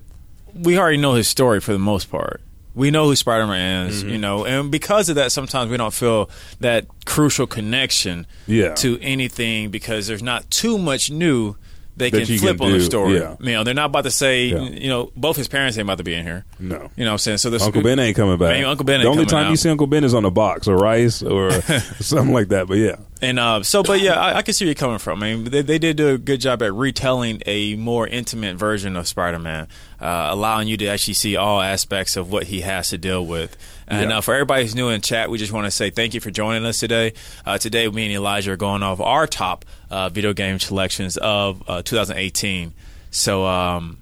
we 0.54 0.78
already 0.78 0.98
know 0.98 1.14
his 1.16 1.28
story 1.28 1.60
for 1.60 1.74
the 1.74 1.80
most 1.80 2.10
part. 2.12 2.42
We 2.76 2.92
know 2.92 3.06
who 3.06 3.16
Spider-Man 3.16 3.88
is, 3.88 4.02
Mm-hmm. 4.04 4.10
you 4.12 4.18
know, 4.20 4.46
and 4.46 4.72
because 4.72 5.10
of 5.10 5.16
that, 5.16 5.32
sometimes 5.32 5.72
we 5.72 5.78
don't 5.78 5.94
feel 5.94 6.30
that 6.60 6.86
crucial 7.06 7.48
connection 7.48 8.28
Yeah. 8.48 8.76
to 8.76 9.00
anything 9.02 9.70
because 9.70 10.06
there's 10.08 10.24
not 10.24 10.50
too 10.52 10.78
much 10.78 11.10
new 11.10 11.56
they 12.00 12.10
can 12.12 12.26
flip 12.26 12.58
can 12.58 12.66
on 12.68 12.72
the 12.74 12.82
story. 12.82 13.16
yeah. 13.20 13.36
You 13.40 13.52
know, 13.52 13.64
they're 13.64 13.74
not 13.74 13.86
about 13.88 14.06
to 14.06 14.12
say, 14.12 14.46
Yeah. 14.48 14.62
you 14.62 14.88
know, 14.90 15.12
both 15.16 15.38
his 15.38 15.48
parents 15.48 15.78
ain't 15.78 15.86
about 15.86 16.00
to 16.00 16.04
be 16.04 16.14
in 16.16 16.24
here. 16.26 16.46
no. 16.60 16.90
You 16.96 17.04
know 17.06 17.12
what 17.12 17.12
I'm 17.14 17.18
saying? 17.20 17.38
So 17.38 17.50
this 17.50 17.62
Uncle 17.64 17.84
Ben 17.84 18.00
ain't 18.00 18.16
coming 18.16 18.38
back. 18.38 18.54
Maybe 18.54 18.66
Uncle 18.66 18.86
Ben 18.86 19.02
the 19.02 19.08
only 19.08 19.26
time 19.26 19.46
out. 19.46 19.50
you 19.52 19.58
see 19.58 19.70
Uncle 19.70 19.88
Ben 19.88 20.04
is 20.04 20.14
on 20.14 20.26
a 20.26 20.32
box 20.32 20.68
or 20.68 20.76
rice 20.78 21.22
or 21.22 21.52
something 22.00 22.34
like 22.34 22.48
that. 22.50 22.68
But 22.68 22.78
yeah, 22.78 22.96
And 23.22 23.38
uh, 23.38 23.64
so, 23.64 23.84
but 23.84 24.00
yeah, 24.00 24.14
I, 24.14 24.38
I 24.38 24.42
can 24.44 24.54
see 24.54 24.64
where 24.64 24.70
you're 24.70 24.76
coming 24.76 24.98
from. 24.98 25.22
I 25.22 25.34
mean, 25.36 25.44
they, 25.46 25.62
they 25.62 25.78
did 25.78 25.98
do 25.98 26.08
a 26.10 26.18
good 26.18 26.40
job 26.40 26.62
at 26.64 26.74
retelling 26.74 27.42
a 27.46 27.76
more 27.76 28.08
intimate 28.08 28.56
version 28.56 28.96
of 28.96 29.10
Spider-Man, 29.10 29.68
uh, 30.00 30.28
allowing 30.32 30.70
you 30.70 30.78
to 30.78 30.88
actually 30.88 31.16
see 31.16 31.36
all 31.36 31.60
aspects 31.60 32.16
of 32.16 32.32
what 32.32 32.44
he 32.46 32.62
has 32.62 32.90
to 32.92 32.98
deal 32.98 33.26
with. 33.26 33.58
And 33.90 34.10
Yeah. 34.10 34.20
uh, 34.20 34.22
for 34.22 34.34
everybody 34.36 34.62
who's 34.64 34.74
new 34.76 34.88
in 34.88 35.02
chat, 35.02 35.30
we 35.30 35.38
just 35.38 35.52
want 35.52 35.66
to 35.66 35.72
say 35.72 35.90
thank 35.90 36.14
you 36.14 36.22
for 36.22 36.32
joining 36.32 36.66
us 36.66 36.80
today. 36.80 37.12
Uh, 37.46 37.58
today, 37.58 37.90
me 37.90 38.06
and 38.06 38.14
Elijah 38.14 38.54
are 38.54 38.56
going 38.58 38.84
off 38.84 39.02
our 39.02 39.28
top 39.28 39.66
uh, 39.90 40.08
video 40.08 40.32
game 40.32 40.58
selections 40.60 41.18
of 41.18 41.62
uh, 41.68 41.82
2018. 41.82 42.74
So. 43.12 43.46
Um, 43.46 43.98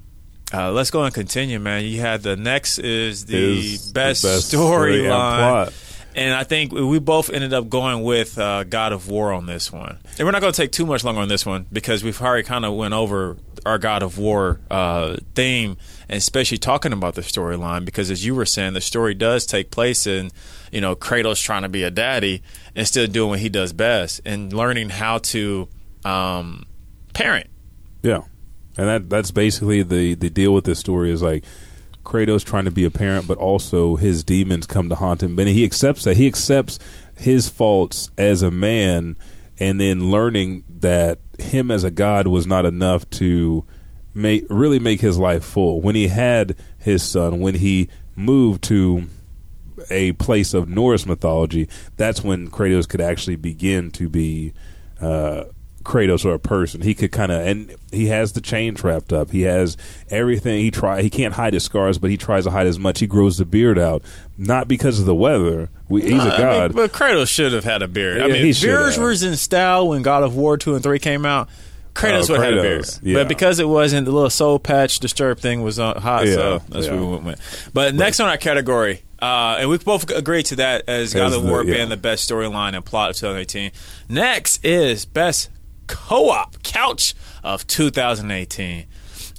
uh, 0.53 0.71
let's 0.71 0.91
go 0.91 1.03
and 1.03 1.13
continue, 1.13 1.59
man. 1.59 1.83
You 1.83 1.99
had 1.99 2.23
the 2.23 2.37
next 2.37 2.79
is 2.79 3.25
the 3.25 3.59
Is 3.75 3.91
best, 3.91 4.23
best 4.23 4.47
story 4.47 4.99
storyline. 4.99 5.07
plot. 5.09 5.73
And 6.17 6.33
I 6.33 6.43
think 6.43 6.71
we 6.71 6.97
both 6.97 7.29
ended 7.29 7.53
up 7.53 7.69
going 7.69 8.01
with 8.01 8.39
uh, 8.39 8.63
God 8.63 8.91
of 8.91 9.07
War 9.07 9.31
on 9.31 9.45
this 9.45 9.71
one. 9.71 9.99
And 10.17 10.25
we're 10.25 10.31
not 10.31 10.41
going 10.41 10.51
to 10.51 10.59
take 10.59 10.71
too 10.71 10.87
much 10.87 11.03
longer 11.03 11.21
on 11.21 11.27
this 11.27 11.45
one 11.45 11.67
because 11.71 12.03
we've 12.03 12.19
already 12.19 12.41
kind 12.41 12.65
of 12.65 12.73
went 12.73 12.95
over 12.95 13.37
our 13.67 13.77
God 13.77 14.01
of 14.01 14.17
War 14.17 14.59
uh, 14.71 15.17
theme, 15.35 15.77
and 16.09 16.17
especially 16.17 16.57
talking 16.57 16.91
about 16.91 17.13
the 17.13 17.21
storyline. 17.21 17.85
Because 17.85 18.09
as 18.09 18.25
you 18.25 18.33
were 18.33 18.47
saying, 18.47 18.73
the 18.73 18.81
story 18.81 19.13
does 19.13 19.45
take 19.45 19.69
place 19.69 20.07
in, 20.07 20.31
you 20.71 20.81
know, 20.81 20.95
Kratos 20.95 21.39
trying 21.39 21.61
to 21.61 21.69
be 21.69 21.83
a 21.83 21.91
daddy 21.91 22.41
and 22.75 22.87
still 22.87 23.05
doing 23.05 23.29
what 23.29 23.39
he 23.39 23.49
does 23.49 23.71
best 23.71 24.19
and 24.25 24.51
learning 24.51 24.89
how 24.89 25.19
to 25.19 25.67
um, 26.03 26.65
parent. 27.13 27.47
yeah, 28.01 28.23
and 28.75 28.87
that 28.87 29.07
that's 29.07 29.29
basically 29.29 29.83
the 29.83 30.15
the 30.15 30.31
deal 30.31 30.51
with 30.51 30.63
this 30.63 30.79
story 30.79 31.11
is 31.11 31.21
like. 31.21 31.43
Kratos 32.07 32.45
trying 32.45 32.63
to 32.63 32.71
be 32.71 32.85
a 32.85 32.89
parent, 32.89 33.27
but 33.27 33.37
also 33.37 33.97
his 33.97 34.23
demons 34.23 34.65
come 34.65 34.87
to 34.87 34.95
haunt 34.95 35.21
him. 35.21 35.37
And 35.37 35.49
he 35.49 35.65
accepts 35.65 36.05
that. 36.05 36.15
He 36.15 36.25
accepts 36.25 36.79
his 37.17 37.49
faults 37.49 38.09
as 38.17 38.41
a 38.41 38.49
man, 38.49 39.17
and 39.59 39.79
then 39.81 40.09
learning 40.09 40.63
that 40.79 41.19
him 41.37 41.69
as 41.69 41.83
a 41.83 41.91
god 41.91 42.27
was 42.27 42.47
not 42.47 42.65
enough 42.65 43.09
to 43.09 43.65
make 44.13 44.45
really 44.49 44.79
make 44.79 45.01
his 45.01 45.17
life 45.17 45.43
full. 45.43 45.81
When 45.81 45.95
he 45.95 46.07
had 46.07 46.55
his 46.77 47.03
son, 47.03 47.41
when 47.41 47.55
he 47.55 47.89
moved 48.15 48.63
to 48.63 49.07
a 49.91 50.13
place 50.13 50.53
of 50.53 50.69
Norse 50.69 51.05
mythology, 51.05 51.67
that's 51.97 52.23
when 52.23 52.49
Kratos 52.49 52.87
could 52.87 53.01
actually 53.01 53.35
begin 53.35 53.91
to 53.91 54.07
be 54.07 54.53
uh, 55.01 55.43
Kratos 55.87 56.25
or 56.25 56.33
a 56.33 56.39
person. 56.39 56.81
He 56.81 56.93
could 56.93 57.11
kind 57.13 57.31
of, 57.31 57.45
and 57.47 57.73
he 57.91 58.07
has 58.07 58.33
the 58.33 58.41
chains 58.41 58.83
wrapped 58.83 59.13
up. 59.13 59.31
He 59.31 59.43
has 59.43 59.77
everything. 60.09 60.59
He 60.59 60.69
try. 60.69 61.01
He 61.01 61.09
can't 61.09 61.33
hide 61.35 61.53
his 61.53 61.63
scars, 61.63 61.97
but 61.97 62.09
he 62.09 62.17
tries 62.17 62.43
to 62.43 62.51
hide 62.51 62.67
as 62.67 62.77
much. 62.77 62.99
He 62.99 63.07
grows 63.07 63.37
the 63.37 63.45
beard 63.45 63.79
out, 63.79 64.03
not 64.37 64.67
because 64.67 64.99
of 64.99 65.05
the 65.05 65.15
weather. 65.15 65.69
We, 65.87 66.01
he's 66.01 66.11
a 66.23 66.29
god. 66.37 66.71
mean, 66.75 66.75
but 66.75 66.91
Kratos 66.91 67.29
should 67.29 67.53
have 67.53 67.63
had 67.63 67.81
a 67.81 67.87
beard. 67.87 68.21
I 68.21 68.27
mean, 68.27 68.41
beards 68.61 68.95
have. 68.95 69.03
was 69.03 69.23
in 69.23 69.37
style 69.37 69.87
when 69.87 70.01
God 70.01 70.23
of 70.23 70.35
War 70.35 70.57
two 70.57 70.75
and 70.75 70.83
three 70.83 70.99
came 70.99 71.25
out. 71.25 71.47
Kratos 71.95 72.29
Oh, 72.29 72.33
would 72.33 72.41
have 72.43 72.53
had 72.53 72.57
a 72.59 72.61
beard, 72.61 72.85
yeah. 73.01 73.13
but 73.15 73.27
because 73.27 73.57
it 73.59 73.67
wasn't, 73.67 74.05
the 74.05 74.11
little 74.11 74.29
soul 74.29 74.59
patch 74.59 74.99
disturb 74.99 75.39
thing 75.39 75.63
was 75.63 75.79
uh, 75.79 75.99
hot, 75.99 76.27
Yeah, 76.27 76.33
so 76.35 76.61
that's 76.69 76.85
yeah. 76.85 76.91
where 76.91 77.01
we 77.01 77.07
went 77.07 77.23
with. 77.23 77.69
But 77.73 77.95
next 77.95 78.19
on 78.19 78.27
our 78.29 78.37
category, 78.37 79.01
uh, 79.19 79.57
and 79.59 79.67
we 79.69 79.79
both 79.79 80.07
agree 80.11 80.43
to 80.43 80.57
that 80.57 80.83
as 80.87 81.13
God 81.15 81.33
of 81.33 81.41
the- 81.41 81.49
War 81.49 81.63
yeah. 81.63 81.73
being 81.75 81.89
the 81.89 81.97
best 81.97 82.29
storyline 82.29 82.75
and 82.75 82.85
plot 82.85 83.09
of 83.09 83.15
2018. 83.15 83.71
Next 84.09 84.63
is 84.63 85.05
best 85.05 85.49
co-op 85.87 86.61
couch 86.63 87.15
of 87.43 87.65
2018. 87.67 88.85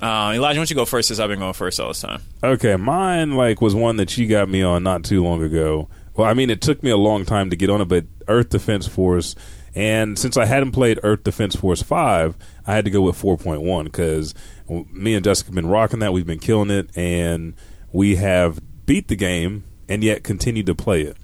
Uh, 0.00 0.32
Elijah, 0.34 0.40
why 0.40 0.52
don't 0.54 0.70
you 0.70 0.76
go 0.76 0.84
first? 0.84 1.08
Since 1.08 1.20
I've 1.20 1.28
been 1.28 1.40
going 1.40 1.52
first 1.54 1.80
all 1.80 1.88
this 1.88 2.00
time. 2.00 2.22
Okay, 2.42 2.76
mine 2.76 3.34
like 3.34 3.60
was 3.60 3.74
one 3.74 3.96
that 3.96 4.16
you 4.16 4.26
got 4.26 4.48
me 4.48 4.62
on 4.62 4.82
not 4.82 5.04
too 5.04 5.22
long 5.22 5.42
ago. 5.42 5.88
Well, 6.14 6.28
I 6.28 6.34
mean, 6.34 6.50
it 6.50 6.60
took 6.60 6.82
me 6.82 6.90
a 6.90 6.96
long 6.96 7.24
time 7.24 7.50
to 7.50 7.56
get 7.56 7.70
on 7.70 7.80
it, 7.80 7.86
but 7.86 8.06
Earth 8.28 8.48
Defense 8.50 8.86
Force, 8.86 9.34
and 9.74 10.18
since 10.18 10.36
I 10.36 10.46
hadn't 10.46 10.72
played 10.72 11.00
Earth 11.02 11.24
Defense 11.24 11.56
Force 11.56 11.82
five, 11.82 12.36
I 12.66 12.74
had 12.74 12.84
to 12.84 12.90
go 12.90 13.02
with 13.02 13.16
four 13.16 13.36
point 13.36 13.62
one 13.62 13.86
because 13.86 14.34
me 14.68 15.14
and 15.14 15.24
Jessica 15.24 15.48
have 15.48 15.54
been 15.54 15.68
rocking 15.68 15.98
that. 16.00 16.12
We've 16.12 16.26
been 16.26 16.38
killing 16.38 16.70
it, 16.70 16.96
and 16.96 17.54
we 17.92 18.16
have 18.16 18.60
beat 18.86 19.08
the 19.08 19.16
game 19.16 19.64
and 19.88 20.04
yet 20.04 20.22
continued 20.22 20.66
to 20.66 20.74
play 20.74 21.02
it. 21.02 21.16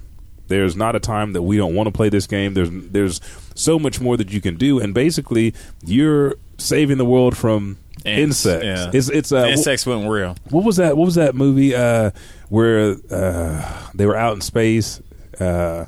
There's 0.48 0.76
not 0.76 0.94
a 0.94 1.00
time 1.00 1.32
that 1.32 1.42
we 1.42 1.56
don't 1.56 1.74
want 1.74 1.86
to 1.86 1.90
play 1.92 2.08
this 2.08 2.26
game. 2.26 2.54
There's 2.54 2.70
there's 2.70 3.20
so 3.54 3.78
much 3.78 4.00
more 4.00 4.16
that 4.16 4.30
you 4.32 4.40
can 4.40 4.56
do, 4.56 4.78
and 4.78 4.92
basically, 4.94 5.54
you're 5.84 6.34
saving 6.58 6.98
the 6.98 7.04
world 7.04 7.36
from 7.36 7.78
Ants, 8.04 8.44
insects. 8.44 8.64
yeah. 8.64 8.90
It's 8.92 9.08
it's 9.08 9.32
uh, 9.32 9.46
Insects 9.46 9.86
went 9.86 10.08
real. 10.08 10.36
what 10.50 10.64
was 10.64 10.76
that? 10.76 10.96
What 10.96 11.06
was 11.06 11.14
that 11.14 11.34
movie 11.34 11.74
uh, 11.74 12.10
where 12.50 12.96
uh, 13.10 13.88
they 13.94 14.04
were 14.06 14.16
out 14.16 14.34
in 14.34 14.40
space? 14.42 15.00
Uh, 15.40 15.86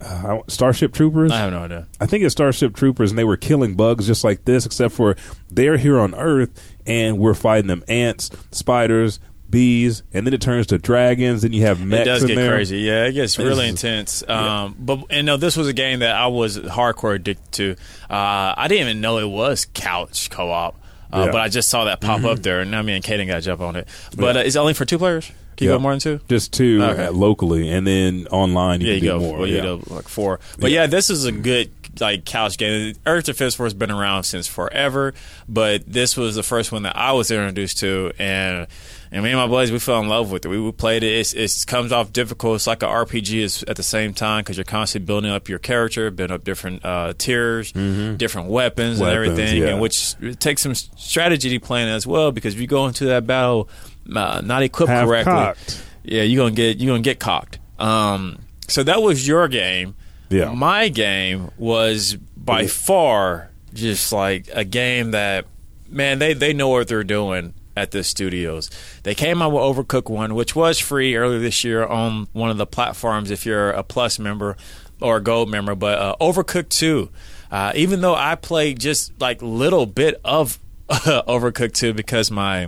uh, 0.00 0.38
Starship 0.46 0.92
Troopers. 0.92 1.32
I 1.32 1.38
have 1.38 1.52
no 1.52 1.64
idea. 1.64 1.86
I 2.00 2.06
think 2.06 2.22
it's 2.22 2.32
Starship 2.32 2.74
Troopers, 2.76 3.10
and 3.10 3.18
they 3.18 3.24
were 3.24 3.36
killing 3.36 3.74
bugs 3.74 4.06
just 4.06 4.22
like 4.22 4.44
this, 4.44 4.64
except 4.64 4.94
for 4.94 5.16
they're 5.50 5.76
here 5.76 5.98
on 5.98 6.14
Earth, 6.14 6.76
and 6.86 7.18
we're 7.18 7.34
fighting 7.34 7.66
them 7.66 7.82
ants, 7.88 8.30
spiders, 8.52 9.18
bees, 9.50 10.02
and 10.12 10.26
then 10.26 10.34
it 10.34 10.40
turns 10.40 10.66
to 10.68 10.78
dragons. 10.78 11.42
Then 11.42 11.52
you 11.52 11.62
have 11.62 11.80
mechs 11.84 12.02
It 12.02 12.04
does 12.04 12.24
get 12.24 12.36
there. 12.36 12.52
crazy. 12.52 12.78
Yeah, 12.78 13.04
it 13.06 13.12
gets 13.12 13.38
really 13.38 13.68
It's- 13.68 13.70
intense. 13.84 14.22
Um, 14.28 14.76
But 14.78 15.00
and 15.10 15.26
no, 15.26 15.36
this 15.36 15.56
was 15.56 15.68
a 15.68 15.72
game 15.72 16.00
that 16.00 16.14
I 16.14 16.26
was 16.26 16.58
hardcore 16.58 17.14
addicted 17.14 17.52
to. 17.52 17.70
Uh, 18.10 18.54
I 18.56 18.66
didn't 18.68 18.88
even 18.88 19.00
know 19.00 19.18
it 19.18 19.28
was 19.28 19.66
couch 19.74 20.30
co-op, 20.30 20.74
uh, 20.74 20.78
Yeah. 21.18 21.22
Mm-hmm. 21.24 21.32
but 21.32 21.40
I 21.40 21.48
just 21.48 21.68
saw 21.68 21.84
that 21.84 22.00
pop 22.00 22.24
up 22.24 22.40
there, 22.40 22.60
and 22.60 22.70
now 22.70 22.82
me 22.82 22.94
and 22.94 23.04
Kaden 23.04 23.26
got 23.26 23.36
to 23.36 23.40
jump 23.40 23.60
on 23.60 23.76
it. 23.76 23.88
But 24.16 24.36
uh, 24.36 24.40
it's 24.40 24.56
only 24.56 24.74
for 24.74 24.84
two 24.84 24.98
players. 24.98 25.30
Can 25.56 25.64
you 25.64 25.70
Yeah. 25.72 25.76
go 25.78 25.80
more 25.82 25.92
than 25.92 25.98
two? 26.00 26.20
Just 26.28 26.52
two 26.52 26.80
Okay. 26.82 27.06
uh, 27.06 27.12
locally, 27.12 27.68
and 27.68 27.84
then 27.86 28.28
online 28.30 28.80
you 28.80 28.86
yeah, 28.88 28.94
can 28.96 29.04
you 29.04 29.10
do 29.10 29.18
go. 29.18 29.20
more. 29.24 29.38
Well, 29.38 29.46
you 29.48 29.56
yeah. 29.56 29.62
go 29.62 29.80
like 29.88 30.08
four. 30.08 30.38
But 30.58 30.70
yeah. 30.70 30.86
this 30.86 31.10
is 31.10 31.24
a 31.24 31.32
good 31.32 31.70
like 31.98 32.24
couch 32.24 32.58
game. 32.58 32.94
Earth 33.06 33.24
Defense 33.24 33.56
Force 33.56 33.72
has 33.72 33.74
been 33.74 33.90
around 33.90 34.22
since 34.22 34.46
forever, 34.46 35.14
but 35.48 35.82
this 35.84 36.16
was 36.16 36.36
the 36.36 36.44
first 36.44 36.70
one 36.70 36.84
that 36.84 36.96
I 36.96 37.10
was 37.10 37.32
introduced 37.32 37.80
to, 37.80 38.12
and 38.20 38.68
and 39.10 39.24
me 39.24 39.30
and 39.30 39.38
my 39.38 39.46
buddies 39.46 39.72
we 39.72 39.78
fell 39.78 40.00
in 40.00 40.08
love 40.08 40.30
with 40.30 40.44
it. 40.44 40.48
We, 40.48 40.60
we 40.60 40.72
played 40.72 41.02
it. 41.02 41.12
It's, 41.18 41.34
it 41.34 41.66
comes 41.66 41.92
off 41.92 42.12
difficult. 42.12 42.56
It's 42.56 42.66
like 42.66 42.82
an 42.82 42.88
RPG 42.88 43.38
is 43.40 43.62
at 43.64 43.76
the 43.76 43.82
same 43.82 44.14
time 44.14 44.40
because 44.42 44.56
you're 44.56 44.64
constantly 44.64 45.06
building 45.06 45.30
up 45.30 45.48
your 45.48 45.58
character, 45.58 46.10
building 46.10 46.34
up 46.34 46.44
different 46.44 46.84
uh, 46.84 47.14
tiers, 47.18 47.72
different 47.72 48.48
weapons, 48.48 49.00
and 49.00 49.08
Mm-hmm. 49.08 49.16
Everything, 49.16 49.62
yeah. 49.62 49.68
and 49.68 49.80
which 49.80 50.14
takes 50.38 50.62
some 50.62 50.74
strategy 50.74 51.50
to 51.50 51.60
playing 51.60 51.88
as 51.88 52.06
well 52.06 52.32
because 52.32 52.54
if 52.54 52.60
you 52.60 52.66
go 52.66 52.86
into 52.86 53.06
that 53.06 53.26
battle 53.26 53.68
uh, 54.14 54.40
not 54.44 54.62
equipped 54.62 54.90
Half 54.90 55.06
correctly. 55.06 55.32
cocked. 55.32 55.84
Yeah, 56.04 56.22
you're 56.22 56.42
gonna 56.44 56.54
get 56.54 56.78
you're 56.78 56.92
gonna 56.92 57.02
get 57.02 57.18
cocked. 57.18 57.58
Um, 57.78 58.38
so 58.68 58.82
that 58.82 59.02
was 59.02 59.26
your 59.26 59.48
game. 59.48 59.94
Yeah. 60.30 60.52
My 60.52 60.88
game 60.88 61.50
was 61.58 62.14
by 62.36 62.66
far 62.66 63.50
just 63.74 64.12
like 64.12 64.48
a 64.52 64.64
game 64.64 65.10
that 65.12 65.46
man, 65.88 66.18
they 66.18 66.32
they 66.34 66.52
know 66.52 66.68
what 66.68 66.88
they're 66.88 67.04
doing 67.04 67.54
at 67.78 67.90
the 67.92 68.02
studios. 68.04 68.70
They 69.04 69.14
came 69.14 69.40
out 69.40 69.52
with 69.52 69.62
Overcooked 69.62 70.10
One, 70.10 70.34
which 70.34 70.54
was 70.56 70.78
free 70.78 71.16
earlier 71.16 71.38
this 71.38 71.64
year 71.64 71.84
on 71.86 72.28
one 72.32 72.50
of 72.50 72.56
the 72.58 72.66
platforms 72.66 73.30
if 73.30 73.46
you're 73.46 73.70
a 73.70 73.82
Plus 73.82 74.18
member 74.18 74.56
or 75.00 75.16
a 75.16 75.20
Gold 75.22 75.48
member. 75.48 75.74
But 75.74 75.98
uh, 75.98 76.16
Overcooked 76.20 76.68
Two, 76.70 77.10
uh, 77.50 77.72
even 77.74 78.00
though 78.00 78.14
I 78.14 78.34
played 78.34 78.78
just 78.80 79.12
like 79.20 79.40
little 79.42 79.86
bit 79.86 80.20
of 80.24 80.58
Overcooked 80.88 81.74
Two 81.74 81.94
because 81.94 82.30
my 82.30 82.66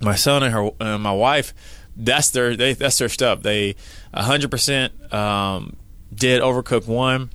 my 0.00 0.14
son 0.14 0.42
and 0.42 0.52
her 0.54 0.70
and 0.80 1.02
my 1.02 1.12
wife 1.12 1.52
that's 1.96 2.30
their 2.30 2.56
they, 2.56 2.72
that's 2.72 2.96
their 2.96 3.08
stuff 3.10 3.42
they 3.42 3.74
100% 4.14 5.12
um, 5.12 5.76
did 6.14 6.40
Overcooked 6.40 6.86
one 6.86 7.28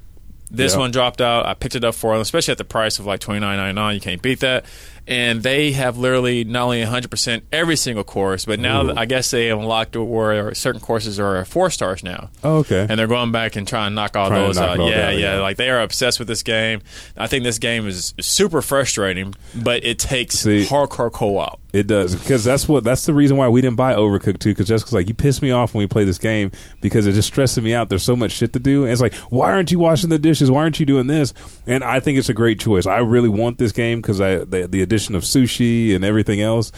this 0.50 0.74
Yeah. 0.74 0.80
one 0.80 0.92
dropped 0.92 1.22
out 1.22 1.46
i 1.46 1.54
picked 1.54 1.76
it 1.76 1.84
up 1.84 1.94
for 1.94 2.14
them 2.14 2.22
especially 2.22 2.54
at 2.54 2.58
the 2.58 2.64
price 2.64 2.98
of 2.98 3.06
like 3.06 3.20
29.99 3.20 3.94
you 3.96 4.00
can't 4.00 4.22
beat 4.22 4.40
that 4.40 4.66
and 5.08 5.44
they 5.44 5.72
have 5.74 5.98
literally 5.98 6.44
not 6.44 6.64
only 6.64 6.82
100% 6.84 7.42
every 7.52 7.76
single 7.76 8.04
course, 8.04 8.46
but 8.46 8.60
now 8.60 8.94
I 8.96 9.06
guess 9.06 9.32
they 9.32 9.48
have 9.48 9.60
unlocked 9.60 9.96
where 9.96 10.54
certain 10.56 10.82
courses 10.82 11.20
are 11.20 11.46
four 11.46 11.70
stars 11.70 12.04
now. 12.04 12.30
Oh, 12.44 12.58
okay. 12.58 12.86
And 12.90 13.00
they're 13.00 13.08
going 13.08 13.32
back 13.32 13.56
and 13.56 13.68
trying 13.68 13.92
to 13.92 13.96
knock 13.96 14.16
all 14.16 14.30
Trying 14.30 14.48
those 14.48 14.58
knock 14.58 14.70
out. 14.70 14.80
all 14.80 14.90
yeah, 14.90 15.12
down, 15.12 15.20
yeah, 15.20 15.36
yeah. 15.36 15.42
Like 15.42 15.58
they 15.58 15.70
are 15.70 15.82
obsessed 15.82 16.20
with 16.20 16.28
this 16.28 16.44
game. 16.44 16.82
I 17.18 17.28
think 17.28 17.44
this 17.44 17.60
game 17.60 17.88
is 17.88 18.14
super 18.20 18.62
frustrating, 18.62 19.34
but 19.56 19.84
it 19.84 20.00
takes 20.00 20.40
See- 20.40 20.66
hardcore 20.66 21.12
co-op. 21.12 21.60
It 21.76 21.88
does 21.88 22.16
because 22.16 22.44
that's 22.44 22.68
what 22.70 22.84
that's 22.84 23.06
the 23.06 23.14
reason 23.14 23.36
why 23.38 23.50
we 23.50 23.60
didn't 23.60 23.76
buy 23.76 23.94
Overcooked 23.96 24.40
too. 24.40 24.52
because 24.56 24.70
'cause, 24.70 24.94
like 24.94 25.08
you 25.10 25.14
piss 25.14 25.42
me 25.42 25.52
off 25.52 25.74
when 25.74 25.82
we 25.84 25.88
play 25.88 26.06
this 26.06 26.18
game 26.18 26.52
because 26.80 27.06
it 27.06 27.12
just 27.14 27.28
stressing 27.28 27.64
me 27.64 27.74
out. 27.74 27.90
There's 27.90 28.04
so 28.04 28.16
much 28.16 28.32
shit 28.32 28.54
to 28.54 28.60
do, 28.60 28.84
and 28.84 28.92
it's 28.92 29.02
like 29.02 29.14
why 29.30 29.52
aren't 29.52 29.72
you 29.72 29.80
washing 29.80 30.10
the 30.10 30.20
dishes? 30.20 30.50
Why 30.50 30.62
aren't 30.62 30.80
you 30.80 30.86
doing 30.86 31.08
this? 31.08 31.34
And 31.68 31.84
I 31.84 32.00
think 32.00 32.18
it's 32.18 32.30
a 32.30 32.34
great 32.34 32.60
choice. 32.60 32.86
I 32.86 33.00
really 33.00 33.28
want 33.30 33.58
this 33.58 33.72
game 33.74 34.00
because 34.02 34.22
I 34.22 34.38
the, 34.38 34.68
the 34.70 34.82
addition 34.82 35.16
of 35.16 35.24
sushi 35.24 35.94
and 35.96 36.06
everything 36.06 36.40
else 36.42 36.72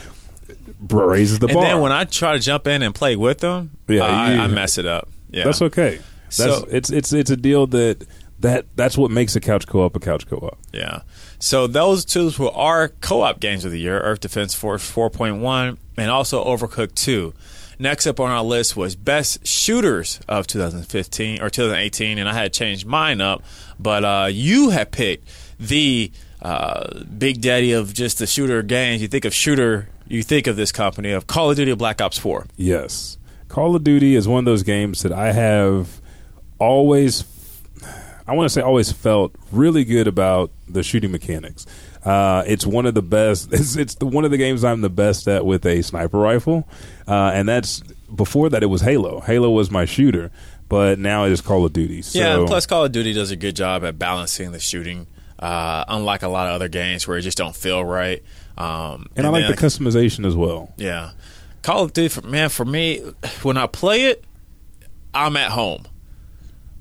raises 0.90 1.40
the 1.40 1.48
and 1.48 1.54
bar. 1.56 1.64
And 1.66 1.74
then 1.76 1.82
when 1.82 1.92
I 1.92 2.04
try 2.06 2.34
to 2.34 2.40
jump 2.40 2.68
in 2.68 2.82
and 2.82 2.94
play 2.94 3.16
with 3.16 3.40
them, 3.40 3.72
Yeah, 3.88 4.04
I, 4.04 4.34
you- 4.34 4.40
I 4.42 4.48
mess 4.48 4.78
it 4.78 4.86
up. 4.86 5.10
Yeah, 5.30 5.44
That's 5.44 5.62
okay. 5.62 6.00
That's 6.26 6.36
So- 6.38 6.68
it's 6.72 6.90
it's 6.90 7.14
it's 7.14 7.30
a 7.30 7.38
deal 7.38 7.68
that 7.68 8.06
that 8.40 8.66
that's 8.76 8.98
what 8.98 9.12
makes 9.12 9.36
a 9.36 9.40
couch 9.40 9.68
co-op 9.68 9.96
a 9.96 10.00
couch 10.00 10.28
co-op. 10.28 10.58
Yeah. 10.74 11.02
So 11.40 11.68
those 11.68 12.04
two 12.06 12.32
were 12.40 12.52
our 12.52 12.90
co-op 12.90 13.40
games 13.40 13.66
of 13.66 13.72
the 13.72 13.80
year: 13.80 14.00
Earth 14.00 14.22
Defense 14.22 14.54
Force 14.54 14.90
4.1 14.92 15.78
and 15.98 16.12
also 16.12 16.44
Overcooked 16.44 16.96
2. 16.96 17.34
Next 17.80 18.08
up 18.08 18.20
on 18.20 18.32
our 18.32 18.44
list 18.44 18.76
was 18.76 18.96
best 18.96 19.46
shooters 19.46 20.20
of 20.28 20.48
2015 20.48 21.42
or 21.42 21.50
2018, 21.50 22.18
and 22.18 22.28
I 22.28 22.34
had 22.34 22.52
changed 22.52 22.88
mine 22.88 23.22
up, 23.22 23.44
but 23.80 24.04
uh, 24.04 24.30
you 24.32 24.72
had 24.72 24.92
picked 24.92 25.30
the 25.60 26.12
uh, 26.42 27.04
big 27.04 27.42
daddy 27.42 27.74
of 27.74 27.94
just 27.94 28.18
the 28.18 28.26
shooter 28.26 28.64
games. 28.64 29.04
You 29.04 29.08
think 29.08 29.26
of 29.26 29.34
shooter, 29.34 29.90
you 30.08 30.24
think 30.24 30.48
of 30.48 30.56
this 30.56 30.72
company 30.72 31.12
of 31.12 31.28
Call 31.28 31.52
of 31.52 31.58
Duty 31.58 31.76
Black 31.76 32.02
Ops 32.02 32.18
4. 32.18 32.48
Yes. 32.56 33.20
Call 33.48 33.76
of 33.76 33.84
Duty 33.84 34.16
is 34.16 34.28
one 34.28 34.40
of 34.40 34.46
those 34.46 34.64
games 34.64 35.04
that 35.04 35.12
I 35.12 35.32
have 35.32 36.02
always, 36.58 37.22
I 38.28 38.34
want 38.34 38.46
to 38.46 38.50
say, 38.50 38.62
always 38.62 38.92
felt 38.92 39.34
really 39.52 39.86
good 39.86 40.08
about 40.08 40.52
the 40.68 40.84
shooting 40.84 41.12
mechanics. 41.12 41.66
Uh, 42.04 42.44
it's 42.46 42.66
one 42.66 42.86
of 42.86 42.94
the 42.94 43.02
best. 43.02 43.50
It's, 43.54 43.76
it's 43.76 43.96
the, 43.96 44.06
one 44.06 44.26
of 44.26 44.32
the 44.32 44.38
games 44.38 44.64
I'm 44.64 44.82
the 44.82 44.90
best 44.90 45.28
at 45.28 45.46
with 45.46 45.66
a 45.66 45.82
sniper 45.82 46.18
rifle, 46.20 46.68
uh, 47.08 47.32
and 47.34 47.48
that's 47.48 47.82
before 48.14 48.50
that 48.50 48.64
it 48.64 48.68
was 48.68 48.82
Halo. 48.82 49.22
Halo 49.22 49.50
was 49.52 49.72
my 49.72 49.86
shooter, 49.86 50.32
but 50.70 51.00
now 51.00 51.26
it 51.26 51.32
is 51.32 51.42
Call 51.42 51.66
of 51.66 51.74
Duty. 51.74 52.02
So, 52.02 52.20
Yeah, 52.20 52.46
plus 52.48 52.66
Call 52.66 52.86
of 52.86 52.92
Duty 52.92 53.14
does 53.14 53.32
a 53.32 53.36
good 53.36 53.56
job 53.56 53.84
at 53.84 53.98
balancing 53.98 54.52
the 54.52 54.60
shooting, 54.60 55.08
uh, 55.40 55.86
unlike 55.88 56.24
a 56.24 56.28
lot 56.28 56.48
of 56.48 56.54
other 56.54 56.68
games 56.70 57.08
where 57.08 57.18
it 57.18 57.22
just 57.22 57.38
don't 57.38 57.56
feel 57.56 57.84
right. 57.84 58.24
Um, 58.58 59.08
and 59.16 59.26
I 59.26 59.30
like 59.30 59.44
then- 59.44 59.52
the 59.52 59.58
customization 59.58 60.26
as 60.26 60.36
well. 60.36 60.74
Yeah, 60.78 61.12
Call 61.62 61.84
of 61.84 61.94
Duty, 61.94 62.10
for, 62.10 62.22
man, 62.28 62.50
for 62.50 62.66
me, 62.66 63.00
when 63.44 63.58
I 63.58 63.68
play 63.68 64.06
it, 64.06 64.24
I'm 65.14 65.36
at 65.38 65.52
home. 65.52 65.86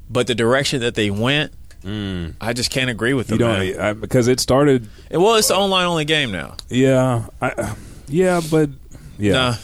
But 0.08 0.26
the 0.26 0.34
direction 0.34 0.80
that 0.80 0.94
they 0.94 1.10
went, 1.10 1.52
mm. 1.82 2.34
I 2.40 2.52
just 2.52 2.70
can't 2.70 2.90
agree 2.90 3.12
with 3.14 3.30
You 3.30 3.38
them. 3.38 3.48
don't. 3.60 3.80
I, 3.80 3.92
because 3.92 4.28
it 4.28 4.38
started. 4.40 4.88
Well, 5.10 5.34
it's 5.34 5.48
the 5.48 5.56
online 5.56 5.86
only 5.86 6.04
game 6.04 6.30
now. 6.30 6.56
Yeah, 6.68 7.26
I, 7.42 7.74
yeah, 8.08 8.40
but 8.50 8.70
yeah. 9.18 9.32
Nah. 9.32 9.54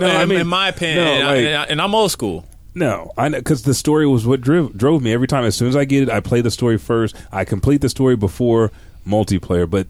No, 0.00 0.06
I 0.06 0.22
in, 0.24 0.28
mean- 0.28 0.40
in 0.40 0.46
my 0.46 0.68
opinion, 0.68 1.04
no, 1.04 1.26
like- 1.26 1.38
and, 1.46 1.56
I, 1.56 1.64
and 1.64 1.80
I'm 1.82 1.94
old 1.94 2.10
school. 2.10 2.44
No, 2.74 3.10
I 3.16 3.28
because 3.30 3.62
the 3.62 3.74
story 3.74 4.06
was 4.06 4.24
what 4.26 4.40
drove 4.40 4.76
drove 4.76 5.02
me 5.02 5.12
every 5.12 5.26
time. 5.26 5.44
As 5.44 5.56
soon 5.56 5.68
as 5.68 5.74
I 5.74 5.84
get 5.84 6.02
it, 6.04 6.10
I 6.10 6.20
play 6.20 6.42
the 6.42 6.50
story 6.50 6.78
first. 6.78 7.16
I 7.32 7.44
complete 7.44 7.80
the 7.80 7.88
story 7.88 8.14
before 8.14 8.70
multiplayer, 9.06 9.68
but 9.68 9.88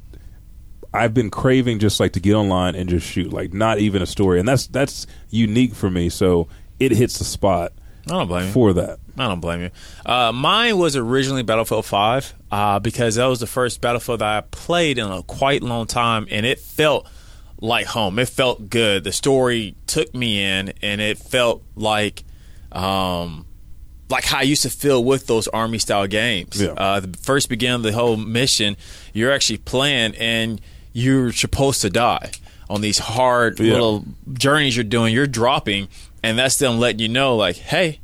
I've 0.95 1.13
been 1.13 1.29
craving 1.29 1.81
just 1.81 2.01
like 2.01 2.13
to 2.15 2.21
get 2.21 2.33
online 2.35 2.75
and 2.75 2.89
just 2.89 3.07
shoot, 3.07 3.31
like 3.31 3.53
not 3.53 3.79
even 3.79 4.01
a 4.01 4.07
story, 4.07 4.39
and 4.39 4.49
that's 4.49 4.69
that's 4.69 5.07
unique 5.29 5.75
for 5.75 5.91
me. 5.91 6.09
So 6.09 6.49
it 6.81 6.93
hits 6.93 7.19
the 7.19 7.25
spot 7.25 7.73
I 8.07 8.11
don't 8.11 8.29
blame 8.29 8.47
you. 8.47 8.53
for 8.53 8.73
that. 8.73 9.01
I 9.21 9.29
don't 9.29 9.41
blame 9.41 9.61
you. 9.63 9.71
Uh, 10.07 10.33
mine 10.33 10.79
was 10.79 10.97
originally 10.97 11.43
Battlefield 11.43 11.85
5 11.87 12.35
uh, 12.51 12.79
because 12.79 13.17
that 13.17 13.27
was 13.27 13.41
the 13.41 13.47
first 13.47 13.81
Battlefield 13.81 14.21
that 14.21 14.37
I 14.37 14.41
played 14.51 14.99
in 14.99 15.07
a 15.11 15.23
quite 15.23 15.63
long 15.63 15.87
time, 15.87 16.27
and 16.31 16.45
it 16.47 16.59
felt 16.61 17.07
like 17.61 17.87
home. 17.87 18.19
It 18.19 18.29
felt 18.29 18.71
good. 18.71 19.05
The 19.05 19.13
story 19.13 19.75
took 19.87 20.15
me 20.15 20.43
in, 20.43 20.73
and 20.83 21.01
it 21.01 21.19
felt 21.19 21.63
like 21.75 22.23
um, 22.73 23.47
like 24.11 24.25
how 24.25 24.39
I 24.39 24.43
used 24.43 24.63
to 24.63 24.71
feel 24.71 25.03
with 25.03 25.27
those 25.27 25.49
army 25.49 25.79
style 25.79 26.07
games. 26.07 26.61
Yeah. 26.63 26.71
Uh, 26.73 27.01
the 27.01 27.17
first 27.19 27.49
beginning 27.49 27.77
of 27.77 27.83
the 27.83 27.93
whole 27.93 28.17
mission, 28.17 28.77
you're 29.13 29.33
actually 29.33 29.59
playing, 29.59 30.15
and 30.17 30.61
you're 30.93 31.33
supposed 31.33 31.83
to 31.83 31.91
die 31.91 32.31
on 32.71 32.81
these 32.81 32.99
hard 32.99 33.59
Yeah. 33.59 33.73
little 33.73 34.05
journeys 34.33 34.77
you're 34.77 34.85
doing. 34.85 35.13
You're 35.13 35.27
dropping, 35.27 35.89
and 36.23 36.39
that's 36.39 36.57
them 36.57 36.79
letting 36.79 37.01
you 37.01 37.09
know, 37.09 37.37
like, 37.37 37.57
hey, 37.57 38.01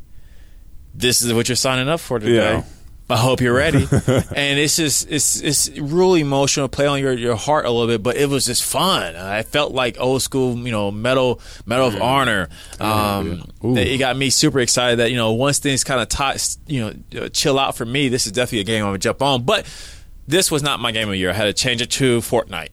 this 0.94 1.22
is 1.22 1.32
what 1.32 1.48
you're 1.48 1.56
signing 1.56 1.88
up 1.88 2.00
for 2.00 2.18
today. 2.18 2.56
Yeah. 2.56 2.64
I 3.08 3.18
hope 3.18 3.42
you're 3.42 3.54
ready. 3.54 3.86
and 4.34 4.58
it's 4.58 4.76
just 4.76 5.10
it's 5.10 5.40
it's 5.40 5.68
really 5.78 6.22
emotional, 6.22 6.68
play 6.68 6.86
on 6.86 7.00
your, 7.00 7.12
your 7.12 7.36
heart 7.36 7.66
a 7.66 7.70
little 7.70 7.86
bit, 7.86 8.02
but 8.02 8.16
it 8.16 8.30
was 8.30 8.46
just 8.46 8.64
fun. 8.64 9.14
I 9.14 9.42
felt 9.42 9.72
like 9.72 10.00
old 10.00 10.22
school, 10.22 10.56
you 10.56 10.72
know, 10.72 10.90
Medal 10.90 11.40
Medal 11.66 11.88
of 11.88 12.00
Honor. 12.00 12.48
Um, 12.80 13.44
it 13.62 13.98
got 13.98 14.16
me 14.16 14.30
super 14.30 14.58
excited 14.60 15.00
that 15.00 15.10
you 15.10 15.16
know 15.16 15.32
once 15.32 15.58
things 15.58 15.84
kind 15.84 16.00
of 16.00 16.08
t- 16.08 16.56
you 16.66 16.80
know 16.80 17.24
uh, 17.24 17.28
chill 17.28 17.58
out 17.58 17.76
for 17.76 17.84
me, 17.84 18.08
this 18.08 18.24
is 18.24 18.32
definitely 18.32 18.60
a 18.60 18.64
game 18.64 18.82
I'm 18.82 18.88
gonna 18.88 18.98
jump 18.98 19.20
on. 19.20 19.42
But 19.42 19.66
this 20.26 20.50
was 20.50 20.62
not 20.62 20.80
my 20.80 20.90
game 20.90 21.08
of 21.08 21.12
the 21.12 21.18
year. 21.18 21.30
I 21.30 21.34
had 21.34 21.44
to 21.44 21.52
change 21.52 21.82
it 21.82 21.90
to 21.92 22.20
Fortnite. 22.20 22.70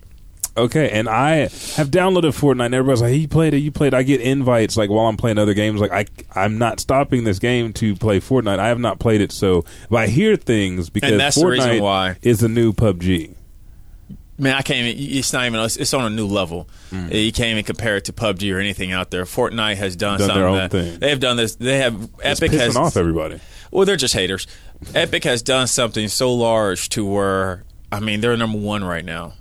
Okay, 0.58 0.89
and 0.89 1.08
I 1.08 1.36
have 1.76 1.89
downloaded 1.91 2.38
Fortnite. 2.38 2.66
and 2.66 2.76
Everybody's 2.76 3.02
like, 3.02 3.14
"He 3.14 3.26
played 3.26 3.54
it? 3.54 3.60
You 3.60 3.72
played?" 3.72 3.93
I 3.93 4.04
get 4.04 4.20
invites 4.20 4.76
like 4.76 4.89
while 4.89 5.06
I'm 5.08 5.16
playing 5.16 5.38
other 5.38 5.54
games. 5.54 5.80
Like 5.80 5.91
I, 5.91 6.06
I'm 6.36 6.58
not 6.58 6.80
stopping 6.82 7.24
this 7.24 7.39
game 7.39 7.72
to 7.74 7.95
play 7.95 8.20
Fortnite. 8.20 8.60
I 8.60 8.68
have 8.68 8.80
not 8.80 8.99
played 8.99 9.22
it, 9.22 9.32
so 9.32 9.64
but 9.89 9.97
I 9.97 10.08
hear 10.08 10.36
things 10.36 10.89
because 10.89 11.18
that's 11.18 11.36
the 11.38 11.43
Fortnite 11.43 11.52
reason 11.70 11.84
why. 11.84 12.18
is 12.22 12.39
the 12.41 12.49
new 12.49 12.74
PUBG. 12.74 13.36
Man, 14.38 14.56
I 14.56 14.62
can't 14.62 14.88
even. 14.88 15.18
It's 15.18 15.32
not 15.32 15.45
even. 15.45 15.60
It's, 15.62 15.78
it's 15.78 15.93
on 15.93 16.04
a 16.04 16.10
new 16.10 16.26
level. 16.28 16.68
You 16.91 17.32
can't 17.32 17.52
even 17.52 17.64
compare 17.64 17.95
it 17.95 18.06
to 18.06 18.14
PUBG 18.14 18.54
or 18.54 18.60
anything 18.60 18.91
out 18.91 19.10
there. 19.12 19.24
Fortnite 19.24 19.76
has 19.78 19.95
done, 19.95 20.16
Mm. 20.16 20.18
Done 20.20 20.28
something. 20.28 20.36
their 20.41 20.47
own 20.49 20.58
that- 20.58 20.72
thing. 20.72 20.99
They 20.99 21.10
have 21.12 21.20
done 21.22 21.38
this. 21.38 21.56
They 21.56 21.78
have 21.78 22.10
It's 22.24 22.41
Epic 22.41 22.52
pissing 22.52 22.60
has 22.60 22.76
off 22.76 22.97
everybody. 22.97 23.39
Well, 23.72 23.86
they're 23.86 23.95
just 23.95 24.14
haters. 24.16 24.47
Epic 24.95 25.24
has 25.24 25.41
done 25.43 25.68
something 25.68 26.10
so 26.10 26.34
large 26.34 26.89
to 26.89 27.06
where 27.06 27.64
I 27.89 27.99
mean 28.02 28.20
they're 28.20 28.36
number 28.36 28.58
one 28.58 28.84
right 28.84 29.06
now 29.06 29.34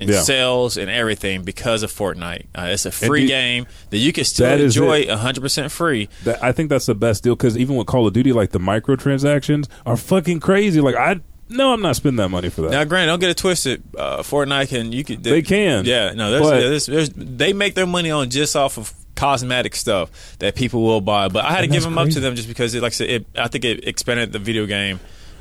in 0.00 0.08
Yeah. 0.08 0.20
sales 0.20 0.76
and 0.76 0.88
everything 0.90 1.42
because 1.42 1.82
of 1.82 1.92
Fortnite. 1.92 2.46
Uh, 2.54 2.68
it's 2.70 2.86
a 2.86 2.90
free 2.92 3.26
game 3.26 3.66
that 3.90 3.98
you 3.98 4.12
can 4.12 4.24
still 4.24 4.48
enjoy 4.60 5.00
it. 5.00 5.08
100 5.08 5.40
percent 5.40 5.72
free. 5.72 6.08
That, 6.24 6.42
I 6.42 6.52
think 6.52 6.68
that's 6.70 6.86
the 6.86 6.94
best 6.94 7.22
deal 7.24 7.34
because 7.36 7.56
even 7.58 7.76
with 7.76 7.86
Call 7.86 8.06
of 8.06 8.12
Duty, 8.12 8.32
like 8.32 8.50
the 8.50 8.60
microtransactions 8.60 9.68
are 9.86 9.96
fucking 9.96 10.40
crazy. 10.40 10.80
Like 10.80 10.94
I 10.96 11.20
no, 11.50 11.72
I'm 11.72 11.80
not 11.80 11.96
spending 11.96 12.18
that 12.18 12.28
money 12.28 12.50
for 12.50 12.60
that. 12.62 12.70
Now, 12.72 12.84
Grant, 12.84 13.08
don't 13.08 13.20
get 13.20 13.30
it 13.30 13.36
twisted. 13.38 13.82
Uh, 13.96 14.18
Fortnite 14.18 14.68
can 14.68 14.92
you 14.92 15.02
can 15.02 15.22
They 15.22 15.40
can. 15.42 15.84
Yeah, 15.86 16.12
no, 16.12 16.30
there's, 16.30 16.42
But- 16.42 16.60
there's, 16.60 16.86
there's, 16.86 17.08
they 17.10 17.52
make 17.54 17.74
their 17.74 17.86
money 17.86 18.10
on 18.10 18.28
just 18.28 18.54
off 18.54 18.76
of 18.76 18.92
cosmetic 19.14 19.74
stuff 19.74 20.36
that 20.40 20.54
people 20.54 20.82
will 20.82 21.00
buy. 21.00 21.28
But 21.28 21.44
I 21.46 21.52
had 21.52 21.62
to 21.62 21.66
give 21.66 21.82
them 21.82 21.96
up 21.98 22.08
to 22.10 22.20
them 22.20 22.36
just 22.36 22.48
because, 22.48 22.74
it, 22.74 22.82
like 22.82 22.92
I 22.92 22.94
said, 22.94 23.08
it, 23.10 23.26
I 23.36 23.48
think 23.48 23.64
it 23.64 23.88
expanded 23.88 24.32
the 24.32 24.38
video 24.38 24.66
game 24.66 25.00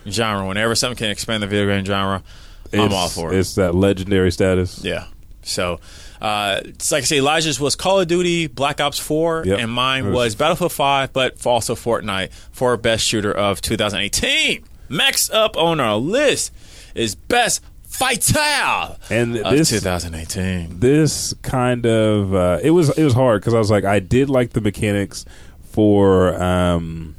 genre. 0.09 0.47
Whenever 0.47 0.75
something 0.75 0.97
can 0.97 1.09
expand 1.11 1.43
the 1.43 1.47
video 1.47 1.67
game 1.67 1.83
genre, 1.83 2.23
I'm 2.73 2.93
all 2.93 3.09
for 3.09 3.33
it. 3.33 3.37
It's 3.39 3.55
that 3.55 3.75
legendary 3.75 4.31
status. 4.31 4.83
Yeah. 4.83 5.05
So, 5.43 5.79
uh, 6.21 6.61
it's 6.65 6.91
like 6.91 7.03
I 7.03 7.05
say, 7.05 7.17
Elijah's 7.17 7.59
was 7.59 7.75
Call 7.75 7.99
of 8.01 8.07
Duty, 8.07 8.47
Black 8.47 8.81
Ops 8.81 8.99
4, 8.99 9.43
Yep. 9.45 9.59
and 9.59 9.71
mine 9.71 10.11
was- 10.11 10.35
Battlefield 10.35 10.73
5, 10.73 11.13
but 11.13 11.45
also 11.45 11.73
Fortnite 11.75 12.31
for 12.51 12.75
best 12.75 13.05
shooter 13.05 13.31
of 13.31 13.61
2018. 13.61 14.63
Next 14.89 15.29
up 15.31 15.55
on 15.57 15.79
our 15.79 15.97
list 15.97 16.51
is 16.95 17.15
best 17.15 17.61
Vital 17.89 18.97
And 19.09 19.37
of 19.37 19.51
this 19.57 19.69
2018. 19.69 20.79
this 20.79 21.33
kind 21.41 21.85
of 21.85 22.35
uh, 22.35 22.59
it 22.61 22.71
was 22.71 22.89
it 22.97 23.03
was 23.03 23.13
hard 23.13 23.41
because 23.41 23.53
I 23.53 23.57
was 23.59 23.71
like 23.71 23.85
I 23.85 23.99
did 23.99 24.29
like 24.29 24.51
the 24.51 24.61
mechanics 24.61 25.23
for 25.71 26.39
um, 26.41 27.15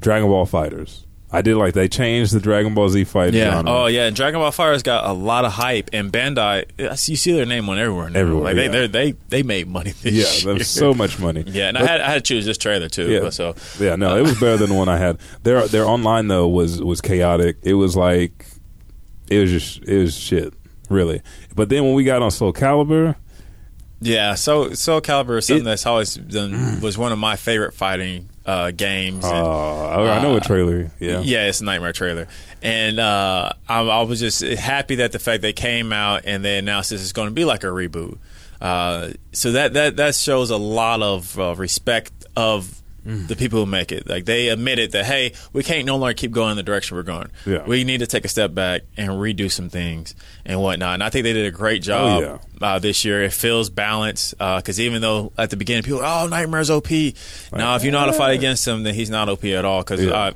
Dragon 0.00 0.28
Ball 0.28 0.46
FighterZ. 0.46 1.02
I 1.34 1.42
did 1.42 1.56
like 1.56 1.74
they 1.74 1.88
changed 1.88 2.32
the 2.32 2.40
Dragon 2.40 2.74
Ball 2.74 2.88
Z 2.88 3.04
fight 3.04 3.34
Yeah. 3.34 3.50
genre. 3.56 3.70
Oh, 3.70 3.86
yeah. 3.86 4.06
And 4.06 4.14
Dragon 4.16 4.40
Ball 4.40 4.50
Fighter's 4.52 4.82
got 4.82 5.04
a 5.08 5.12
lot 5.12 5.44
of 5.44 5.52
hype, 5.52 5.90
and 5.92 6.12
Bandai, 6.12 6.64
you 7.08 7.16
see 7.16 7.32
their 7.32 7.44
name 7.44 7.68
on 7.68 7.78
everywhere. 7.78 8.08
Now. 8.08 8.20
Everywhere, 8.20 8.44
Like 8.44 8.56
they, 8.56 8.80
yeah. 8.82 8.86
they 8.86 9.12
they 9.28 9.42
made 9.42 9.66
money. 9.68 9.92
This 10.02 10.44
yeah, 10.44 10.52
year. 10.54 10.64
so 10.64 10.94
much 10.94 11.18
money. 11.18 11.42
Yeah, 11.46 11.68
and 11.68 11.76
I 11.76 11.84
had 11.86 12.00
I 12.00 12.06
had 12.10 12.24
to 12.24 12.28
choose 12.34 12.46
this 12.46 12.56
trailer 12.56 12.88
too. 12.88 13.10
Yeah. 13.10 13.20
but 13.20 13.34
So 13.34 13.54
Yeah, 13.80 13.96
no, 13.96 14.16
it 14.16 14.22
was 14.22 14.38
better 14.38 14.56
than 14.56 14.68
the 14.70 14.76
one 14.76 14.88
I 14.88 14.96
had. 14.98 15.18
Their 15.42 15.66
their 15.68 15.84
online 15.86 16.28
though 16.28 16.46
was 16.48 16.80
was 16.82 17.00
chaotic. 17.00 17.56
It 17.62 17.74
was 17.74 17.96
like 17.96 18.46
it 19.28 19.38
was 19.40 19.50
just 19.50 19.82
it 19.88 19.98
was 19.98 20.16
shit, 20.16 20.54
really. 20.88 21.20
But 21.56 21.68
then 21.68 21.82
when 21.84 21.94
we 21.94 22.04
got 22.04 22.22
on 22.22 22.30
Soul 22.30 22.52
Calibur, 22.52 23.16
Yeah, 24.00 24.34
so 24.34 24.72
Soul 24.74 25.00
Calibur 25.00 25.38
is 25.38 25.46
something 25.46 25.62
It- 25.62 25.68
that's 25.68 25.86
always 25.86 26.14
done 26.14 26.80
was 26.82 26.96
one 26.98 27.10
of 27.12 27.18
my 27.18 27.36
favorite 27.36 27.74
fighting 27.74 28.28
uh, 28.46 28.70
games. 28.70 29.24
Oh, 29.24 29.28
and, 29.30 30.10
I 30.10 30.22
know 30.22 30.30
uh, 30.30 30.34
what 30.34 30.44
trailer. 30.44 30.90
Yeah. 30.98 31.20
yeah, 31.20 31.46
it's 31.46 31.60
a 31.60 31.64
nightmare 31.64 31.92
trailer, 31.92 32.28
and 32.62 32.98
uh, 32.98 33.52
I, 33.68 33.80
I 33.80 34.02
was 34.02 34.20
just 34.20 34.42
happy 34.42 34.96
that 34.96 35.12
the 35.12 35.18
fact 35.18 35.42
they 35.42 35.52
came 35.52 35.92
out 35.92 36.22
and 36.24 36.44
they 36.44 36.58
announced 36.58 36.90
this 36.90 37.00
is 37.00 37.12
going 37.12 37.28
to 37.28 37.34
be 37.34 37.44
like 37.44 37.64
a 37.64 37.68
reboot. 37.68 38.18
Uh, 38.60 39.10
so 39.32 39.52
that 39.52 39.74
that 39.74 39.96
that 39.96 40.14
shows 40.14 40.50
a 40.50 40.56
lot 40.56 41.02
of 41.02 41.38
uh, 41.38 41.54
respect 41.56 42.12
of 42.36 42.82
the 43.04 43.36
people 43.36 43.60
who 43.60 43.66
make 43.66 43.92
it. 43.92 44.08
Like 44.08 44.24
they 44.24 44.48
admitted 44.48 44.92
that 44.92 45.04
hey, 45.04 45.32
we 45.52 45.62
can't 45.62 45.84
no 45.86 45.96
longer 45.96 46.14
keep 46.14 46.30
going 46.32 46.52
in 46.52 46.56
the 46.56 46.62
direction 46.62 46.96
we're 46.96 47.02
going. 47.02 47.30
Yeah. 47.46 47.64
We 47.66 47.84
need 47.84 47.98
to 47.98 48.06
take 48.06 48.24
a 48.24 48.28
step 48.28 48.54
back 48.54 48.82
and 48.96 49.10
redo 49.10 49.50
some 49.50 49.68
things 49.68 50.14
and 50.44 50.60
whatnot. 50.60 50.94
And 50.94 51.02
I 51.02 51.10
think 51.10 51.24
they 51.24 51.32
did 51.34 51.46
a 51.46 51.50
great 51.50 51.82
job 51.82 52.40
Oh, 52.60 52.64
uh, 52.66 52.78
this 52.78 53.04
year. 53.04 53.22
It 53.22 53.32
feels 53.32 53.68
balanced 53.70 54.36
because 54.38 54.80
even 54.80 55.02
though 55.02 55.32
at 55.36 55.50
the 55.50 55.56
beginning 55.56 55.82
people, 55.82 56.00
oh, 56.02 56.26
Nightmare's 56.28 56.70
OP. 56.70 56.90
now, 57.52 57.76
if 57.76 57.84
you 57.84 57.90
know 57.90 57.98
how 58.00 58.06
to 58.06 58.12
fight 58.12 58.34
against 58.34 58.66
him, 58.66 58.82
then 58.84 58.94
he's 58.94 59.10
not 59.10 59.28
OP 59.28 59.44
at 59.44 59.64
all. 59.64 59.82
Because 59.82 60.02
Yeah. 60.04 60.12
uh, 60.12 60.32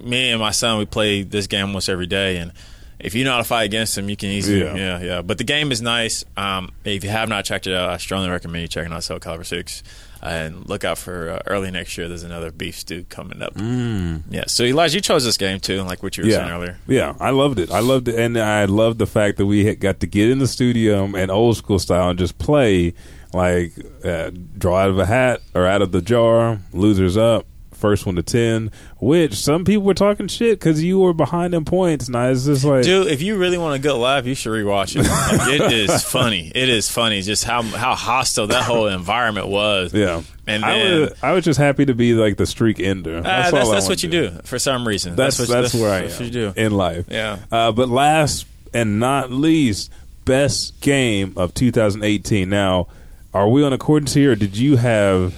me 0.00 0.30
and 0.30 0.40
my 0.40 0.50
son, 0.50 0.78
we 0.78 0.86
play 0.86 1.22
this 1.22 1.46
game 1.46 1.66
almost 1.66 1.88
every 1.90 2.06
day, 2.06 2.38
and 2.38 2.52
if 2.98 3.14
you 3.14 3.22
know 3.24 3.32
how 3.32 3.38
to 3.38 3.44
fight 3.44 3.64
against 3.64 3.96
him, 3.98 4.08
you 4.08 4.16
can 4.16 4.30
easily, 4.30 4.60
Yeah. 4.60 4.74
yeah, 4.74 5.00
yeah. 5.02 5.22
But 5.22 5.36
the 5.38 5.44
game 5.44 5.70
is 5.70 5.82
nice. 5.82 6.24
Um, 6.36 6.72
if 6.84 7.04
you 7.04 7.10
have 7.10 7.28
not 7.28 7.44
checked 7.44 7.66
it 7.66 7.74
out, 7.74 7.90
I 7.90 7.98
strongly 7.98 8.30
recommend 8.30 8.62
you 8.62 8.68
checking 8.68 8.92
out 8.92 9.04
Soul 9.04 9.20
Calibur 9.20 9.44
Six. 9.46 9.82
And 10.20 10.68
look 10.68 10.84
out 10.84 10.98
for 10.98 11.30
uh, 11.30 11.42
early 11.46 11.70
next 11.70 11.96
year. 11.96 12.08
There's 12.08 12.24
another 12.24 12.50
beef 12.50 12.76
stew 12.76 13.04
coming 13.04 13.40
up. 13.40 13.54
Mm. 13.54 14.22
Yeah. 14.30 14.44
So 14.46 14.64
Elijah, 14.64 14.96
you 14.96 15.00
chose 15.00 15.24
this 15.24 15.36
game 15.36 15.60
too, 15.60 15.82
like 15.82 16.02
what 16.02 16.16
you 16.16 16.24
were 16.24 16.30
saying 16.30 16.50
earlier. 16.50 16.78
Yeah, 16.88 17.14
I 17.20 17.30
loved 17.30 17.58
it. 17.60 17.70
I 17.70 17.80
loved 17.80 18.08
it, 18.08 18.16
and 18.18 18.36
I 18.36 18.64
loved 18.64 18.98
the 18.98 19.06
fact 19.06 19.36
that 19.38 19.46
we 19.46 19.64
had 19.64 19.78
got 19.80 20.00
to 20.00 20.06
get 20.06 20.28
in 20.28 20.38
the 20.38 20.48
studio 20.48 21.04
and 21.04 21.30
old 21.30 21.56
school 21.56 21.78
style 21.78 22.10
and 22.10 22.18
just 22.18 22.38
play 22.38 22.94
like 23.32 23.72
uh, 24.04 24.30
draw 24.56 24.78
out 24.78 24.90
of 24.90 24.98
a 24.98 25.06
hat 25.06 25.40
or 25.54 25.66
out 25.66 25.82
of 25.82 25.92
the 25.92 26.02
jar. 26.02 26.58
Losers 26.72 27.16
up, 27.16 27.46
first 27.78 28.04
one 28.06 28.16
to 28.16 28.22
ten. 28.22 28.70
Which 29.00 29.34
some 29.34 29.64
people 29.64 29.84
were 29.84 29.94
talking 29.94 30.28
shit 30.28 30.58
because 30.58 30.82
you 30.82 30.98
were 30.98 31.12
behind 31.12 31.54
in 31.54 31.64
points. 31.64 32.08
Now 32.08 32.28
it's 32.28 32.44
just 32.44 32.64
like, 32.64 32.84
Dude, 32.84 33.06
if 33.06 33.22
you 33.22 33.36
really 33.38 33.58
want 33.58 33.76
a 33.76 33.78
good 33.78 33.94
laugh, 33.96 34.26
you 34.26 34.34
should 34.34 34.52
rewatch 34.52 34.96
it. 34.96 35.02
Like, 35.38 35.60
it 35.60 35.72
is 35.72 36.02
funny. 36.10 36.50
It 36.54 36.68
is 36.68 36.90
funny 36.90 37.22
just 37.22 37.44
how 37.44 37.62
how 37.62 37.94
hostile 37.94 38.48
that 38.48 38.64
whole 38.64 38.86
environment 38.88 39.48
was. 39.48 39.94
yeah. 39.94 40.22
And 40.46 40.64
I 40.64 40.82
was, 41.00 41.12
I 41.22 41.32
was 41.32 41.44
just 41.44 41.58
happy 41.58 41.84
to 41.84 41.94
be 41.94 42.14
like 42.14 42.38
the 42.38 42.46
streak 42.46 42.80
ender. 42.80 43.18
Uh, 43.18 43.20
That's, 43.20 43.50
that's 43.52 43.70
that's 43.70 43.88
what 43.88 44.02
you 44.02 44.08
do 44.08 44.30
for 44.44 44.58
some 44.58 44.88
reason. 44.88 45.14
That's 45.14 45.38
what, 45.38 45.46
that's, 45.48 45.74
where 45.74 45.92
I 45.92 46.04
am 46.04 46.22
you 46.22 46.30
do. 46.30 46.52
in 46.56 46.72
life. 46.72 47.04
Yeah. 47.10 47.38
Uh, 47.52 47.70
but 47.72 47.90
last 47.90 48.46
and 48.72 48.98
not 48.98 49.30
least, 49.30 49.92
best 50.24 50.80
game 50.80 51.34
of 51.36 51.52
2018. 51.52 52.48
Now, 52.48 52.86
are 53.34 53.46
we 53.48 53.62
on 53.62 53.74
accordance 53.74 54.14
here, 54.14 54.32
or 54.32 54.36
did 54.36 54.56
you 54.56 54.76
have 54.76 55.34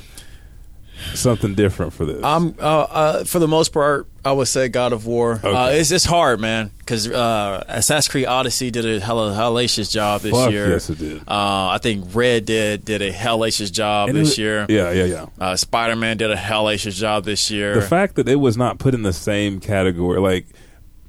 something 1.15 1.55
different 1.55 1.93
for 1.93 2.05
this? 2.05 2.23
I'm 2.23 2.55
uh, 2.59 2.63
uh, 2.63 3.25
for 3.25 3.39
the 3.39 3.49
most 3.49 3.73
part, 3.73 4.07
I 4.25 4.33
would 4.33 4.49
say 4.49 4.69
God 4.69 4.93
of 4.93 5.07
War. 5.07 5.41
Uh, 5.43 5.49
Okay. 5.49 5.81
it's 5.81 5.91
it's 5.91 6.05
hard, 6.05 6.41
man, 6.41 6.71
because 6.79 7.09
uh, 7.09 7.65
Assassin's 7.69 8.09
Creed 8.09 8.27
Odyssey 8.27 8.71
did 8.71 8.85
a 8.87 9.01
hella 9.01 9.33
hellacious 9.33 9.91
job 9.91 10.21
this 10.23 10.33
Fuck 10.33 10.51
year. 10.51 10.71
yes, 10.71 10.91
it 10.91 10.99
did. 10.99 11.19
Uh, 11.29 11.69
I 11.69 11.79
think 11.83 12.15
Red 12.15 12.45
Dead 12.45 12.85
did 12.85 13.03
a 13.03 13.13
hellacious 13.13 13.73
job 13.73 14.09
And 14.09 14.19
this 14.19 14.31
was- 14.31 14.39
year. 14.39 14.67
Yeah, 14.69 14.91
yeah, 14.93 15.05
yeah. 15.05 15.27
Uh, 15.39 15.57
Spider 15.57 15.97
Man 15.97 16.17
did 16.17 16.31
a 16.31 16.37
hellacious 16.37 16.95
job 16.95 17.25
this 17.25 17.51
year. 17.51 17.75
The 17.75 17.83
fact 17.83 18.17
that 18.17 18.29
it 18.29 18.37
was 18.37 18.57
not 18.57 18.79
put 18.79 18.95
in 18.95 19.03
the 19.03 19.13
same 19.13 19.61
category, 19.61 20.21
like, 20.21 20.47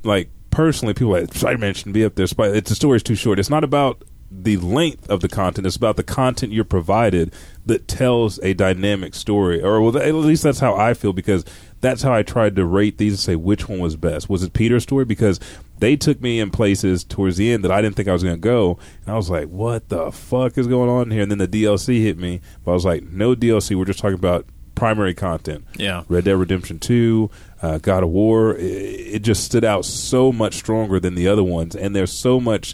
like 0.03 0.29
personally, 0.49 0.93
people 0.93 1.15
are 1.15 1.21
like 1.21 1.33
Spider 1.33 1.57
Man 1.57 1.73
shouldn't 1.73 1.93
be 1.93 2.05
up 2.05 2.15
there. 2.15 2.25
It's 2.25 2.69
the 2.69 2.75
story's 2.75 3.03
too 3.03 3.15
short. 3.15 3.39
It's 3.39 3.49
not 3.49 3.63
about 3.63 4.03
the 4.31 4.57
length 4.57 5.09
of 5.09 5.19
the 5.19 5.27
content. 5.27 5.67
It's 5.67 5.75
about 5.75 5.97
the 5.97 6.03
content 6.03 6.53
you're 6.53 6.63
provided 6.63 7.33
that 7.65 7.87
tells 7.87 8.39
a 8.39 8.53
dynamic 8.53 9.13
story. 9.13 9.61
Or 9.61 9.81
well, 9.81 9.97
at 9.97 10.15
least 10.15 10.43
that's 10.43 10.59
how 10.59 10.73
I 10.73 10.93
feel 10.93 11.11
because 11.11 11.43
that's 11.81 12.01
how 12.01 12.13
I 12.13 12.23
tried 12.23 12.55
to 12.55 12.65
rate 12.65 12.97
these 12.97 13.13
and 13.13 13.19
say 13.19 13.35
which 13.35 13.67
one 13.67 13.79
was 13.79 13.97
best. 13.97 14.29
Was 14.29 14.43
it 14.43 14.53
Peter's 14.53 14.83
story? 14.83 15.03
Because 15.03 15.39
they 15.79 15.95
took 15.95 16.21
me 16.21 16.39
in 16.39 16.49
places 16.49 17.03
towards 17.03 17.37
the 17.37 17.51
end 17.51 17.63
that 17.63 17.71
I 17.71 17.81
didn't 17.81 17.95
think 17.95 18.07
I 18.07 18.13
was 18.13 18.23
going 18.23 18.35
to 18.35 18.41
go, 18.41 18.79
and 19.01 19.13
I 19.13 19.15
was 19.17 19.29
like, 19.29 19.49
"What 19.49 19.89
the 19.89 20.11
fuck 20.11 20.57
is 20.57 20.67
going 20.67 20.89
on 20.89 21.11
here?" 21.11 21.23
And 21.23 21.31
then 21.31 21.39
the 21.39 21.47
DLC 21.47 22.01
hit 22.01 22.17
me, 22.17 22.39
but 22.63 22.71
I 22.71 22.73
was 22.73 22.85
like, 22.85 23.03
"No 23.03 23.35
DLC. 23.35 23.75
We're 23.75 23.85
just 23.85 23.99
talking 23.99 24.15
about." 24.15 24.45
Primary 24.73 25.13
content. 25.13 25.65
Yeah. 25.77 26.05
Red 26.07 26.23
Dead 26.23 26.37
Redemption 26.37 26.79
2, 26.79 27.29
uh, 27.61 27.77
God 27.79 28.03
of 28.03 28.09
War, 28.09 28.55
it, 28.55 28.63
it 28.63 29.19
just 29.19 29.43
stood 29.43 29.63
out 29.63 29.85
so 29.85 30.31
much 30.31 30.55
stronger 30.55 30.99
than 30.99 31.13
the 31.13 31.27
other 31.27 31.43
ones. 31.43 31.75
And 31.75 31.95
there's 31.95 32.11
so 32.11 32.39
much. 32.39 32.73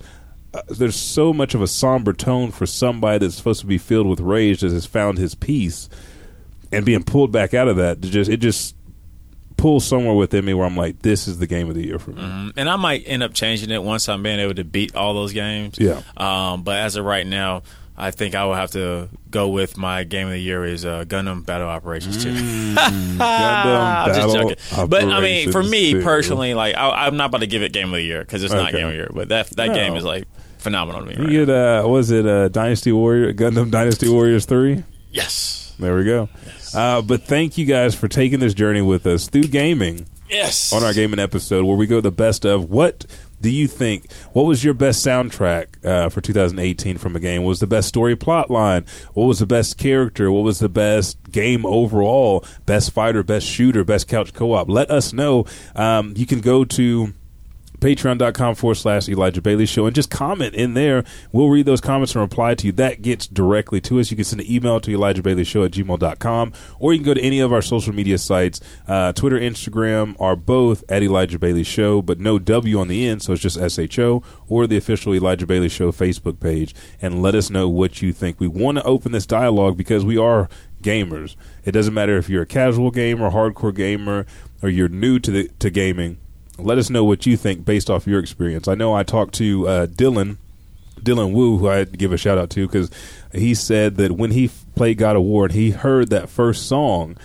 There's 0.70 0.96
so 0.96 1.34
much 1.34 1.54
of 1.56 1.62
a 1.62 1.68
somber 1.68 2.14
tone 2.14 2.52
for 2.52 2.66
somebody 2.66 3.20
that's 3.20 3.36
supposed 3.36 3.62
to 3.62 3.68
be 3.68 3.78
filled 3.78 4.08
with 4.08 4.20
rage 4.20 4.62
that 4.62 4.72
has 4.72 4.86
found 4.86 5.18
his 5.18 5.36
peace, 5.36 5.90
and 6.72 6.86
being 6.86 7.04
pulled 7.04 7.32
back 7.32 7.54
out 7.54 7.68
of 7.68 7.78
that. 7.78 8.02
to 8.02 8.10
Just 8.10 8.30
it 8.30 8.38
just 8.38 8.76
pulls 9.58 9.86
somewhere 9.86 10.14
within 10.14 10.46
me 10.46 10.54
where 10.54 10.68
I'm 10.68 10.78
like, 10.78 11.02
this 11.02 11.28
is 11.28 11.40
the 11.40 11.48
game 11.48 11.68
of 11.68 11.76
the 11.76 11.84
year 11.86 11.98
for 11.98 12.12
me. 12.12 12.22
Um, 12.22 12.54
and 12.56 12.70
I 12.70 12.76
might 12.76 13.04
end 13.08 13.24
up 13.24 13.34
changing 13.34 13.72
it 13.72 13.82
once 13.82 14.08
I'm 14.08 14.22
being 14.22 14.40
able 14.40 14.54
to 14.56 14.64
beat 14.64 14.96
all 14.96 15.14
those 15.16 15.34
games. 15.34 15.80
Yeah. 15.80 16.02
Um, 16.16 16.62
but 16.62 16.78
as 16.78 16.96
of 16.96 17.06
right 17.06 17.26
now, 17.26 17.64
I 17.98 18.12
think 18.12 18.36
I 18.36 18.46
will 18.46 18.54
have 18.54 18.70
to 18.72 19.10
go 19.32 19.50
with 19.50 19.76
my 19.76 20.04
game 20.04 20.28
of 20.28 20.34
the 20.34 20.40
year 20.40 20.64
is 20.64 20.86
uh, 20.86 21.06
Gundam 21.06 21.44
Battle 21.44 21.68
Operations 21.68 22.24
2. 22.24 22.30
Gundam 22.78 23.20
I'm 23.20 24.14
just 24.14 24.36
joking. 24.36 24.88
But 24.90 25.06
I 25.06 25.20
mean, 25.22 25.52
for 25.52 25.64
me 25.64 25.94
2. 25.94 26.04
personally, 26.04 26.54
like 26.54 26.76
I, 26.76 27.08
I'm 27.08 27.18
not 27.18 27.30
about 27.30 27.40
to 27.40 27.48
give 27.48 27.64
it 27.64 27.74
game 27.74 27.88
of 27.88 27.94
the 27.94 28.02
year 28.04 28.20
because 28.22 28.44
it's 28.44 28.54
not 28.54 28.72
game 28.72 28.86
of 28.86 28.92
the 28.92 28.98
year. 28.98 29.10
But 29.12 29.30
that 29.30 29.50
that 29.52 29.70
No. 29.70 29.74
game 29.74 29.96
is 29.96 30.04
like 30.04 30.28
phenomenal 30.60 31.02
to 31.02 31.08
me. 31.08 31.16
You 31.34 31.40
Right 31.42 31.48
get 31.48 31.50
uh, 31.50 31.88
was 31.88 32.12
it 32.12 32.26
uh, 32.28 32.48
Dynasty 32.50 32.92
Warrior 32.92 33.34
Gundam 33.34 33.72
Dynasty 33.72 34.10
Warriors 34.10 34.46
three? 34.46 34.84
yes, 35.12 35.74
There 35.80 35.96
we 35.96 36.04
go. 36.06 36.30
Uh, 36.74 37.02
but 37.02 37.24
thank 37.24 37.58
you 37.58 37.66
guys 37.66 37.96
for 37.96 38.08
taking 38.08 38.40
this 38.40 38.54
journey 38.54 38.82
with 38.82 39.08
us 39.08 39.28
through 39.30 39.44
gaming. 39.44 40.06
yes. 40.30 40.74
on 40.74 40.84
our 40.84 40.94
gaming 40.94 41.20
episode 41.20 41.66
where 41.66 41.78
we 41.78 41.88
go 41.88 42.02
the 42.02 42.12
best 42.12 42.46
of 42.46 42.70
what 42.70 43.06
do 43.40 43.50
you 43.50 43.68
think 43.68 44.12
what 44.34 44.44
was 44.44 44.64
your 44.64 44.74
best 44.74 45.06
soundtrack 45.06 45.68
uh, 45.86 46.10
for 46.10 46.20
2018 46.22 46.98
from 46.98 47.16
a 47.16 47.20
game 47.20 47.44
what 47.44 47.50
was 47.50 47.60
the 47.62 47.68
best 47.68 47.88
story 47.88 48.16
plot 48.16 48.50
line 48.52 48.84
what 49.14 49.26
was 49.26 49.40
the 49.40 49.46
best 49.46 49.78
character 49.78 50.30
what 50.32 50.42
was 50.44 50.60
the 50.60 50.68
best 50.68 51.18
game 51.32 51.66
overall 51.66 52.44
best 52.66 52.92
fighter 52.92 53.24
best 53.24 53.46
shooter 53.48 53.84
best 53.86 54.08
couch 54.10 54.34
co-op 54.34 54.68
let 54.68 54.90
us 54.92 55.14
know 55.14 55.46
um, 55.76 56.14
you 56.18 56.26
can 56.26 56.42
go 56.42 56.66
to 56.66 57.14
patreon.com 57.80 58.56
forward 58.56 58.76
slash 58.76 59.08
Elijah 59.08 59.42
Bailey 59.42 59.66
Show 59.66 59.86
and 59.86 59.96
just 59.96 60.10
comment 60.10 60.56
in 60.56 60.74
there. 60.74 61.04
We'll 61.32 61.50
read 61.50 61.66
those 61.66 61.82
comments 61.82 62.16
and 62.16 62.22
reply 62.22 62.56
to 62.56 62.66
you. 62.68 62.72
That 62.74 63.02
gets 63.02 63.28
directly 63.28 63.82
to 63.82 64.00
us. 64.00 64.10
You 64.10 64.18
can 64.18 64.26
send 64.26 64.42
an 64.42 64.52
email 64.52 64.80
to 64.82 64.92
Elijah 64.92 65.22
Bailey 65.22 65.44
Show 65.44 65.64
at 65.64 65.72
gmail.com 65.72 66.54
or 66.80 66.94
you 66.94 67.00
can 67.00 67.06
go 67.06 67.14
to 67.14 67.22
any 67.22 67.40
of 67.40 67.54
our 67.54 67.62
social 67.62 67.94
media 67.94 68.18
sites. 68.18 68.60
Uh, 68.88 69.14
Twitter, 69.14 69.40
Instagram 69.40 70.16
are 70.20 70.36
both 70.36 70.84
at 70.90 71.04
Elijah 71.04 71.40
Bailey 71.40 71.64
Show, 71.64 72.02
but 72.02 72.20
no 72.20 72.40
W 72.40 72.80
on 72.80 72.88
the 72.88 73.08
end, 73.08 73.22
so 73.22 73.34
it's 73.34 73.42
just 73.42 73.58
SHO 73.58 74.24
or 74.48 74.68
the 74.68 74.78
official 74.78 75.14
Elijah 75.14 75.46
Bailey 75.46 75.70
Show 75.70 75.92
Facebook 75.92 76.40
page 76.40 76.74
and 77.02 77.22
let 77.22 77.36
us 77.36 77.50
know 77.50 77.70
what 77.70 78.02
you 78.02 78.12
think. 78.14 78.40
We 78.40 78.48
want 78.48 78.78
to 78.78 78.84
open 78.84 79.12
this 79.12 79.26
dialogue 79.26 79.78
because 79.78 80.04
we 80.04 80.18
are 80.18 80.50
gamers. 80.82 81.36
It 81.66 81.72
doesn't 81.72 81.94
matter 81.94 82.18
if 82.18 82.30
you're 82.30 82.44
a 82.44 82.48
casual 82.48 82.92
gamer, 82.92 83.32
hardcore 83.32 83.76
gamer, 83.76 84.26
or 84.62 84.70
you're 84.70 84.90
new 84.90 85.20
to 85.20 85.32
the 85.32 85.48
to 85.60 85.70
gaming 85.70 86.18
let 86.58 86.78
us 86.78 86.90
know 86.90 87.04
what 87.04 87.26
you 87.26 87.38
think 87.38 87.66
based 87.66 87.90
off 87.90 88.08
your 88.08 88.20
experience. 88.20 88.68
I 88.68 88.76
know 88.76 88.94
I 88.94 89.04
talked 89.04 89.36
to 89.36 89.68
uh, 89.68 89.88
Dylan, 89.88 90.38
Dylan 91.00 91.34
Wu, 91.34 91.58
who 91.58 91.70
I 91.70 91.84
give 91.84 92.12
a 92.12 92.18
shout 92.18 92.38
out 92.38 92.50
to 92.52 92.68
because 92.68 92.90
he 93.32 93.54
said 93.54 93.96
that 93.98 94.14
when 94.14 94.32
he 94.32 94.50
played 94.76 94.98
God 94.98 95.16
of 95.16 95.24
War 95.24 95.46
and 95.46 95.54
he 95.54 95.72
heard 95.72 96.10
that 96.10 96.30
first 96.30 96.68
song, 96.68 97.18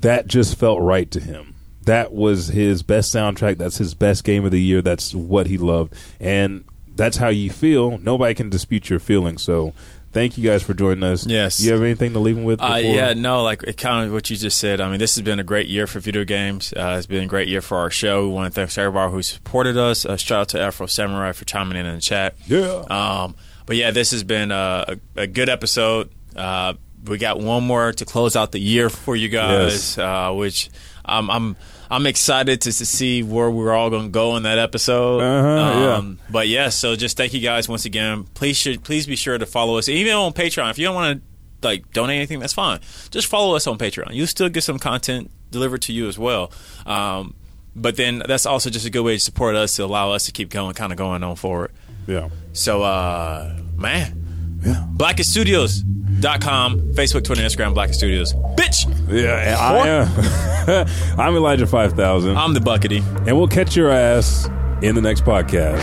that 0.00 0.26
just 0.26 0.56
felt 0.58 0.80
right 0.80 1.10
to 1.10 1.20
him. 1.20 1.54
That 1.82 2.12
was 2.12 2.48
his 2.48 2.82
best 2.82 3.14
soundtrack. 3.14 3.58
That's 3.58 3.76
his 3.78 3.94
best 3.94 4.24
game 4.24 4.44
of 4.44 4.50
the 4.50 4.62
year. 4.62 4.80
That's 4.80 5.14
what 5.14 5.46
he 5.46 5.58
loved, 5.58 5.94
and 6.18 6.64
that's 6.96 7.18
how 7.18 7.28
you 7.28 7.50
feel. 7.50 7.98
Nobody 7.98 8.34
can 8.34 8.48
dispute 8.50 8.88
your 8.90 9.00
feelings. 9.00 9.42
So. 9.42 9.74
Thank 10.14 10.38
you 10.38 10.48
guys 10.48 10.62
for 10.62 10.72
joining 10.72 11.02
us. 11.02 11.26
Yes. 11.26 11.60
You 11.60 11.72
have 11.72 11.82
anything 11.82 12.12
to 12.14 12.20
leave 12.20 12.36
them 12.36 12.44
with? 12.44 12.62
Uh, 12.62 12.76
yeah, 12.76 13.12
no, 13.14 13.42
like 13.42 13.64
it 13.64 13.76
kind 13.76 14.06
of 14.06 14.12
what 14.14 14.30
you 14.30 14.36
just 14.36 14.58
said. 14.58 14.80
I 14.80 14.88
mean, 14.88 14.98
this 15.00 15.16
has 15.16 15.22
been 15.22 15.40
a 15.40 15.44
great 15.44 15.66
year 15.66 15.86
for 15.86 15.98
video 16.00 16.24
games. 16.24 16.72
Uh, 16.72 16.94
it's 16.96 17.06
been 17.06 17.24
a 17.24 17.26
great 17.26 17.48
year 17.48 17.60
for 17.60 17.76
our 17.78 17.90
show. 17.90 18.26
We 18.28 18.32
want 18.32 18.54
to 18.54 18.54
thank 18.58 18.78
everybody 18.78 19.12
who 19.12 19.22
supported 19.22 19.76
us. 19.76 20.06
Uh, 20.06 20.16
shout 20.16 20.40
out 20.40 20.48
to 20.50 20.60
Afro 20.60 20.86
Samurai 20.86 21.32
for 21.32 21.44
chiming 21.44 21.76
in 21.76 21.84
in 21.84 21.96
the 21.96 22.00
chat. 22.00 22.36
Yeah. 22.46 22.84
Um, 22.88 23.34
but 23.66 23.76
yeah, 23.76 23.90
this 23.90 24.12
has 24.12 24.22
been 24.24 24.50
a, 24.52 24.98
a, 25.16 25.22
a 25.22 25.26
good 25.26 25.48
episode. 25.48 26.10
Uh, 26.36 26.74
we 27.06 27.18
got 27.18 27.40
one 27.40 27.64
more 27.64 27.92
to 27.92 28.04
close 28.04 28.36
out 28.36 28.52
the 28.52 28.60
year 28.60 28.88
for 28.88 29.14
you 29.16 29.28
guys, 29.28 29.96
Yes. 29.96 29.98
uh, 29.98 30.32
which 30.32 30.70
I'm 31.04 31.28
I'm 31.30 31.56
I'm 31.90 32.06
excited 32.06 32.60
to, 32.62 32.72
to 32.72 32.86
see 32.86 33.22
where 33.22 33.50
we're 33.50 33.72
all 33.72 33.90
going 33.90 34.04
to 34.06 34.10
go 34.10 34.36
in 34.36 34.44
that 34.44 34.58
episode. 34.58 35.20
Um, 35.20 35.44
Uh-huh, 35.46 35.80
yeah. 35.80 36.14
But 36.30 36.48
yeah, 36.48 36.68
so 36.70 36.96
just 36.96 37.16
thank 37.16 37.34
you 37.34 37.40
guys 37.40 37.68
once 37.68 37.84
again. 37.84 38.24
Please 38.34 38.56
should 38.56 38.82
please 38.84 39.06
be 39.06 39.16
sure 39.16 39.36
to 39.38 39.46
follow 39.46 39.78
us, 39.78 39.88
even 39.88 40.12
on 40.14 40.32
Patreon. 40.32 40.70
If 40.70 40.78
you 40.78 40.86
don't 40.86 40.94
want 40.94 41.20
to 41.62 41.66
like 41.68 41.90
donate 41.92 42.16
anything, 42.16 42.40
that's 42.40 42.52
fine. 42.52 42.80
Just 43.10 43.26
follow 43.26 43.54
us 43.56 43.66
on 43.66 43.78
Patreon. 43.78 44.12
You'll 44.12 44.26
still 44.26 44.48
get 44.48 44.62
some 44.64 44.78
content 44.78 45.30
delivered 45.50 45.82
to 45.82 45.92
you 45.92 46.08
as 46.08 46.18
well. 46.18 46.50
Um, 46.86 47.34
but 47.76 47.96
then 47.96 48.22
that's 48.26 48.46
also 48.46 48.70
just 48.70 48.86
a 48.86 48.90
good 48.90 49.02
way 49.02 49.14
to 49.14 49.20
support 49.20 49.56
us 49.56 49.76
to 49.76 49.84
allow 49.84 50.12
us 50.12 50.26
to 50.26 50.32
keep 50.32 50.50
going, 50.50 50.74
kind 50.74 50.92
of 50.92 50.98
going 50.98 51.22
on 51.22 51.36
forward. 51.36 51.72
yeah. 52.06 52.28
So, 52.52 52.82
uh, 52.82 53.56
man, 53.76 54.23
Blackenstudios.com, 54.64 56.80
Facebook, 56.94 57.24
Twitter, 57.24 57.42
Instagram, 57.42 57.74
Blacken 57.74 57.94
Studios. 57.94 58.32
Bitch! 58.56 58.86
Yeah, 59.08 59.56
I 59.58 59.88
am. 59.88 60.86
I'm 61.20 61.34
Elijah 61.36 61.66
5000. 61.66 62.36
I'm 62.36 62.54
the 62.54 62.60
Buckity. 62.60 63.02
and 63.26 63.36
we'll 63.36 63.48
catch 63.48 63.76
your 63.76 63.90
ass 63.90 64.48
in 64.82 64.94
the 64.94 65.02
next 65.02 65.24
podcast. 65.24 65.82